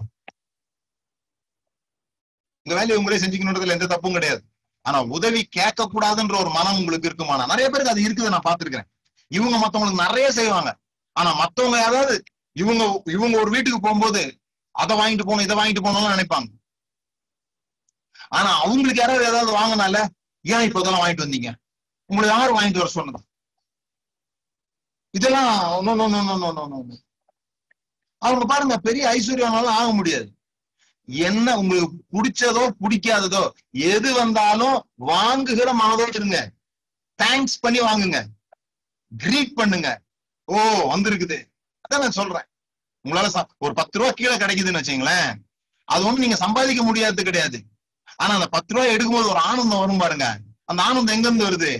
இந்த 2.65 2.73
வேலையை 2.79 2.97
உங்களே 2.97 3.19
செஞ்சுக்கணுன்றதுல 3.23 3.75
எந்த 3.77 3.87
தப்பும் 3.87 4.15
கிடையாது. 4.17 4.41
ஆனா 4.85 4.97
உதவி 5.17 5.41
கேட்க 5.57 5.89
கூடாதுன்ற 5.93 6.35
ஒரு 6.39 6.49
மனம் 6.49 6.77
உங்களுக்கு 6.77 7.09
இருக்குமானா 7.09 7.45
நிறைய 7.51 7.67
பேருக்கு 7.69 7.93
அது 7.93 8.03
இருக்குது 8.07 8.33
நான் 8.33 8.47
பாத்துருக்கிறேன் 8.49 8.89
இவங்க 9.27 9.55
மத்தவங்களுக்கு 9.63 10.03
நிறைய 10.05 10.27
செய்வாங்க. 10.31 10.69
ஆனா 11.15 11.29
மத்தவங்க 11.33 11.77
யாராவது 11.77 12.23
இவங்க 12.51 12.83
இவங்க 13.05 13.35
ஒரு 13.39 13.51
வீட்டுக்கு 13.51 13.79
போகும்போது 13.79 14.21
அதை 14.75 14.93
வாங்கிட்டு 14.97 15.27
போகணும் 15.29 15.45
இதை 15.47 15.57
வாங்கிட்டு 15.59 15.83
போகணும்னு 15.85 16.13
நினைப்பாங்க. 16.15 16.49
ஆனா 18.27 18.49
அவங்களுக்கு 18.63 19.01
யாராவது 19.01 19.27
ஏதாவது 19.29 19.51
வாங்கினால 19.59 19.97
ஏன் 20.45 20.65
இப்ப 20.67 20.79
இதெல்லாம் 20.79 21.03
வாங்கிட்டு 21.03 21.25
வந்தீங்க? 21.25 21.49
உங்களுக்கு 22.09 22.37
யாரும் 22.37 22.57
வாங்கிட்டு 22.59 22.83
வர 22.83 22.91
சொன்னது? 22.97 23.19
இதெல்லாம் 25.09 25.85
அவங்க 28.17 28.45
பாருங்க 28.45 28.77
பெரிய 28.77 29.03
ஐஸ்வர்யம்னாலும் 29.09 29.75
ஆக 29.79 29.91
முடியாது. 29.91 30.33
என்ன 31.05 31.57
உங்களுக்கு 31.57 31.97
பிடிச்சதோ 32.11 32.69
பிடிக்காததோ 32.81 33.49
எது 33.71 34.13
வந்தாலும் 34.13 34.89
வாங்குகிற 34.95 35.73
மனதோடு 35.73 36.15
இருங்க. 36.15 36.51
தேங்க்ஸ் 37.23 37.61
பண்ணி 37.61 37.79
வாங்குங்க. 37.79 38.25
கிரீட் 39.17 39.53
பண்ணுங்க. 39.53 40.01
ஓ 40.45 40.55
வந்திருக்குது. 40.95 41.37
அதான் 41.81 41.99
நான் 41.99 42.11
சொல்றேன். 42.11 42.47
உங்களால 43.07 43.43
ஒரு 43.57 43.73
பத்து 43.73 43.99
ரூபா 43.99 44.11
கீழே 44.11 44.37
கிடைக்குதுன்னு 44.37 44.81
வச்சுங்களேன். 44.81 45.35
அது 45.85 46.11
ஒண்ணு 46.11 46.17
நீங்க 46.17 46.35
சம்பாதிக்க 46.35 46.83
முடியாது 46.83 47.23
கிடையாது. 47.23 47.63
ஆனா 48.15 48.33
அந்த 48.33 48.47
பத்து 48.47 48.73
ரூபாய் 48.73 48.95
எடுக்கும்போது 48.95 49.29
ஒரு 49.29 49.37
ஆனந்தம் 49.37 49.79
வரும் 49.79 49.97
பாருங்க. 49.97 50.37
அந்த 50.65 50.83
ஆனந்தம் 50.83 51.15
எங்க 51.15 51.29
இருந்து 51.29 51.49
வருது? 51.49 51.73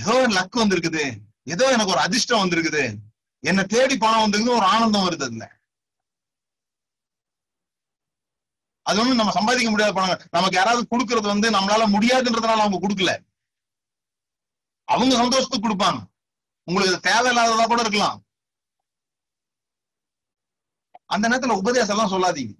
ஏதோ 0.00 0.28
லக் 0.28 0.56
வந்திருக்குது. 0.56 1.25
ஏதோ 1.46 1.70
எனக்கு 1.72 1.90
ஒரு 1.90 2.00
அதிர்ஷ்டம் 2.00 2.42
வந்திருக்குது. 2.42 2.96
என்னை 3.40 3.64
தேடி 3.64 3.96
பணம் 3.96 4.22
வந்திருக்குது 4.22 4.56
ஒரு 4.56 4.66
ஆனந்தம் 4.66 5.08
வருது 5.08 5.22
அதுல. 5.22 5.60
அது 8.82 9.00
ஒண்ணும் 9.00 9.16
நம்ம 9.16 9.32
சம்பாதிக்க 9.32 9.70
முடியாத 9.70 9.92
பணம் 9.92 10.20
நமக்கு 10.30 10.56
யாராவது 10.56 10.86
கொடுக்கறது 10.90 11.22
வந்து 11.22 11.50
நம்மளால 11.50 11.86
முடியாதுன்றதுனால 11.96 12.60
அவங்க 12.64 12.88
கொடுக்கல. 12.88 13.24
அவங்க 14.84 15.16
சந்தோஷத்துக்கு 15.16 15.68
கொடுப்பாங்க. 15.68 16.10
உங்களுக்கு 16.64 17.00
தேவை 17.00 17.36
தேவையில்லாததா 17.36 17.66
கூட 17.66 17.80
இருக்கலாம். 17.80 18.24
அந்த 21.06 21.28
நேரத்துல 21.28 21.56
உபதேசம் 21.56 21.98
எல்லாம் 21.98 22.12
சொல்லாதீங்க. 22.12 22.54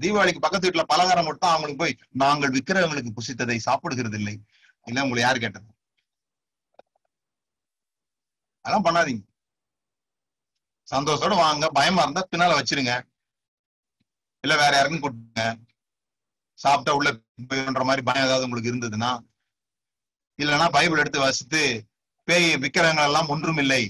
தீபாவளிக்கு 0.00 0.38
பக்கத்து 0.38 0.70
வீட்டுல 0.70 0.82
பலகாரம் 0.82 1.24
மட்டும் 1.24 1.48
அவங்களுக்கு 1.48 1.84
போய் 1.84 1.98
நாங்கள் 2.08 2.50
விக்கிரகங்களுக்கு 2.50 3.12
புசித்ததை 3.16 3.58
சாப்பிடுகிறது 3.64 4.14
இல்லை 4.14 4.44
இல்ல 4.84 5.02
உங்களை 5.02 5.22
யாரு 5.22 5.38
கேட்டது? 5.38 5.73
அதெல்லாம் 8.64 8.86
பண்ணாதீங்க. 8.86 9.22
சந்தோஷத்தோட 10.88 11.34
வாங்க. 11.44 11.64
பயமா 11.78 12.02
இருந்தா 12.02 12.22
பின்னால 12.30 12.56
வச்சிருங்க. 12.58 12.92
இல்ல 14.44 14.54
வேற 14.62 14.72
யாருக்கும் 14.76 15.04
கொடுங்க. 15.04 15.42
சாப்பிட்டா 16.58 16.92
உள்ள 16.98 17.08
மாதிரி 17.88 18.02
பயம் 18.08 18.26
ஏதாவது 18.26 18.46
உங்களுக்கு 18.46 18.72
இருந்ததுன்னா 18.72 19.12
இல்லைன்னா 20.38 20.66
பைபிள் 20.76 21.00
எடுத்து 21.02 21.20
வசித்து 21.20 21.62
பேய் 22.28 22.48
விக்கிரகங்கள் 22.62 23.08
எல்லாம் 23.10 23.30
ஒன்றும் 23.34 23.60
இல்லை. 23.62 23.82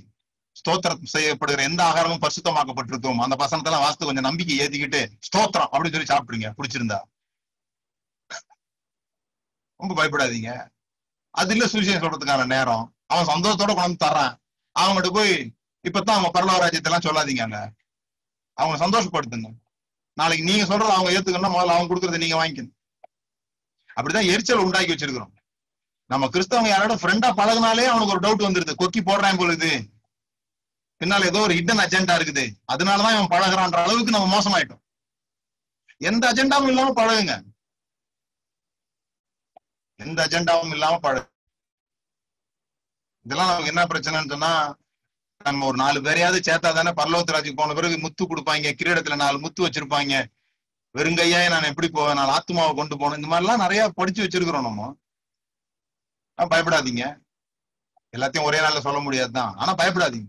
ஸ்தோத்திரம் 0.61 1.11
செய்யப்படுகிற 1.13 1.61
எந்த 1.69 1.81
ஆகாரமும் 1.85 2.23
பரிசுத்தமாக்கப்பட்டிருக்கும். 2.25 3.23
அந்த 3.25 3.37
வசனத்தெல்லாம் 3.43 3.85
வாசித்து 3.85 4.09
கொஞ்சம் 4.09 4.29
நம்பிக்கை 4.29 4.57
ஏத்திக்கிட்டு 4.65 5.01
ஸ்தோத்திரம் 5.29 5.71
அப்படின்னு 5.73 5.95
சொல்லி 5.97 6.13
சாப்பிடுங்க 6.13 6.51
பிடிச்சிருந்தா 6.59 7.01
ரொம்ப 9.81 9.93
பயப்படாதீங்க. 9.99 10.51
அது 11.41 11.53
இல்ல 11.55 11.65
சுவிசேஷம் 11.67 12.05
சொல்றதுக்கான 12.05 12.47
நேரம். 12.47 12.85
அவன் 13.13 13.31
சந்தோஷத்தோட 13.33 13.73
கொண்டு 13.75 14.05
தர்றான். 14.05 14.35
அவங்ககிட்ட 14.79 15.11
போய் 15.19 15.35
இப்பதான் 15.89 16.17
அவங்க 16.17 16.31
பரலோக 16.35 16.63
ராஜ்யத்தை 16.65 16.89
எல்லாம் 16.91 17.07
சொல்லாதீங்க 17.07 17.43
அங்க 17.47 17.59
அவங்க 18.59 18.77
சந்தோஷப்படுத்துங்க. 18.85 19.49
நாளைக்கு 20.19 20.49
நீங்க 20.49 20.65
சொல்றத 20.71 20.93
அவங்க 20.97 21.13
ஏத்துக்கணும் 21.17 21.55
முதல்ல 21.55 21.75
அவங்க 21.75 21.89
கொடுக்கறத 21.91 22.19
நீங்க 22.23 22.37
வாங்கிக்கணும். 22.41 22.75
அப்படிதான் 23.97 24.31
எரிச்சல் 24.33 24.65
உண்டாக்கி 24.67 24.93
வச்சிருக்கிறோம். 24.93 25.33
நம்ம 26.11 26.27
கிறிஸ்தவங்க 26.27 26.71
யாரோட 26.73 26.95
ஃப்ரெண்டா 26.95 27.29
பழகுனாலே 27.41 27.85
அவனுக்கு 27.91 28.15
ஒரு 28.15 28.23
டவுட் 28.25 28.47
வந்துருது. 28.47 28.73
கொக்கி 28.81 29.01
போடுறான் 29.01 29.41
பொழுது 29.43 29.71
பின்னால 31.01 31.29
ஏதோ 31.31 31.41
ஒரு 31.47 31.55
ஹிடன் 31.59 31.83
அஜெண்டா 31.85 32.15
இருக்குது. 32.19 32.45
அதனாலதான் 32.73 33.15
இவன் 33.17 33.33
பழகுறான்ற 33.35 33.79
அளவுக்கு 33.85 34.17
நம்ம 34.17 34.29
மோசமாயிட்டோம். 34.35 34.83
எந்த 36.09 36.25
அஜெண்டாவும் 36.33 36.71
இல்லாம 36.73 36.93
பழகுங்க. 37.01 37.35
எந்த 40.01 40.19
அஜெண்டாவும் 40.27 40.75
இல்லாம 40.77 40.99
பழகு 41.07 41.33
இதெல்லாம் 43.25 43.47
நமக்கு 43.47 43.67
என்ன 43.67 43.85
பிரச்சனைன்னு 43.85 44.29
சொன்னா 44.29 44.77
நம்ம 45.45 45.67
ஒரு 45.67 45.77
நாலு 45.77 46.01
பேரையாவது 46.01 46.39
சேர்த்தா 46.39 46.59
தானே 46.59 46.91
பரலோகராஜுக்கு 46.91 47.53
போன 47.55 47.75
பிறகு 47.75 47.99
முத்து 47.99 48.25
கொடுப்பாங்க 48.25 48.73
கிரீடத்துல 48.83 49.17
நாலு 49.17 49.39
முத்து 49.39 49.67
வச்சிருப்பாங்க. 49.67 50.25
வெறுங்கையா 50.99 51.49
நான் 51.49 51.63
எப்படி 51.63 51.89
போவேன்? 51.89 52.15
நாலு 52.15 52.33
ஆத்துமாவை 52.33 52.75
கொண்டு 52.75 52.97
போகணும். 52.99 53.23
இந்த 53.25 53.41
மாதிரிலாம் 53.41 53.57
நிறைய 53.57 53.89
படிச்சு 53.89 54.25
வச்சிருக்கிறோம் 54.25 54.63
நம்ம. 54.63 54.97
பயப்படாதீங்க. 56.43 57.19
எல்லாத்தையும் 58.17 58.43
ஒரே 58.43 58.59
நாள்ல 58.59 58.81
சொல்ல 58.81 58.99
முடியாதுதான். 58.99 59.55
ஆனா 59.57 59.75
பயப்படாதீங்க. 59.75 60.27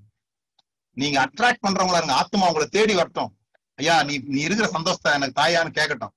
நீங்க 0.91 1.25
அட்ராக்ட் 1.25 1.63
பண்றவங்களா 1.67 1.95
இருங்க. 1.95 2.13
ஆத்மா 2.13 2.47
உங்களை 2.47 2.67
தேடி 2.67 2.95
வரட்டும். 2.95 3.37
ஐயா 3.75 4.03
நீ 4.03 4.17
நீ 4.17 4.41
இருக்கிற 4.41 4.69
சந்தோஷத்தை 4.69 5.13
எனக்கு 5.13 5.41
தாயான்னு 5.41 5.77
கேட்கட்டும். 5.77 6.13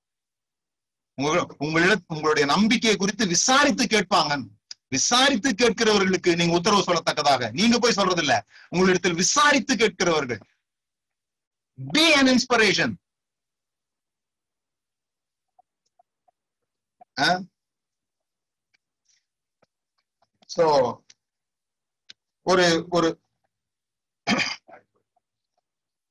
உங்க 1.13 1.55
உங்களிடம் 1.57 2.03
உங்களுடைய 2.07 2.47
நம்பிக்கையை 2.53 2.99
குறித்து 2.99 3.27
விசாரித்து 3.27 3.85
கேட்பாங்கன்னு. 3.85 4.57
விசாரித்து 4.95 5.49
கேட்கிறவர்களுக்கு 5.61 6.31
நீங்க 6.39 6.53
உத்தரவு 6.59 6.87
சொல்லத்தக்கதாக. 6.87 7.51
நீங்க 7.59 7.75
போய் 7.79 7.97
சொல்றது 7.99 8.23
இல்ல 8.25 8.35
உங்களிடத்தில் 8.73 9.19
விசாரித்து 9.23 9.75
கேட்கிறவர்கள். 9.81 10.41
பி 11.77 12.05
அன் 12.19 12.31
இன்ஸ்பிரேஷன் 12.35 12.95
சோ 20.49 20.65
ஒரு 22.51 22.65
ஒரு 22.97 23.09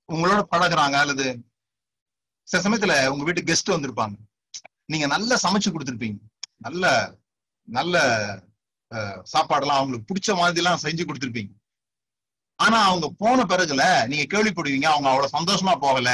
உங்களோட 0.08 0.40
பழகுறாங்க 0.52 0.96
அல்லது 1.04 1.26
சில 2.48 2.60
சமயத்துல 2.64 2.94
உங்க 3.12 3.24
வீட்டு 3.28 3.48
கெஸ்ட் 3.48 3.74
வந்திருப்பாங்க. 3.74 4.16
நீங்க 4.92 5.06
நல்லா 5.14 5.36
சமைச்சு 5.42 5.70
கொடுத்துருப்பீங்க. 5.72 6.18
நல்ல 6.66 6.84
நல்ல 7.68 7.96
சாப்பாடெல்லாம் 9.32 9.80
அவங்களுக்கு 9.80 10.08
பிடிச்ச 10.10 10.36
மாதிரி 10.38 10.60
எல்லாம் 10.62 10.82
செஞ்சு 10.84 11.02
கொடுத்துருப்பீங்க. 11.08 11.52
ஆனா 12.58 12.78
அவங்க 12.90 13.06
போன 13.22 13.44
பிறகுல 13.50 13.84
நீங்க 14.10 14.24
கேள்விப்படுவீங்க 14.34 14.86
அவங்க 14.92 15.08
அவ்வளவு 15.10 15.34
சந்தோஷமா 15.36 15.74
போகல 15.84 16.10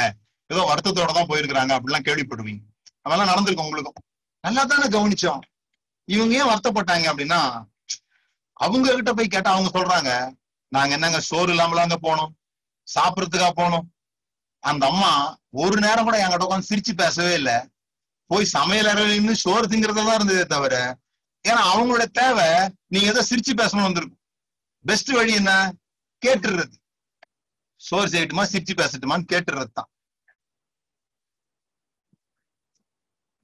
ஏதோ 0.49 0.63
வருத்தத்தோட 0.71 1.11
தான் 1.17 1.29
போயிருக்கிறாங்க 1.31 1.71
அப்படிலாம் 1.77 2.07
கேள்விப்படுவீங்க. 2.07 2.61
அதெல்லாம் 3.05 3.31
நடந்திருக்கும் 3.31 3.67
உங்களுக்கும். 3.67 3.99
நல்லா 4.43 4.63
தானே 4.71 4.87
கவனிச்சோம். 4.95 5.41
இவங்க 6.07 6.33
ஏன் 6.39 6.49
வருத்தப்பட்டாங்க 6.49 7.05
அப்படின்னா 7.11 7.39
அவங்க 8.53 8.95
கிட்ட 8.95 9.11
போய் 9.13 9.33
கேட்டா 9.35 9.53
அவங்க 9.53 9.69
சொல்றாங்க 9.77 10.11
நாங்க 10.71 10.93
என்னங்க 10.97 11.19
சோறு 11.29 11.49
இல்லாமலாங்க 11.53 11.95
போனோம்? 12.07 12.31
சாப்பிடறதுக்கா 12.87 13.49
போனோம்? 13.61 13.85
அந்த 14.63 14.83
அம்மா 14.91 15.11
ஒரு 15.63 15.77
நேரம் 15.85 16.07
கூட 16.07 16.17
என்கிட்ட 16.21 16.47
உட்காந்து 16.47 16.69
சிரிச்சு 16.69 16.93
பேசவே 17.01 17.33
இல்லை. 17.39 17.57
போய் 18.31 18.53
சமையல் 18.55 18.89
அறையில 18.91 19.15
நின்று 19.15 19.35
சோறு 19.45 19.65
திங்கிறதா 19.71 20.13
இருந்ததே 20.19 20.45
தவிர 20.53 20.75
ஏன்னா 21.47 21.61
அவங்களோட 21.71 22.03
தேவை 22.19 22.47
நீங்க 22.87 23.07
ஏதோ 23.07 23.21
சிரிச்சு 23.29 23.53
பேசணும் 23.61 23.87
வந்திருக்கும். 23.87 24.21
பெஸ்ட் 24.85 25.11
வழி 25.11 25.33
என்ன? 25.33 25.73
கேட்டுறது. 26.25 26.75
சோர் 27.81 28.11
செய்யட்டுமா 28.13 28.43
சிரிச்சு 28.51 28.73
பேசட்டுமான்னு 28.81 29.31
கேட்டுறது 29.31 29.71
தான் 29.73 29.89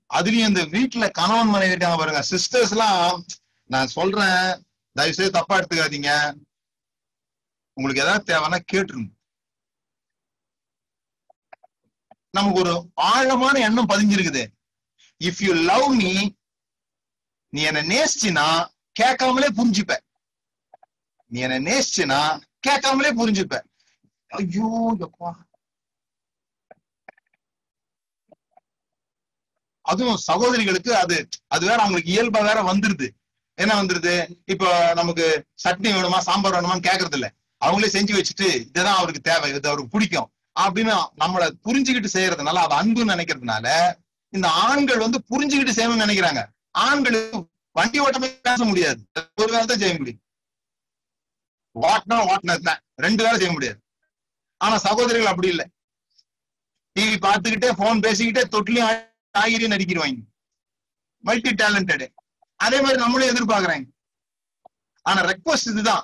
அதுலயும் 0.10 0.49
இந்த 0.49 0.62
வீட்டுல 0.62 1.06
கணவன் 1.12 1.47
மனைவி 1.47 1.74
இருக்காங்க 1.74 1.97
பாருங்க 1.97 2.22
சிஸ்டர்ஸ் 2.30 2.74
எல்லாம் 2.76 3.26
நான் 3.70 3.93
சொல்றேன் 3.97 4.66
தயவு 4.95 5.14
செய்து 5.14 5.32
தப்பா 5.32 5.58
எடுத்துக்காதீங்க. 5.60 6.12
உங்களுக்கு 7.78 8.04
ஏதாவது 8.04 8.24
தேவைன்னா 8.32 8.60
கேட்டுருங்க. 8.72 9.12
நமக்கு 12.32 12.60
ஒரு 12.60 12.74
ஆழமான 12.93 13.60
எண்ணம் 13.60 13.89
பதிஞ்சிருக்குது. 13.89 14.43
இஃப் 15.20 15.41
யூ 15.45 15.54
லவ் 15.54 15.88
மீ 15.95 16.12
நீ 17.54 17.62
என்ன 17.62 17.82
நேசிச்சினா 17.93 18.45
கேட்காமலே 18.99 19.47
புரிஞ்சுப்ப. 19.58 19.93
நீ 21.32 21.39
என்ன 21.39 21.60
நேசிச்சினா 21.70 22.20
கேட்காமலே 22.60 23.12
புரிஞ்சுப்ப. 23.12 23.56
ஐயோ 24.32 24.68
எப்பா. 25.06 25.30
அதுவும் 29.86 30.18
சகோதரிகளுக்கு 30.18 30.91
அது 30.95 31.16
அது 31.47 31.64
வேற 31.70 31.80
அவங்களுக்கு 31.82 32.12
இயல்பா 32.16 32.41
வேற 32.49 32.60
வந்துருது. 32.62 33.08
என்ன 33.58 33.74
வந்துருது? 33.82 34.14
இப்போ 34.45 34.93
நமக்கு 34.93 35.26
சட்னி 35.64 35.89
வேணுமா 35.95 36.20
சாம்பார் 36.28 36.56
வேணுமான்னு 36.56 36.88
கேக்குறது 36.89 37.18
இல்ல 37.20 37.28
அவங்களே 37.62 37.89
செஞ்சு 37.95 38.14
வச்சுட்டு 38.18 38.47
இதுதான் 38.62 38.99
அவருக்கு 38.99 39.22
தேவை 39.22 39.49
இது 39.49 39.70
அவருக்கு 39.70 39.93
பிடிக்கும். 39.95 40.30
அப்படின்னு 40.56 40.93
நம்மள 41.20 41.43
புரிஞ்சுக்கிட்டு 41.66 42.16
செய்யறதுனால 42.18 42.64
அது 42.66 42.76
அன்புன்னு 42.80 43.14
நினைக்கிறதுனால 43.16 43.68
இந்த 44.34 44.47
ஆண்கள் 44.66 45.04
வந்து 45.06 45.20
புரிஞ்சுக்கிட்டு 45.32 45.78
செய்யணும்னு 45.78 46.06
நினைக்கிறாங்க. 46.06 46.41
ஆண்களுக்கு 46.72 47.40
வண்டி 47.78 48.00
ஓட்டமே 48.00 48.30
பேச 48.42 48.64
முடியாது. 48.64 49.02
ஒரு 49.36 49.52
வேலை 49.52 49.66
தான் 49.66 49.82
செய்ய 49.84 49.98
முடியும். 49.98 50.22
வாட்னா 51.76 52.18
வாட்னஸ் 52.30 52.68
தான். 52.70 52.82
ரெண்டு 52.96 53.24
வேலை 53.24 53.38
செய்ய 53.38 53.54
முடியாது. 53.54 53.80
ஆனா 54.58 54.78
சகோதரிகள் 54.78 55.32
அப்படி 55.32 55.48
இல்லை. 55.48 55.66
டிவி 56.96 57.18
பார்த்துக்கிட்டே 57.26 57.70
போன் 57.78 58.04
பேசிக்கிட்டே 58.06 58.44
தொட்டிலையும் 58.54 58.90
ஆகிரியும் 59.38 59.74
நடிக்கிடுவாங்க 59.76 60.22
மல்டி 61.24 61.52
டேலண்டட் 61.62 62.06
அதே 62.56 62.78
மாதிரி 62.82 63.00
நம்மளும் 63.02 63.32
எதிர்பார்க்கிறாங்க. 63.32 63.88
ஆனா 65.06 65.20
ரெக்வஸ்ட் 65.22 65.72
இதுதான். 65.72 66.04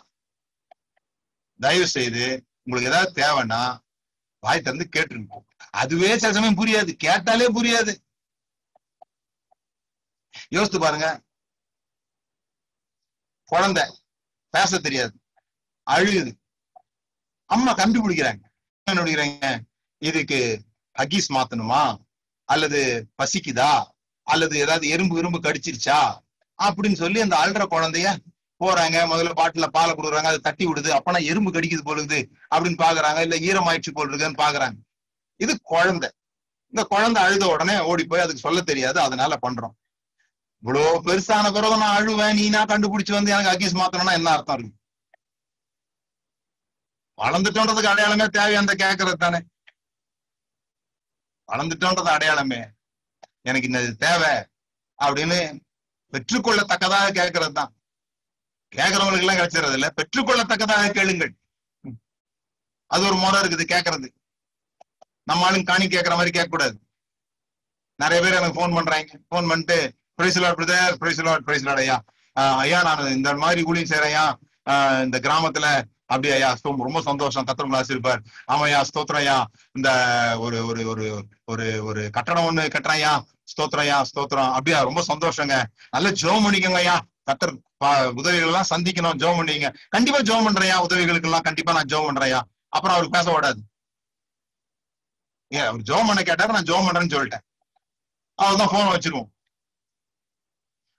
தயவு 1.59 1.87
செய்து 1.87 2.23
உங்களுக்கு 2.63 2.91
ஏதாவது 2.91 3.11
தேவைன்னா 3.21 3.61
வாய் 4.43 4.61
திறந்து 4.61 4.85
கேட்டுருங்க. 4.95 5.39
அதுவே 5.81 6.17
சில 6.17 6.31
சமயம் 6.33 6.59
புரியாது. 6.61 6.91
கேட்டாலே 7.05 7.47
புரியாது. 7.57 7.93
யோசித்து 10.49 10.79
பாருங்க. 10.79 11.21
குழந்தை 13.45 13.83
பேச 14.49 14.77
தெரியாது. 14.77 15.19
அழுகுது. 15.91 16.39
அம்மா 17.45 17.75
கண்டுபிடிக்கிறாங்க. 17.75 18.39
என்ன 18.83 19.03
கண்டுபிடிக்கிறாங்க 19.03 19.59
இதுக்கு 19.97 20.61
ஹக்கீஸ் 20.99 21.33
மாத்தணுமா? 21.33 21.97
அல்லது 22.43 23.09
பசிக்குதா? 23.23 23.83
அல்லது 24.23 24.57
ஏதாவது 24.57 24.87
எறும்பு 24.87 25.17
எறும்பு 25.17 25.39
கடிச்சிருச்சா? 25.39 26.19
அப்படின்னு 26.63 26.93
சொல்லி 26.93 27.21
அந்த 27.21 27.37
அழுற 27.37 27.73
குழந்தைய 27.73 28.17
போறாங்க. 28.65 28.97
முதல்ல 29.13 29.31
பாட்டில 29.35 29.67
பாலை 29.67 29.95
கொடுக்குறாங்க. 29.95 30.23
அதை 30.23 30.39
தட்டி 30.39 30.65
விடுது. 30.65 30.99
அப்பனா 30.99 31.23
எறும்பு 31.23 31.51
கடிக்குது 31.51 31.85
போலுது 31.85 32.29
அப்படின்னு 32.55 32.81
பாக்குறாங்க. 32.83 33.31
இல்ல 33.31 33.35
ஈரமாயிடுச்சு 33.35 33.91
போல் 33.93 34.13
இருக்குன்னு 34.13 34.43
பாக்குறாங்க. 34.43 34.77
இது 35.35 35.61
குழந்தை. 35.61 36.11
இந்த 36.67 36.83
குழந்தை 36.83 37.23
அழுத 37.23 37.47
உடனே 37.47 37.79
ஓடி 37.79 38.05
போய் 38.05 38.19
அதுக்கு 38.19 38.39
சொல்ல 38.39 38.61
தெரியாது. 38.61 38.99
அதனால 38.99 39.37
பண்றோம். 39.47 39.75
இவ்வளவு 40.63 41.01
பெருசான 41.07 41.51
பிறகு 41.55 41.75
நான் 41.81 41.97
அழுவேன் 41.97 42.37
நீனா 42.39 42.61
கண்டுபிடிச்சு 42.71 43.17
வந்து 43.17 43.33
எனக்கு 43.33 43.51
அக்கீஸ் 43.51 43.79
மாத்தணும்னா 43.79 44.17
என்ன 44.19 44.29
அர்த்தம் 44.35 44.57
இருக்கு? 44.57 44.73
வளர்ந்துட்டோன்றதுக்கு 47.17 47.91
அடையாளமே 47.91 48.25
தேவை 48.37 48.55
அந்த 48.61 48.73
கேட்கறது 48.83 49.17
தானே? 49.25 49.39
வளர்ந்துட்டோன்றது 51.49 52.11
அடையாளமே. 52.15 52.59
எனக்கு 53.49 53.69
இந்த 53.69 53.81
தேவை 54.05 54.33
அப்படின்னு 54.99 55.37
பெற்றுக்கொள்ளத்தக்கதாக 56.13 57.07
கேட்கறது 57.19 57.53
தான். 57.59 57.71
கேட்கறவங்களுக்கு 58.73 59.25
எல்லாம் 59.25 59.39
கிடைச்சிடறது 59.39 59.77
இல்ல? 59.79 59.87
பெற்றுக்கொள்ளத்தக்கதாக 59.99 60.91
கேளுங்கள். 60.97 61.33
அது 62.91 63.03
ஒரு 63.09 63.17
முறை 63.21 63.37
இருக்குது 63.41 63.65
கேட்கறது 63.73 64.07
நம்ம 65.29 65.45
ஆளுங்க 65.47 65.67
காணி 65.69 65.85
கேட்கற 65.93 66.13
மாதிரி 66.17 66.31
கேட்க 66.35 66.49
கூடாது 66.51 66.75
நிறைய 67.99 68.19
பேர் 68.23 68.37
எனக்கு 68.39 68.59
போன் 68.59 68.75
பண்றாங்க. 68.77 69.13
போன் 69.31 69.49
பண்ணிட்டு 69.51 69.77
பிரைஸ்லாட் 70.21 70.57
பிரதர் 70.57 71.39
பிரைஸ்லாட் 71.45 71.77
ஐயா. 71.77 72.03
ஐயா 72.33 72.81
நான் 72.81 73.11
இந்த 73.11 73.35
மாதிரி 73.35 73.63
ஊழியம் 73.63 73.87
செய்யறையா 73.87 74.33
இந்த 75.03 75.19
கிராமத்துல 75.19 75.81
அப்படி 76.05 76.33
ஐயா 76.33 76.57
ரொம்ப 76.63 77.01
சந்தோஷம். 77.01 77.43
கத்திரங்களா 77.43 77.75
ஆசிரிப்பார் 77.75 78.23
ஆமாய்யா 78.51 78.83
ஸ்தோத்திரம் 78.93 79.15
ஐயா. 79.15 79.47
இந்த 79.71 79.89
ஒரு 80.39 80.65
ஒரு 80.65 80.87
ஒரு 80.87 81.25
ஒரு 81.45 81.83
ஒரு 81.83 82.09
கட்டணம் 82.09 82.43
ஒண்ணு 82.43 82.59
கட்டுறையா 82.59 83.23
ஸ்தோத்திரம் 83.43 83.79
ஐயா 83.79 84.01
ஸ்தோத்திரம். 84.01 84.51
அப்படியா 84.51 84.81
ரொம்ப 84.81 85.03
சந்தோஷங்க. 85.07 85.63
நல்ல 85.89 86.11
ஜோம் 86.11 86.45
பண்ணிக்கோங்க 86.45 86.73
ஐயா. 86.73 87.01
கத்தர் 87.31 87.57
பா- 87.85 88.13
உதவிகள் 88.13 88.47
எல்லாம் 88.47 88.65
சந்திக்கணும் 88.69 89.21
ஜோம் 89.21 89.37
பண்ணிக்கங்க. 89.39 89.75
கண்டிப்பா 89.89 90.19
ஜோம் 90.19 90.47
பண்றையா 90.47 90.75
உதவிகளுக்கு 90.75 91.27
எல்லாம் 91.27 91.41
கண்டிப்பா 91.41 91.73
நான் 91.73 91.85
ஜோம் 91.85 92.07
பண்றேயா 92.09 92.41
அப்புறம் 92.69 92.97
அவருக்கு 92.97 93.09
பேச 93.09 93.33
விடாது 93.33 93.61
ஏன் 95.47 95.61
அவர் 95.61 95.81
ஜோம் 95.81 96.05
பண்ண 96.05 96.23
கேட்டாரு 96.23 96.53
நான் 96.53 96.63
ஜோம் 96.63 96.89
பண்றேன்னு 96.89 97.15
சொல்லிட்டேன். 97.15 97.43
அவர் 98.35 98.57
தான் 98.57 98.67
போன் 98.71 98.97
வச்சிருவோம். 98.97 99.36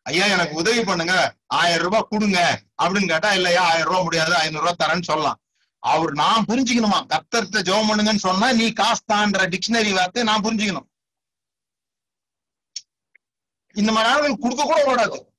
ஐயா 0.09 0.25
எனக்கு 0.25 0.55
உதவி 0.55 0.85
பண்ணுங்க. 0.85 1.35
ஆயிரம் 1.47 1.83
ரூபாய் 1.83 2.07
கொடுங்க. 2.09 2.63
அப்படின்னு 2.83 3.09
கேட்டா 3.09 3.35
இல்லையா 3.35 3.63
ஆயிரம் 3.63 3.87
ரூபாய் 3.87 4.03
முடியாது 4.03 4.35
ஐநூறு 4.35 4.69
ரூபாய் 4.69 4.89
தரேன்னு 4.89 5.03
சொல்லலாம். 5.03 5.41
அவர் 5.79 6.13
நான் 6.13 6.45
புரிஞ்சுக்கணுமா? 6.49 7.07
கத்தர்த்த 7.07 7.63
ஜெபம் 7.63 7.89
பண்ணுங்கன்னு 7.89 8.17
சொன்னா 8.17 8.53
நீ 8.53 8.73
காசு 8.73 9.03
தான்ற 9.13 9.55
டிக்ஷனரி 9.55 9.95
வார்த்தை 9.95 10.23
நான் 10.23 10.41
புரிஞ்சுக்கணும். 10.41 10.87
இந்த 13.73 13.93
மாதிரி 13.93 14.11
ஆளுங்களுக்கு 14.13 14.43
கொடுக்க 14.43 14.65
கூட 14.65 14.85
கூடாது. 14.85 15.33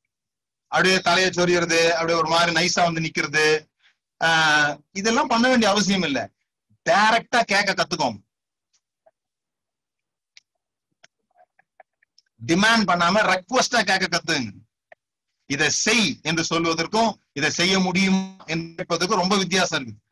அப்படியே 0.68 1.00
தலையை 1.00 1.32
சொரியறது 1.32 1.90
அப்படியே 1.90 2.18
ஒரு 2.18 2.28
மாதிரி 2.28 2.52
நைஸா 2.52 2.84
வந்து 2.84 3.02
நிக்கிறது. 3.02 3.68
ஆஹ் 4.24 4.78
இதெல்லாம் 4.92 5.28
பண்ண 5.28 5.48
வேண்டிய 5.48 5.72
அவசியம் 5.72 6.02
இல்லை. 6.02 6.22
டைரக்டா 6.90 7.42
கேட்க 7.44 7.74
கத்துக்கோங்க 7.74 8.28
டிமாண்ட் 12.48 12.90
பண்ணாம 12.90 13.22
ரெக்வஸ்டா 13.34 13.80
கேட்க 13.90 14.06
கத்துங்க. 14.08 14.52
இதை 15.46 15.70
செய் 15.70 16.20
என்று 16.30 16.44
சொல்வதற்கும் 16.50 17.12
இதை 17.38 17.50
செய்ய 17.50 17.80
முடியும் 17.80 18.22
என்பதற்கும் 18.54 19.22
ரொம்ப 19.22 19.38
வித்தியாசம் 19.38 19.80
இருக்கு 19.80 20.08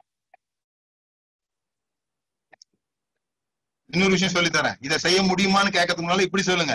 இன்னொரு 3.89 4.13
விஷயம் 4.15 4.34
சொல்லி 4.36 4.49
தரேன் 4.53 4.78
இதை 4.86 4.97
செய்ய 5.03 5.19
முடியுமான்னு 5.21 5.75
கேட்கறதுக்கு 5.75 6.05
முன்னால 6.05 6.25
இப்படி 6.28 6.43
சொல்லுங்க. 6.43 6.73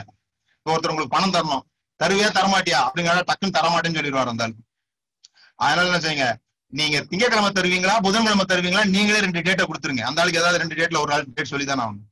இப்போ 0.59 0.71
ஒருத்தர் 0.75 0.93
உங்களுக்கு 0.93 1.17
பணம் 1.17 1.35
தரணும். 1.35 1.65
தருவே 2.01 2.29
தரமாட்டியா? 2.37 2.79
அப்படிங்கிற 2.87 3.25
டக்குன்னு 3.31 3.57
தரமாட்டேன்னு 3.59 3.99
சொல்லிடுவார் 3.99 4.33
அந்த 4.33 4.45
அதனால 5.65 5.87
என்ன 5.89 6.01
செய்யுங்க? 6.05 6.29
நீங்க 6.79 6.99
திங்கக்கிழமை 7.11 7.51
தருவீங்களா 7.59 7.97
புதன்கிழமை 8.07 8.45
தருவீங்களா 8.53 8.85
நீங்களே 8.95 9.21
ரெண்டு 9.25 9.41
டேட்டை 9.49 9.65
கொடுத்துருங்க. 9.67 10.05
அந்த 10.09 10.21
ஆளுக்கு 10.23 10.41
ஏதாவது 10.43 10.63
ரெண்டு 10.63 10.79
டேட்ல 10.79 11.03
ஒரு 11.05 11.13
ஆள் 11.13 11.27
டேட் 11.37 11.53
சொல்லி 11.53 11.67
தானே 11.67 11.83
ஆகணும். 11.85 12.09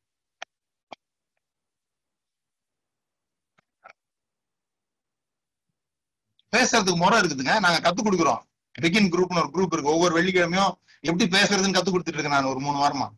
பேசுறதுக்கு 6.57 6.97
முறை 6.97 7.21
இருக்குதுங்க. 7.21 7.61
நாங்க 7.61 7.81
கத்து 7.81 7.95
கொடுக்குறோம். 7.95 8.49
பிகின் 8.81 9.09
குரூப்னு 9.09 9.37
ஒரு 9.37 9.51
குரூப் 9.53 9.73
இருக்கு. 9.73 9.91
ஒவ்வொரு 9.91 10.23
வெள்ளிக்கிழமையும் 10.23 10.75
எப்படி 11.01 11.39
பேசுறதுன்னு 11.39 11.75
கத்து 11.75 11.89
கொடுத்துட்டு 11.89 12.09
இருக்கேன் 12.09 12.29
நான் 12.29 12.45
ஒரு 12.45 12.61
மூணு 12.61 12.79
வாரமா. 12.79 13.09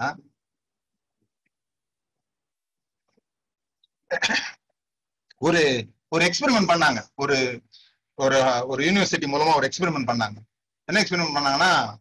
ஆ? 0.00 0.16
ஒரு 5.38 5.86
ஒரு 6.08 6.24
எக்ஸ்பெரிமெண்ட் 6.24 6.70
பண்ணாங்க. 6.70 7.06
ஒரு 7.14 7.62
ஒரு 8.14 8.64
ஒரு 8.66 8.84
யூனிவர்சிட்டி 8.84 9.26
மூலமா 9.26 9.54
ஒரு 9.56 9.68
எக்ஸ்பெரிமெண்ட் 9.68 10.10
பண்ணாங்க. 10.10 10.36
என்ன 10.84 11.02
எக்ஸ்பெரிமெண்ட் 11.02 11.36
பண்ணாங்கன்னா 11.36 11.94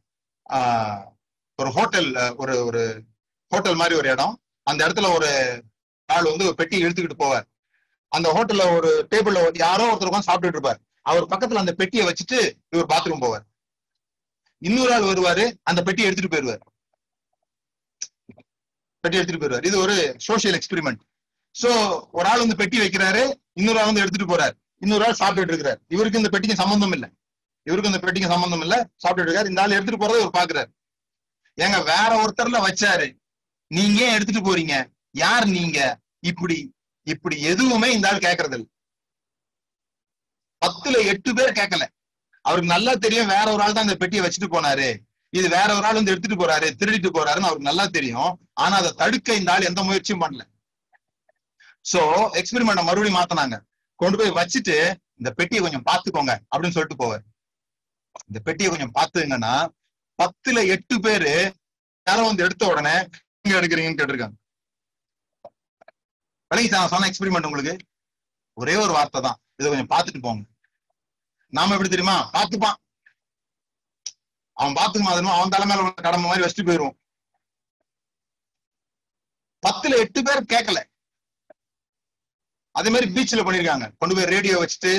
ஒரு 1.56 1.72
ஹோட்டல் 1.72 2.36
ஒரு 2.36 2.66
ஒரு 2.66 3.04
ஹோட்டல் 3.50 3.76
மாதிரி 3.76 3.96
ஒரு 3.96 4.10
இடம். 4.10 4.42
அந்த 4.64 4.88
இடத்துல 4.88 5.14
ஒரு 5.14 5.62
ஆள் 6.06 6.24
வந்து 6.24 6.46
ஒரு 6.46 6.56
பெட்டி 6.56 6.84
எடுத்துக்கிட்டு 6.84 7.12
போவார். 7.20 7.55
அந்த 8.16 8.28
ஹோட்டல்ல 8.36 8.64
ஒரு 8.76 8.90
டேபிள்ல 9.12 9.40
யாரோ 9.58 9.86
ஒருத்தர் 9.94 10.12
உட்காந்து 10.12 10.30
சாப்பிட்டுட்டு 10.30 10.58
இருப்பார். 10.58 10.80
அவர் 11.02 11.28
பக்கத்துல 11.28 11.62
அந்த 11.64 11.74
பெட்டியை 11.74 12.06
வச்சுட்டு 12.08 12.40
இவர் 12.70 12.92
பாத்ரூம் 12.94 13.24
போவார். 13.24 13.46
இன்னொரு 14.58 14.94
ஆள் 14.94 15.10
வருவாரு 15.10 15.54
அந்த 15.64 15.82
பெட்டியை 15.82 16.08
எடுத்துட்டு 16.10 16.36
போயிருவார் 16.36 16.64
பெட்டி 19.00 19.18
எடுத்துட்டு 19.18 19.42
போயிருவார் 19.44 19.66
இது 19.66 19.80
ஒரு 19.80 20.18
சோசியல் 20.28 20.60
எக்ஸ்பெரிமெண்ட் 20.60 21.02
சோ 21.62 22.02
ஒரு 22.12 22.28
ஆள் 22.28 22.40
வந்து 22.40 22.56
பெட்டி 22.56 22.80
வைக்கிறாரு 22.80 23.34
இன்னொரு 23.54 23.80
ஆள் 23.80 23.86
வந்து 23.86 24.02
எடுத்துட்டு 24.02 24.32
போறாரு. 24.32 24.54
இன்னொரு 24.76 25.04
ஆள் 25.06 25.20
சாப்பிட்டுட்டு 25.20 25.52
இருக்கிறார். 25.52 25.80
இவருக்கு 25.88 26.18
இந்த 26.18 26.30
பெட்டிக்கு 26.30 26.56
சம்பந்தம் 26.56 26.92
இல்ல. 26.92 27.10
இவருக்கு 27.64 27.92
இந்த 27.92 28.02
பெட்டிக்கு 28.02 28.30
சம்பந்தம் 28.30 28.62
இல்ல. 28.62 28.90
சாப்பிட்டுட்டு 29.04 29.32
இருக்காரு. 29.32 29.46
இந்த 29.46 29.62
ஆள் 29.62 29.72
எடுத்துட்டு 29.72 30.02
போறதை 30.02 30.20
இவர் 30.22 30.38
பாக்குறாரு. 30.40 30.72
ஏங்க 31.62 31.78
வேற 31.84 32.12
ஒருத்தர்ல 32.24 32.60
வச்சாரு. 32.68 33.08
நீங்க 33.68 34.00
ஏன் 34.04 34.14
எடுத்துட்டு 34.14 34.44
போறீங்க? 34.48 34.76
யார் 35.12 35.46
நீங்க? 35.48 35.80
இப்படி 36.20 36.58
இப்படி 37.14 37.36
எதுவுமே 37.52 37.88
இந்த 37.96 38.08
ஆள் 38.10 38.26
கேட்கறது 38.28 38.56
இல்லை. 38.58 38.70
பத்துல 40.62 41.02
எட்டு 41.12 41.32
பேர் 41.38 41.58
கேட்கல 41.60 41.84
அவருக்கு 42.46 42.74
நல்லா 42.74 42.94
தெரியும் 43.06 43.32
வேற 43.36 43.46
ஒரு 43.56 43.64
ஆள் 43.66 43.76
தான் 43.76 43.88
இந்த 43.88 43.98
பெட்டியை 44.02 44.22
வச்சுட்டு 44.24 44.50
போனாரு. 44.56 44.90
இது 45.38 45.48
வேற 45.56 45.70
ஒரு 45.78 45.86
ஆள் 45.88 45.98
வந்து 46.00 46.12
எடுத்துட்டு 46.14 46.42
போறாரு 46.42 46.68
திருடிட்டு 46.80 47.10
போறாருன்னு 47.16 47.48
அவருக்கு 47.50 47.70
நல்லா 47.70 47.86
தெரியும். 47.98 48.32
ஆனா 48.64 48.76
அதை 48.82 48.92
தடுக்க 49.02 49.38
இந்த 49.40 49.50
ஆள் 49.54 49.70
எந்த 49.70 49.82
முயற்சியும் 49.88 50.24
பண்ணல. 50.24 50.44
சோ 51.92 52.02
எக்ஸ்பெரிமெண்ட 52.40 52.84
மறுபடியும் 52.90 53.20
மாத்தினாங்க. 53.20 53.58
கொண்டு 54.02 54.20
போய் 54.20 54.38
வச்சுட்டு 54.40 54.78
இந்த 55.20 55.30
பெட்டியை 55.40 55.62
கொஞ்சம் 55.66 55.86
பாத்துக்கோங்க 55.90 56.34
அப்படின்னு 56.52 56.76
சொல்லிட்டு 56.78 57.02
போவார். 57.04 57.24
இந்த 58.30 58.40
பெட்டியை 58.48 58.70
கொஞ்சம் 58.72 58.96
பாத்துங்கன்னா 58.98 59.54
பத்துல 60.20 60.60
எட்டு 60.76 60.96
பேரு 61.06 61.34
யாரும் 62.08 62.30
வந்து 62.30 62.46
எடுத்த 62.46 62.66
உடனே 62.72 62.96
எங்க 63.44 63.54
எடுக்கிறீங்கன்னு 63.60 64.00
கேட்டிருக்காங்க. 64.00 64.38
விளங்கி 66.56 66.74
நான் 66.74 66.92
சொன்ன 66.92 67.08
எக்ஸ்பெரிமெண்ட் 67.10 67.48
உங்களுக்கு? 67.48 67.74
ஒரே 68.58 68.76
ஒரு 68.76 68.92
வார்த்தை 68.94 69.20
தான். 69.22 69.38
இதை 69.60 69.68
கொஞ்சம் 69.70 69.90
பார்த்துட்டு 69.90 70.20
போங்க. 70.20 70.44
நாம 71.54 71.74
எப்படி 71.74 71.90
தெரியுமா? 71.90 72.18
பார்த்துப்பான். 72.36 72.78
அவன் 74.58 74.78
பார்த்துக்க 74.78 75.06
மாதிரி 75.06 75.34
அவன் 75.34 75.54
தலை 75.54 75.66
மேல 75.68 75.82
உள்ள 75.84 76.02
கடமை 76.02 76.28
மாதிரி 76.28 76.44
வச்சுட்டு 76.44 76.68
போயிடுவோம் 76.68 76.96
பத்துல 79.64 80.00
எட்டு 80.00 80.20
பேர் 80.24 80.50
கேட்கல. 80.54 80.80
அதே 82.76 82.90
மாதிரி 82.90 83.08
பீச்ல 83.14 83.44
பண்ணிருக்காங்க 83.44 83.86
கொண்டு 83.98 84.16
போய் 84.16 84.32
ரேடியோ 84.34 84.56
வச்சுட்டு 84.60 84.94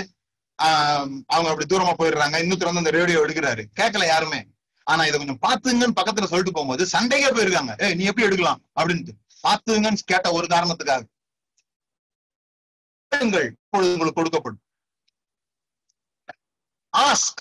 ஆஹ், 0.59 1.03
அவங்க 1.33 1.49
அப்படி 1.51 1.67
தூரமா 1.67 1.93
போயிடுறாங்க. 1.97 2.37
இன்னொருத்தர் 2.43 2.69
வந்து 2.69 2.83
அந்த 2.83 2.93
ரேடியோ 2.97 3.25
எடுக்கிறாரு. 3.25 3.63
கேட்கல 3.81 4.05
யாருமே. 4.07 4.39
ஆனா 4.87 5.03
இதை 5.05 5.17
கொஞ்சம் 5.19 5.43
பாத்துங்கன்னு 5.43 5.99
பக்கத்துல 5.99 6.29
சொல்லிட்டு 6.31 6.55
போகும்போது 6.55 6.85
சண்டைக்கே 6.93 7.31
போயிருக்காங்க. 7.31 7.73
ஏய் 7.85 7.95
நீ 7.95 8.05
எப்படி 8.05 8.27
எடுக்கலாம்? 8.27 8.61
அப்படின்ட்டு. 8.79 9.13
பாத்துங்கன்னு 9.45 10.09
கேட்ட 10.13 10.29
ஒரு 10.33 10.47
காரணத்துக்காக. 10.47 11.03
கேளுங்கள், 13.13 13.49
இப்பொழுது 13.63 13.93
உங்களுக்கு 13.95 14.21
கொடுக்கப்படும். 14.21 14.63
ஆஸ்க் 16.93 17.41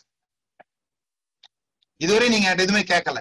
இதுவரை 2.03 2.27
நீங்க 2.33 2.47
எதுவுமே 2.53 2.83
கேட்கல. 2.91 3.19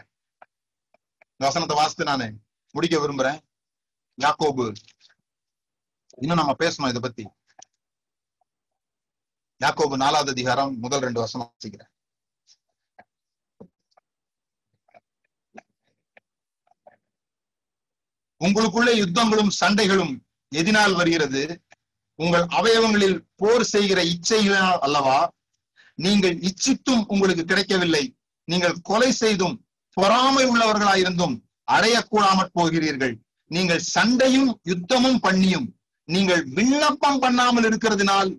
வசனத்தை 1.44 1.74
வாசித்து 1.78 2.04
நானு 2.08 2.26
முடிக்க 2.74 2.96
விரும்புறேன். 3.00 3.40
யாக்கோபு 4.18 4.66
இன்னும் 6.22 6.40
நம்ம 6.40 6.52
பேசணும் 6.62 6.90
இதை 6.92 7.00
பத்தி. 7.04 7.24
யாக்கோபு 9.60 9.96
நாலாவது 10.04 10.32
அதிகாரம் 10.34 10.72
முதல் 10.84 11.04
ரெண்டு 11.06 11.22
வசனம் 11.24 11.48
வாசிக்கிறேன். 11.50 11.90
உங்களுக்குள்ள 18.46 18.90
யுத்தங்களும் 19.02 19.52
சண்டைகளும் 19.60 20.14
எதினால் 20.60 20.98
வருகிறது? 21.00 21.42
உங்கள் 22.18 22.46
அவயவங்களில் 22.58 23.18
போர் 23.40 23.66
செய்கிற 23.74 24.00
இச்சைகளால் 24.12 24.82
அல்லவா? 24.86 25.18
நீங்கள் 25.98 26.36
இச்சித்தும் 26.48 27.02
உங்களுக்கு 27.12 27.44
கிடைக்கவில்லை. 27.44 28.04
நீங்கள் 28.48 28.80
கொலை 28.82 29.10
செய்தும் 29.22 29.56
பொறாமை 29.96 30.44
உள்ளவர்களாயிருந்தும் 30.50 31.34
அடையக்கூடாமற் 31.72 32.54
போகிறீர்கள். 32.58 33.14
நீங்கள் 33.50 33.86
சண்டையும் 33.94 34.50
யுத்தமும் 34.72 35.20
பண்ணியும் 35.26 35.66
நீங்கள் 36.08 36.42
விண்ணப்பம் 36.56 37.20
பண்ணாமல் 37.22 37.66
இருக்கிறதுனால் 37.68 38.30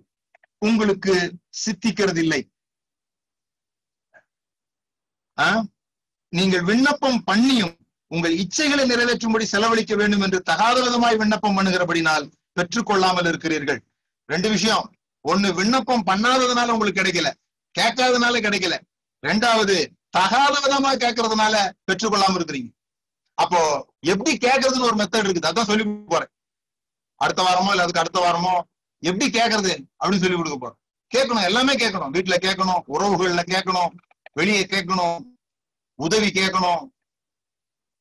உங்களுக்கு 0.66 1.14
சித்திக்கிறது 1.62 2.20
இல்லை 2.24 2.40
நீங்கள் 6.32 6.64
விண்ணப்பம் 6.70 7.20
பண்ணியும் 7.30 7.74
உங்கள் 8.10 8.34
இச்சைகளை 8.42 8.84
நிறைவேற்றும்படி 8.90 9.46
செலவழிக்க 9.52 9.94
வேண்டும் 9.96 10.24
என்று 10.26 10.38
தகாத 10.50 10.76
விதமாய் 10.86 11.20
விண்ணப்பம் 11.22 11.56
பண்ணுகிறபடினால் 11.58 12.26
பெற்றுக்கொள்ளாமல் 12.56 13.26
இருக்கிறீர்கள். 13.26 13.80
ரெண்டு 14.26 14.48
விஷயம். 14.48 14.92
ஒண்ணு 15.28 15.54
விண்ணப்பம் 15.54 16.06
பண்ணாததுனால 16.06 16.68
உங்களுக்கு 16.68 17.02
கிடைக்கல. 17.02 17.30
கேட்காததுனால 17.78 18.40
கிடைக்கல. 18.46 18.76
ரெண்டாவது 19.26 19.86
தகாத 20.10 20.54
விதமா 20.64 20.90
கேட்கறதுனால 21.04 21.54
பெற்றுக்கொள்ளாம 21.86 22.36
இருக்கிறீங்க. 22.38 22.70
அப்போ 23.34 23.60
எப்படி 24.00 24.36
கேட்கறதுன்னு 24.36 24.88
ஒரு 24.88 24.96
மெத்தட் 24.96 25.26
இருக்குது. 25.26 25.48
அதான் 25.48 25.70
சொல்லி 25.70 25.84
கொடுக்க 25.84 26.04
போறேன். 26.06 26.32
அடுத்த 27.14 27.42
வாரமோ 27.42 27.68
இல்ல 27.68 27.82
அதுக்கு 27.82 28.00
அடுத்த 28.00 28.20
வாரமோ 28.20 28.52
எப்படி 28.98 29.26
கேட்கறது 29.30 29.72
அப்படின்னு 29.98 30.22
சொல்லி 30.24 30.36
கொடுக்க 30.36 30.58
போறேன். 30.58 30.78
கேட்கணும் 31.14 31.44
எல்லாமே 31.44 31.74
கேட்கணும். 31.76 32.14
வீட்டுல 32.16 32.36
கேட்கணும் 32.46 32.82
உறவுகள்ல 32.88 33.42
கேட்கணும் 33.54 33.90
வெளியே 34.32 34.62
கேட்கணும் 34.62 35.18
உதவி 35.94 36.26
கேட்கணும். 36.26 36.82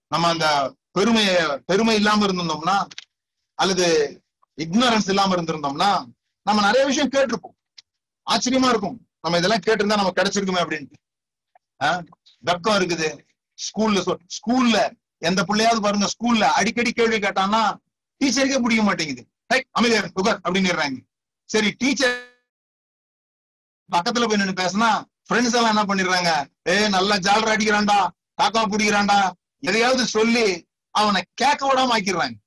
நம்ம 0.07 0.27
அந்த 0.27 0.75
பெருமைய 0.99 1.57
பெருமை 1.65 1.95
இல்லாம 1.95 2.25
இருந்திருந்தோம்னா 2.25 2.77
அல்லது 3.53 3.87
இக்னரன்ஸ் 4.61 5.07
இல்லாம 5.07 5.35
இருந்திருந்தோம்னா 5.35 6.05
நம்ம 6.43 6.61
நிறைய 6.61 6.85
விஷயம் 6.85 7.09
கேட்டிருப்போம். 7.09 7.73
ஆச்சரியமா 8.29 8.69
இருக்கும். 8.69 9.07
நம்ம 9.21 9.37
இதெல்லாம் 9.37 9.59
கேட்டிருந்தா 9.59 9.95
நம்ம 9.95 10.11
கிடைச்சிருக்குமே 10.15 10.63
அப்படின்ட்டு. 10.65 10.93
ஆஹ் 11.83 12.05
வெக்கம் 12.45 12.79
இருக்குது. 12.81 13.17
ஸ்கூல்ல 13.57 14.15
ஸ்கூல்ல 14.37 14.91
எந்த 15.17 15.43
பிள்ளையாவது 15.43 15.81
பாருங்க 15.81 16.07
ஸ்கூல்ல 16.07 16.41
அடிக்கடி 16.41 16.91
கேள்வி 16.91 17.19
கேட்டான்னா 17.19 17.75
டீச்சருக்கே 18.23 18.61
பிடிக்க 18.61 18.83
மாட்டேங்குது. 18.83 19.27
ஹை 19.47 19.65
அமைதியார் 19.71 20.11
உகர் 20.13 20.39
அப்படின்னு 20.43 21.05
சரி 21.45 21.75
டீச்சர் 21.77 22.33
பக்கத்துல 23.91 24.27
போய் 24.27 24.37
நின்று 24.37 24.63
பேசினா 24.63 25.03
ஃப்ரெண்ட்ஸ் 25.29 25.55
எல்லாம் 25.55 25.77
என்ன 25.77 25.83
பண்ணிடுறாங்க? 25.83 26.47
ஏ 26.69 26.89
நல்லா 26.89 27.15
ஜாலர் 27.15 27.55
அடிக்கிறான்டா 27.55 28.07
காக்கா 28.41 28.65
பிடிக்கிறான்டா. 28.65 29.31
எதையாவது 29.59 30.05
சொல்லி 30.05 30.67
அவனை 30.91 31.23
கேட்க 31.33 31.73
விடாம 31.73 31.99
ஆக்கிடுறாங்க. 31.99 32.44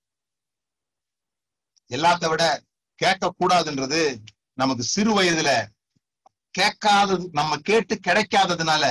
எல்லாத்த 1.92 2.28
விட 2.28 2.62
கேட்க 2.94 3.34
கூடாதுன்றது 3.38 4.00
நமக்கு 4.54 4.82
சிறு 4.82 5.12
வயதுல 5.18 5.50
கேட்காதது 6.50 7.28
நம்ம 7.32 7.56
கேட்டு 7.68 7.94
கிடைக்காததுனால 8.06 8.84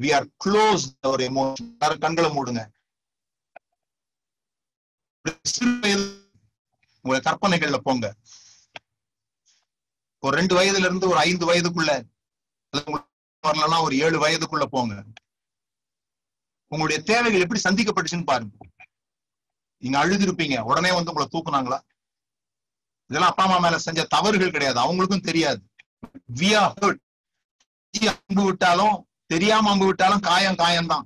வி 0.00 0.08
ஆர் 0.14 0.26
க்ளோஸ் 0.44 0.84
ஒரு 1.02 1.22
எமோஷன் 1.30 1.98
கண்களை 1.98 2.30
மூடுங்க. 2.36 2.62
சிறு 5.42 5.78
வயது 5.80 6.04
உங்களை 7.02 7.20
கற்பனைகள்ல 7.26 7.78
போங்க. 7.78 8.06
ஒரு 10.18 10.36
ரெண்டு 10.36 10.54
வயதுல 10.56 10.88
இருந்து 10.88 11.08
ஒரு 11.08 11.18
ஐந்து 11.18 11.46
வயதுக்குள்ள 11.52 11.92
வரலன்னா 13.46 13.82
ஒரு 13.82 13.94
ஏழு 13.98 14.18
வயதுக்குள்ள 14.26 14.64
போங்க. 14.64 15.04
உங்களுடைய 16.68 17.02
தேவைகள் 17.02 17.44
எப்படி 17.46 17.60
சந்திக்கப்பட்டுச்சுன்னு 17.68 18.30
பாருங்க. 18.30 18.54
நீங்க 19.82 20.06
அழுதுருப்பீங்க 20.06 20.60
உடனே 20.60 20.92
வந்து 20.92 21.12
உங்களை 21.12 21.28
தூக்குனாங்களா? 21.32 21.78
இதெல்லாம் 23.10 23.32
அப்பா 23.32 23.44
அம்மா 23.46 23.58
மேல 23.64 23.78
செஞ்ச 23.86 24.02
தவறுகள் 24.14 24.54
கிடையாது. 24.54 24.78
அவங்களுக்கும் 24.84 25.26
தெரியாது. 25.30 25.60
அம்பு 28.12 28.42
விட்டாலும் 28.46 28.96
தெரியாம 29.32 29.70
அம்பு 29.72 29.86
விட்டாலும் 29.88 30.22
காயம் 30.28 30.60
காயம் 30.62 30.90
தான் 30.92 31.04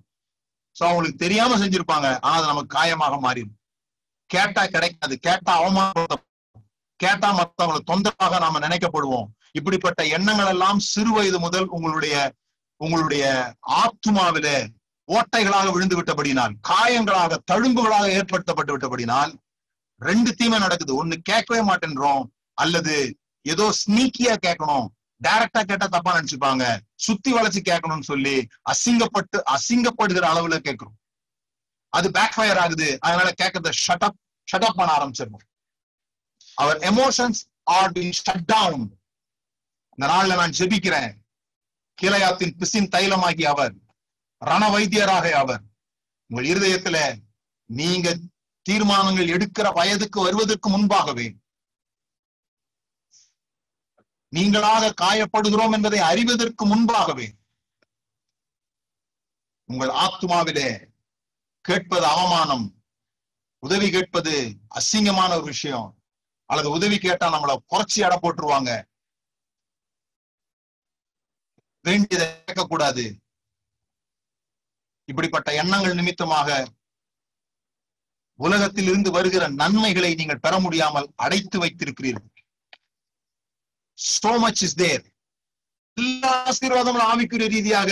சோ 0.77 0.83
அவங்களுக்கு 0.89 1.23
தெரியாம 1.25 1.57
செஞ்சிருப்பாங்க. 1.63 2.09
ஆனா 2.25 2.35
அது 2.39 2.51
நமக்கு 2.51 2.71
காயமாக 2.79 3.17
மாறிடும். 3.27 3.57
கேட்டா 4.31 4.63
கிடைக்காது. 4.75 5.15
கேட்டா 5.27 5.53
அவமானம் 5.61 6.25
கேட்டா 7.01 7.29
மத்தவங்களை 7.39 7.81
தொந்தரவாக 7.91 8.39
நாம 8.45 8.61
நினைக்கப்படுவோம். 8.67 9.29
இப்படிப்பட்ட 9.59 10.01
எண்ணங்கள் 10.17 10.51
எல்லாம் 10.55 10.81
சிறு 10.93 11.11
வயது 11.17 11.39
முதல் 11.47 11.69
உங்களுடைய 11.77 12.15
உங்களுடைய 12.81 13.25
ஆத்மாவில 13.83 14.49
ஓட்டைகளாக 15.09 15.69
விழுந்து 15.75 15.97
விட்டபடினால் 15.99 16.55
காயங்களாக 16.71 17.39
தழும்புகளாக 17.51 18.09
ஏற்படுத்தப்பட்டு 18.17 18.75
விட்டபடினால் 18.75 19.33
ரெண்டு 19.99 20.35
தீமை 20.35 20.59
நடக்குது. 20.59 21.07
ஒண்ணு 21.07 21.17
கேட்கவே 21.23 21.61
மாட்டேன்றோம். 21.69 22.25
அல்லது 22.55 23.19
ஏதோ 23.43 23.75
ஸ்னீக்கியா 23.81 24.35
கேட்கணும். 24.47 24.87
டைரக்டா 25.29 25.63
கேட்டா 25.63 25.87
தப்பா 25.87 26.17
நினைச்சுப்பாங்க. 26.17 26.79
சுத்தி 26.95 27.33
வளைச்சு 27.33 27.61
கேட்கணும்னு 27.69 28.01
சொல்லி 28.01 28.47
அசிங்கப்பட்டு 28.71 29.37
அசிங்கப்படுகிற 29.37 30.27
அளவுல 30.33 30.59
கேட்கிறோம். 30.59 30.97
அது 31.89 32.11
பேக் 32.11 32.33
ஃபயர் 32.35 32.59
ஆகுது. 32.59 32.97
அதனால 33.01 33.33
கேட்கறத 33.43 33.73
ஷட் 33.87 34.05
அப் 34.09 34.19
ஷட் 34.53 34.65
அப் 34.65 34.77
பண்ண 34.77 34.93
ஆரம்பிச்சிருக்கோம் 34.93 35.47
our 36.55 36.77
emotions 36.77 37.41
are 37.63 37.93
being 37.93 38.13
shut 38.27 38.43
down 38.47 39.01
இந்த 39.97 40.13
நாள்ல 40.13 40.35
நான் 40.37 40.57
ஜெபிக்கிறேன். 40.59 41.15
கீழையாத்தின் 42.03 42.57
பிசின் 42.59 42.89
தைலமாகி 42.97 43.45
அவர் 43.45 43.75
ரண 44.39 44.69
வைத்தியராக 44.69 45.31
அவர் 45.31 45.61
உங்கள் 46.27 46.49
இருதயத்துல 46.49 46.99
நீங்க 47.65 48.19
தீர்மானங்கள் 48.69 49.33
எடுக்கிற 49.35 49.67
வயதுக்கு 49.75 50.19
வருவதற்கு 50.21 50.69
முன்பாகவே 50.71 51.27
நீங்களாக 54.33 54.91
காயப்படுகிறோம் 55.03 55.75
என்பதை 55.77 55.99
அறிவதற்கு 56.11 56.65
முன்பாகவே 56.67 57.29
உங்கள் 59.71 59.93
ஆத்மாவிலே 60.07 60.69
கேட்பது 61.61 62.07
அவமானம் 62.07 62.67
உதவி 63.63 63.91
கேட்பது 63.91 64.33
அசிங்கமான 64.79 65.31
ஒரு 65.37 65.47
விஷயம். 65.53 65.89
அல்லது 66.51 66.69
உதவி 66.71 66.99
கேட்டா 66.99 67.27
நம்மள 67.33 67.53
குறைச்சி 67.71 68.01
அட 68.07 68.15
போட்டுருவாங்க. 68.17 68.71
வேண்டியதை 71.87 72.29
கேட்கக்கூடாது. 72.47 73.05
இப்படிப்பட்ட 75.05 75.49
எண்ணங்கள் 75.55 75.95
நிமித்தமாக 75.95 76.49
உலகத்தில் 78.45 78.89
இருந்து 78.91 79.11
வருகிற 79.17 79.45
நன்மைகளை 79.61 80.11
நீங்கள் 80.19 80.43
பெற 80.45 80.55
முடியாமல் 80.65 81.09
அடைத்து 81.25 81.57
வைத்திருக்கிறீர்கள். 81.63 82.35
சோ 83.99 84.33
மச் 84.45 84.63
இஸ் 84.67 84.79
தேர் 84.83 85.05
எல்லா 85.97 86.33
ஆசீர்வாதமும் 86.51 87.07
ஆவிக்குரிய 87.11 87.49
ரீதியாக 87.55 87.91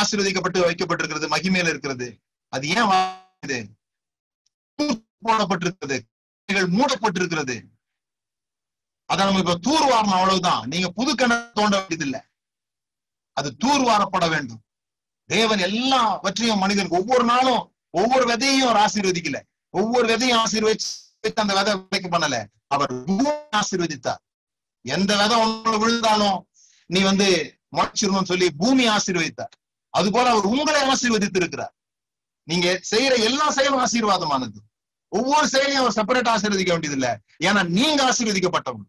ஆசீர்வதிக்கப்பட்டு 0.00 0.58
வைக்கப்பட்டிருக்கிறது 0.66 1.26
மகிமையில 1.34 1.72
இருக்கிறது. 1.72 2.08
அது 2.52 2.64
ஏன் 2.76 3.70
போடப்பட்டிருக்கிறது 5.26 5.98
மூடப்பட்டிருக்கிறது 6.78 7.56
அதை 9.10 9.22
நம்ம 9.26 9.42
இப்ப 9.42 9.54
தூர் 9.66 9.86
வாரணும் 9.90 10.16
அவ்வளவுதான். 10.18 10.62
நீங்க 10.72 10.88
புது 10.98 11.10
கிணறு 11.20 11.44
தோண்ட 11.58 11.74
வேண்டியதில்லை. 11.78 12.20
அது 13.36 13.48
தூர் 13.62 13.84
வாரப்பட 13.88 14.24
வேண்டும். 14.34 14.62
தேவன் 15.30 15.62
எல்லாவற்றையும் 15.68 16.62
மனிதனுக்கு 16.62 16.98
ஒவ்வொரு 17.00 17.24
நாளும் 17.30 17.62
ஒவ்வொரு 18.00 18.24
விதையும் 18.30 18.68
அவர் 18.68 18.82
ஆசீர்வதிக்கல. 18.84 19.38
ஒவ்வொரு 19.78 20.06
விதையும் 20.12 20.40
ஆசீர்வதிச்சு 20.42 21.32
அந்த 21.42 21.52
விதை 21.58 21.72
விதைக்க 21.74 22.06
பண்ணல. 22.14 22.38
அவர் 22.74 22.92
பூமியை 23.04 23.36
ஆசீர்வதித்தார். 23.56 24.22
எந்த 24.84 25.10
விதை 25.20 25.36
உங்களை 25.42 25.78
விழுந்தாலும் 25.78 26.38
நீ 26.86 27.00
வந்து 27.00 27.28
முளைச்சிருவோம் 27.76 28.30
சொல்லி 28.30 28.46
பூமி 28.50 28.84
ஆசீர்வதித்தார். 28.88 29.54
அது 29.90 30.08
போல 30.10 30.30
அவர் 30.30 30.44
உங்களை 30.44 30.80
ஆசீர்வதித்து 30.88 31.40
இருக்கிறார் 31.42 31.74
நீங்க 32.48 32.68
செய்யற 32.90 33.12
எல்லா 33.28 33.50
செயலும் 33.50 33.82
ஆசீர்வாதமானது. 33.84 34.58
ஒவ்வொரு 35.08 35.46
செயலையும் 35.48 35.82
அவர் 35.82 35.96
செப்பரேட் 35.98 36.32
ஆசீர்வதிக்க 36.34 36.72
வேண்டியது 36.74 36.96
இல்ல 36.98 37.08
ஏன்னா 37.44 37.62
நீங்க 37.78 38.00
ஆசீர்வதிக்கப்பட்டவங்க. 38.08 38.86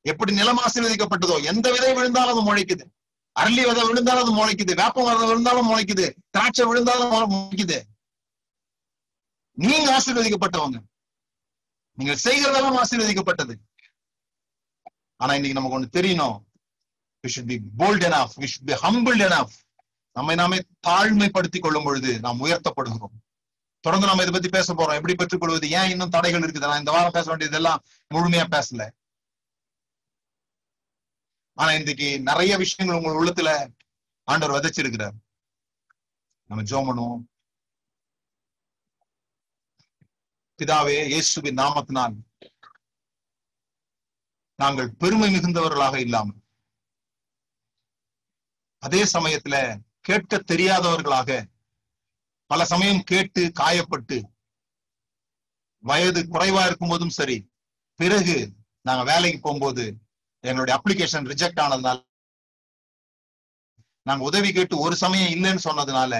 எப்படி 0.00 0.32
நிலம் 0.32 0.60
ஆசீர்வதிக்கப்பட்டதோ 0.66 1.36
எந்த 1.42 1.66
விதை 1.70 1.92
விழுந்தாலும் 1.94 2.32
அது 2.34 2.42
முளைக்குது. 2.48 2.84
அரளி 3.40 3.62
விதை 3.68 3.82
விழுந்தாலும் 3.86 4.22
அது 4.24 4.32
முளைக்குது. 4.38 4.74
வேப்பம் 4.76 5.08
விதை 5.08 5.26
விழுந்தாலும் 5.26 5.68
முளைக்குது. 5.70 6.06
திராட்சை 6.30 6.66
விழுந்தாலும் 6.66 7.30
முளைக்குது. 7.34 7.78
நீங்க 9.54 10.00
ஆசீர்வதிக்கப்பட்டவங்க. 10.00 10.82
நீங்க 11.92 12.16
செய்கிறதெல்லாம் 12.24 12.82
ஆசீர்வதிக்கப்பட்டது. 12.84 13.54
ஆனா 15.16 15.34
இன்னைக்கு 15.34 15.60
நமக்கு 15.60 16.00
ஒண்ணு 16.00 16.02
தெரியணும். 16.02 16.42
We 17.22 17.30
should 17.34 17.48
be 17.48 17.58
bold 17.76 18.02
enough. 18.02 18.28
We 18.36 18.46
should 18.46 18.66
be 18.66 18.74
humbled 18.82 19.20
enough. 19.20 19.48
நம்மை 20.12 20.34
நாமே 20.34 20.58
தாழ்மைப்படுத்திக் 20.86 21.60
கொள்ளும் 21.60 21.84
பொழுது 21.84 22.20
நாம் 22.20 22.44
உயர்த்தப்படுகிறோம். 22.44 23.14
தொடர்ந்து 23.80 24.08
நம்ம 24.08 24.22
இதை 24.22 24.32
பத்தி 24.32 24.48
பேச 24.48 24.74
போறோம். 24.74 24.94
எப்படி 24.94 25.14
பெற்றுக்கொள்வது 25.14 25.70
ஏன் 25.70 25.90
இன்னும் 25.90 26.08
தடைகள் 26.08 26.40
இருக்குது? 26.40 26.58
நான் 26.58 26.78
இந்த 26.78 26.90
வாரம் 26.90 27.10
பேச 27.12 27.28
வேண்டியதெல்லாம் 27.28 27.82
முழுமையா 28.14 28.46
பேசல. 28.50 28.90
ஆனா 31.54 31.72
இன்னைக்கு 31.72 32.20
நிறைய 32.20 32.56
விஷயங்கள் 32.56 33.02
உங்க 33.02 33.24
உள்ளத்துல 33.24 33.72
ஆண்டவர் 34.24 34.62
விதைச்சிருக்கிறார். 34.62 35.12
நம்ம 36.44 36.62
ஜெபம் 36.62 36.86
பண்ணுவோம் 36.88 37.33
பிதாவே 40.58 40.96
இயேசுவின் 41.08 41.58
நாமத்தினால் 41.58 42.14
நாங்கள் 44.58 44.90
பெருமை 44.94 45.28
மிகுந்தவர்களாக 45.28 45.96
இல்லாமல் 46.00 46.40
அதே 48.82 49.02
சமயத்துல 49.14 49.56
கேட்க 50.00 50.38
தெரியாதவர்களாக 50.44 51.28
பல 52.50 52.64
சமயம் 52.64 53.02
கேட்டு 53.02 53.42
காயப்பட்டு 53.52 54.18
வயது 55.84 56.20
குறைவா 56.26 56.62
இருக்கும் 56.66 56.88
போதும் 56.88 57.16
சரி 57.18 57.38
பிறகு 58.00 58.36
நாங்க 58.84 59.02
வேலைக்கு 59.04 59.40
போகும்போது 59.40 59.84
எங்களுடைய 60.44 60.74
அப்ளிகேஷன் 60.78 61.28
ரிஜெக்ட் 61.28 61.62
ஆனதுனால 61.64 61.98
நாங்க 64.06 64.22
உதவி 64.24 64.50
கேட்டு 64.52 64.76
ஒரு 64.78 64.96
சமயம் 64.96 65.32
இல்லைன்னு 65.36 65.66
சொன்னதுனால 65.68 66.14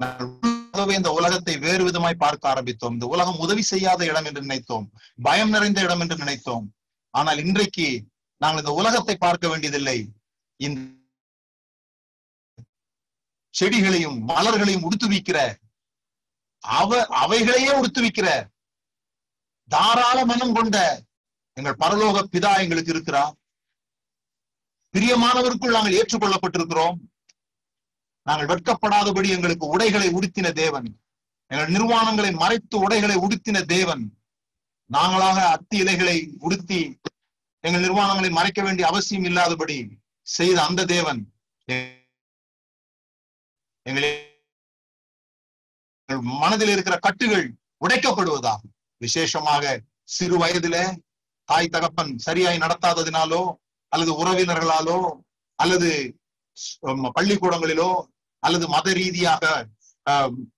நாங்கள் 0.00 0.55
உலகவே 0.76 0.96
இந்த 1.00 1.10
உலகத்தை 1.18 1.52
வேறு 1.64 1.82
விதமாய் 1.88 2.22
பார்க்க 2.22 2.52
ஆரம்பித்தோம். 2.52 2.94
இந்த 2.96 3.06
உலகம் 3.14 3.38
உதவி 3.44 3.62
செய்யாத 3.70 4.00
இடம் 4.10 4.26
என்று 4.28 4.42
நினைத்தோம். 4.46 4.86
பயம் 5.26 5.52
நிறைந்த 5.54 5.78
இடம் 5.86 6.02
என்று 6.04 6.16
நினைத்தோம். 6.22 6.66
ஆனால் 7.14 7.40
இன்றைக்கு 7.44 7.86
நாங்கள் 8.40 8.62
இந்த 8.62 8.72
உலகத்தை 8.80 9.14
பார்க்க 9.24 9.44
வேண்டியதில்லை. 9.48 9.96
இந்த 10.60 10.80
செடிகளையும் 13.54 14.18
மலர்களையும் 14.30 14.84
உடுத்துவிக்கிற 14.88 15.38
அவ 16.62 17.00
அவைகளையே 17.24 17.72
உடுத்துவிக்கிற 17.80 18.28
தாராள 19.68 20.18
மனம் 20.30 20.56
கொண்ட 20.56 20.76
எங்கள் 21.56 21.80
பரலோக 21.82 22.26
பிதா 22.34 22.52
எங்களுக்கு 22.64 22.92
இருக்கிறார். 22.94 23.34
பிரியமானவருக்குள் 24.94 25.76
நாங்கள் 25.76 25.96
ஏற்றுக்கொள்ளப்பட்டிருக்கிறோம். 25.98 26.98
நாங்கள் 28.26 28.50
வெட்கப்படாதபடி 28.52 29.28
எங்களுக்கு 29.36 29.66
உடைகளை 29.74 30.08
உடுத்தின 30.18 30.48
தேவன். 30.62 30.88
எங்கள் 31.50 31.74
நிர்வாணங்களை 31.74 32.30
மறைத்து 32.42 32.76
உடைகளை 32.84 33.16
உடுத்தின 33.24 33.58
தேவன். 33.74 34.04
நாங்களாக 34.90 35.38
அத்தி 35.54 35.76
இலைகளை 35.82 36.16
உடுத்தி 36.46 36.80
எங்கள் 37.64 37.84
நிர்வாணங்களை 37.84 38.30
மறைக்க 38.30 38.60
வேண்டிய 38.62 38.84
அவசியம் 38.90 39.26
இல்லாதபடி 39.28 39.76
செய்த 40.26 40.58
அந்த 40.64 40.80
தேவன் 40.92 41.20
எங்கள் 43.86 44.08
மனதில் 46.42 46.72
இருக்கிற 46.74 46.96
கட்டுகள் 47.06 47.46
உடைக்கப்படுவதாகும் 47.84 48.72
விசேஷமாக 49.00 49.64
சிறு 50.16 50.36
வயதில 50.42 50.76
தாய் 51.48 51.72
தகப்பன் 51.74 52.12
சரியாய் 52.26 52.62
நடத்தாததினாலோ 52.64 53.42
அல்லது 53.92 54.12
உறவினர்களாலோ 54.22 54.98
அல்லது 55.58 55.90
பள்ளிக்கூடங்களிலோ 57.16 57.90
அல்லது 58.46 58.66
மத 58.68 58.92
ரீதியாக 58.92 59.44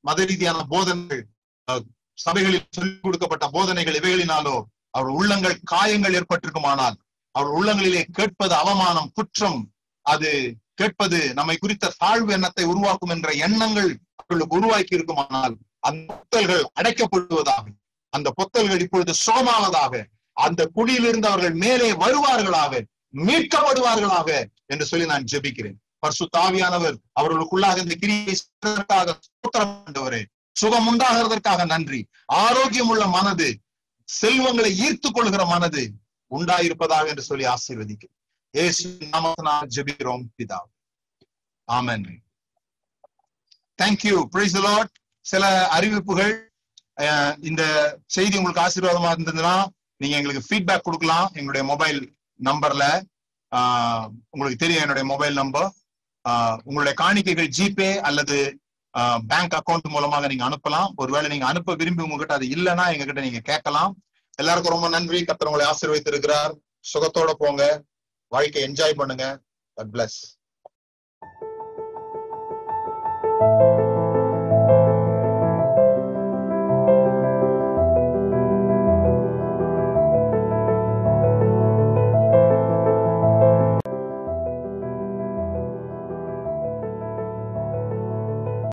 மத 0.02 0.24
ரீதியான 0.24 0.64
போதனைகள் 0.64 1.22
சபைகளில் 2.18 2.74
சொல்லிக் 2.76 3.02
கொடுக்கப்பட்ட 3.02 3.46
போதனைகள் 3.48 3.98
இவைகளினாலோ 4.00 4.56
அவர் 4.90 5.10
உள்ளங்கள் 5.10 5.56
காயங்கள் 5.64 6.16
ஏற்பட்டிருக்குமானால் 6.20 6.96
அவர் 7.34 7.50
உள்ளங்களிலே 7.58 8.02
கேட்பது 8.12 8.54
அவமானம் 8.54 9.12
குற்றம் 9.14 9.60
அது 10.06 10.30
கேட்பது 10.74 11.18
நம்மை 11.34 11.56
குறித்த 11.56 11.92
தாழ்வு 11.98 12.32
எண்ணத்தை 12.32 12.64
உருவாக்கும் 12.64 13.08
என்ற 13.08 13.28
எண்ணங்கள் 13.46 13.90
அவர்களுக்கு 14.14 14.56
உருவாக்கி 14.56 14.96
இருக்குமானால் 14.96 15.54
அந்த 15.80 16.12
பொத்தல்கள் 16.12 16.64
அடைக்கப்படுவதாக 16.78 17.66
அந்த 18.12 18.28
பொத்தல்கள் 18.38 18.80
இப்பொழுது 18.80 19.12
சுகமாவதாக 19.26 19.94
அந்த 20.36 20.62
குழியிலிருந்து 20.76 21.28
அவர்கள் 21.28 21.56
மேலே 21.56 21.88
வருவார்களாக 22.02 22.82
மீட்கப்படுவார்களாக 23.28 24.28
என்று 24.66 24.86
சொல்லி 24.86 25.06
நான் 25.06 25.28
ஜெபிக்கிறேன். 25.32 25.78
பர்சு 26.02 26.24
தாவியானவர் 26.36 26.96
அவர்களுக்குள்ளாக 27.20 27.82
இந்த 27.84 27.94
கிரியை 27.94 28.34
செய்வதற்காக 28.34 29.16
சுகம் 30.56 30.86
உண்டாகிறதற்காக 30.90 31.64
நன்றி. 31.66 32.00
ஆரோக்கியம் 32.38 32.90
உள்ள 32.92 33.04
மனது 33.08 33.48
செல்வங்களை 34.08 34.70
ஈர்த்து 34.84 35.08
கொள்கிற 35.10 35.42
மனது 35.44 35.82
உண்டாயிருப்பதாக 36.30 37.08
என்று 37.08 37.22
சொல்லி 37.22 37.44
ஆசீர்வதிக்கிறேன். 37.46 38.14
இயேசு 38.54 38.84
நாமத்தினால் 39.12 39.68
ஜெபிக்கிறோம் 39.74 40.24
பிதா 40.36 40.58
ஆமன். 41.68 42.06
தேங்க்யூ 43.78 44.16
பிரைஸ் 44.26 44.56
லார்ட் 44.60 44.94
சில 45.26 45.44
அறிவிப்புகள் 45.68 46.34
அஹ், 46.98 47.34
இந்த 47.40 47.62
செய்தி 48.06 48.38
உங்களுக்கு 48.38 48.64
ஆசீர்வாதமா 48.64 49.10
இருந்ததுன்னா 49.14 49.56
நீங்க 50.00 50.14
எங்களுக்கு 50.16 50.46
ஃபீட்பேக் 50.46 50.86
கொடுக்கலாம். 50.86 51.28
எங்களுடைய 51.34 51.64
மொபைல் 51.64 52.00
நம்பர்ல 52.40 52.84
உங்களுக்கு 54.30 54.62
தெரியும் 54.62 54.82
என்னுடைய 54.82 55.04
மொபைல் 55.06 55.34
நம்பர் 55.34 55.68
உங்களுடைய 56.64 56.94
காணிக்கைகள் 57.02 57.54
ஜிபே 57.58 57.90
அல்லது 58.08 58.38
பேங்க் 59.26 59.56
அக்கவுண்ட் 59.58 59.92
மூலமாக 59.94 60.26
நீங்க 60.26 60.44
அனுப்பலாம். 60.48 60.90
ஒருவேளை 60.96 61.28
நீங்க 61.30 61.46
அனுப்ப 61.46 61.74
விரும்பி 61.74 62.02
உங்ககிட்ட 62.02 62.34
அது 62.34 62.46
இல்லைன்னா 62.46 62.86
எங்ககிட்ட 62.94 63.20
நீங்க 63.26 63.42
கேட்கலாம். 63.50 63.92
எல்லாருக்கும் 64.36 64.74
ரொம்ப 64.74 64.88
நன்றி. 64.96 65.20
கத்தர் 65.22 65.50
உங்களை 65.50 65.66
ஆசீர்வதித்திருக்கிறார். 65.72 66.54
சுகத்தோட 66.92 67.32
போங்க. 67.44 67.62
வாழ்க்கை 68.34 68.62
என்ஜாய் 68.68 68.98
பண்ணுங்க. 69.02 69.26
God 69.76 69.88
bless. 69.96 70.16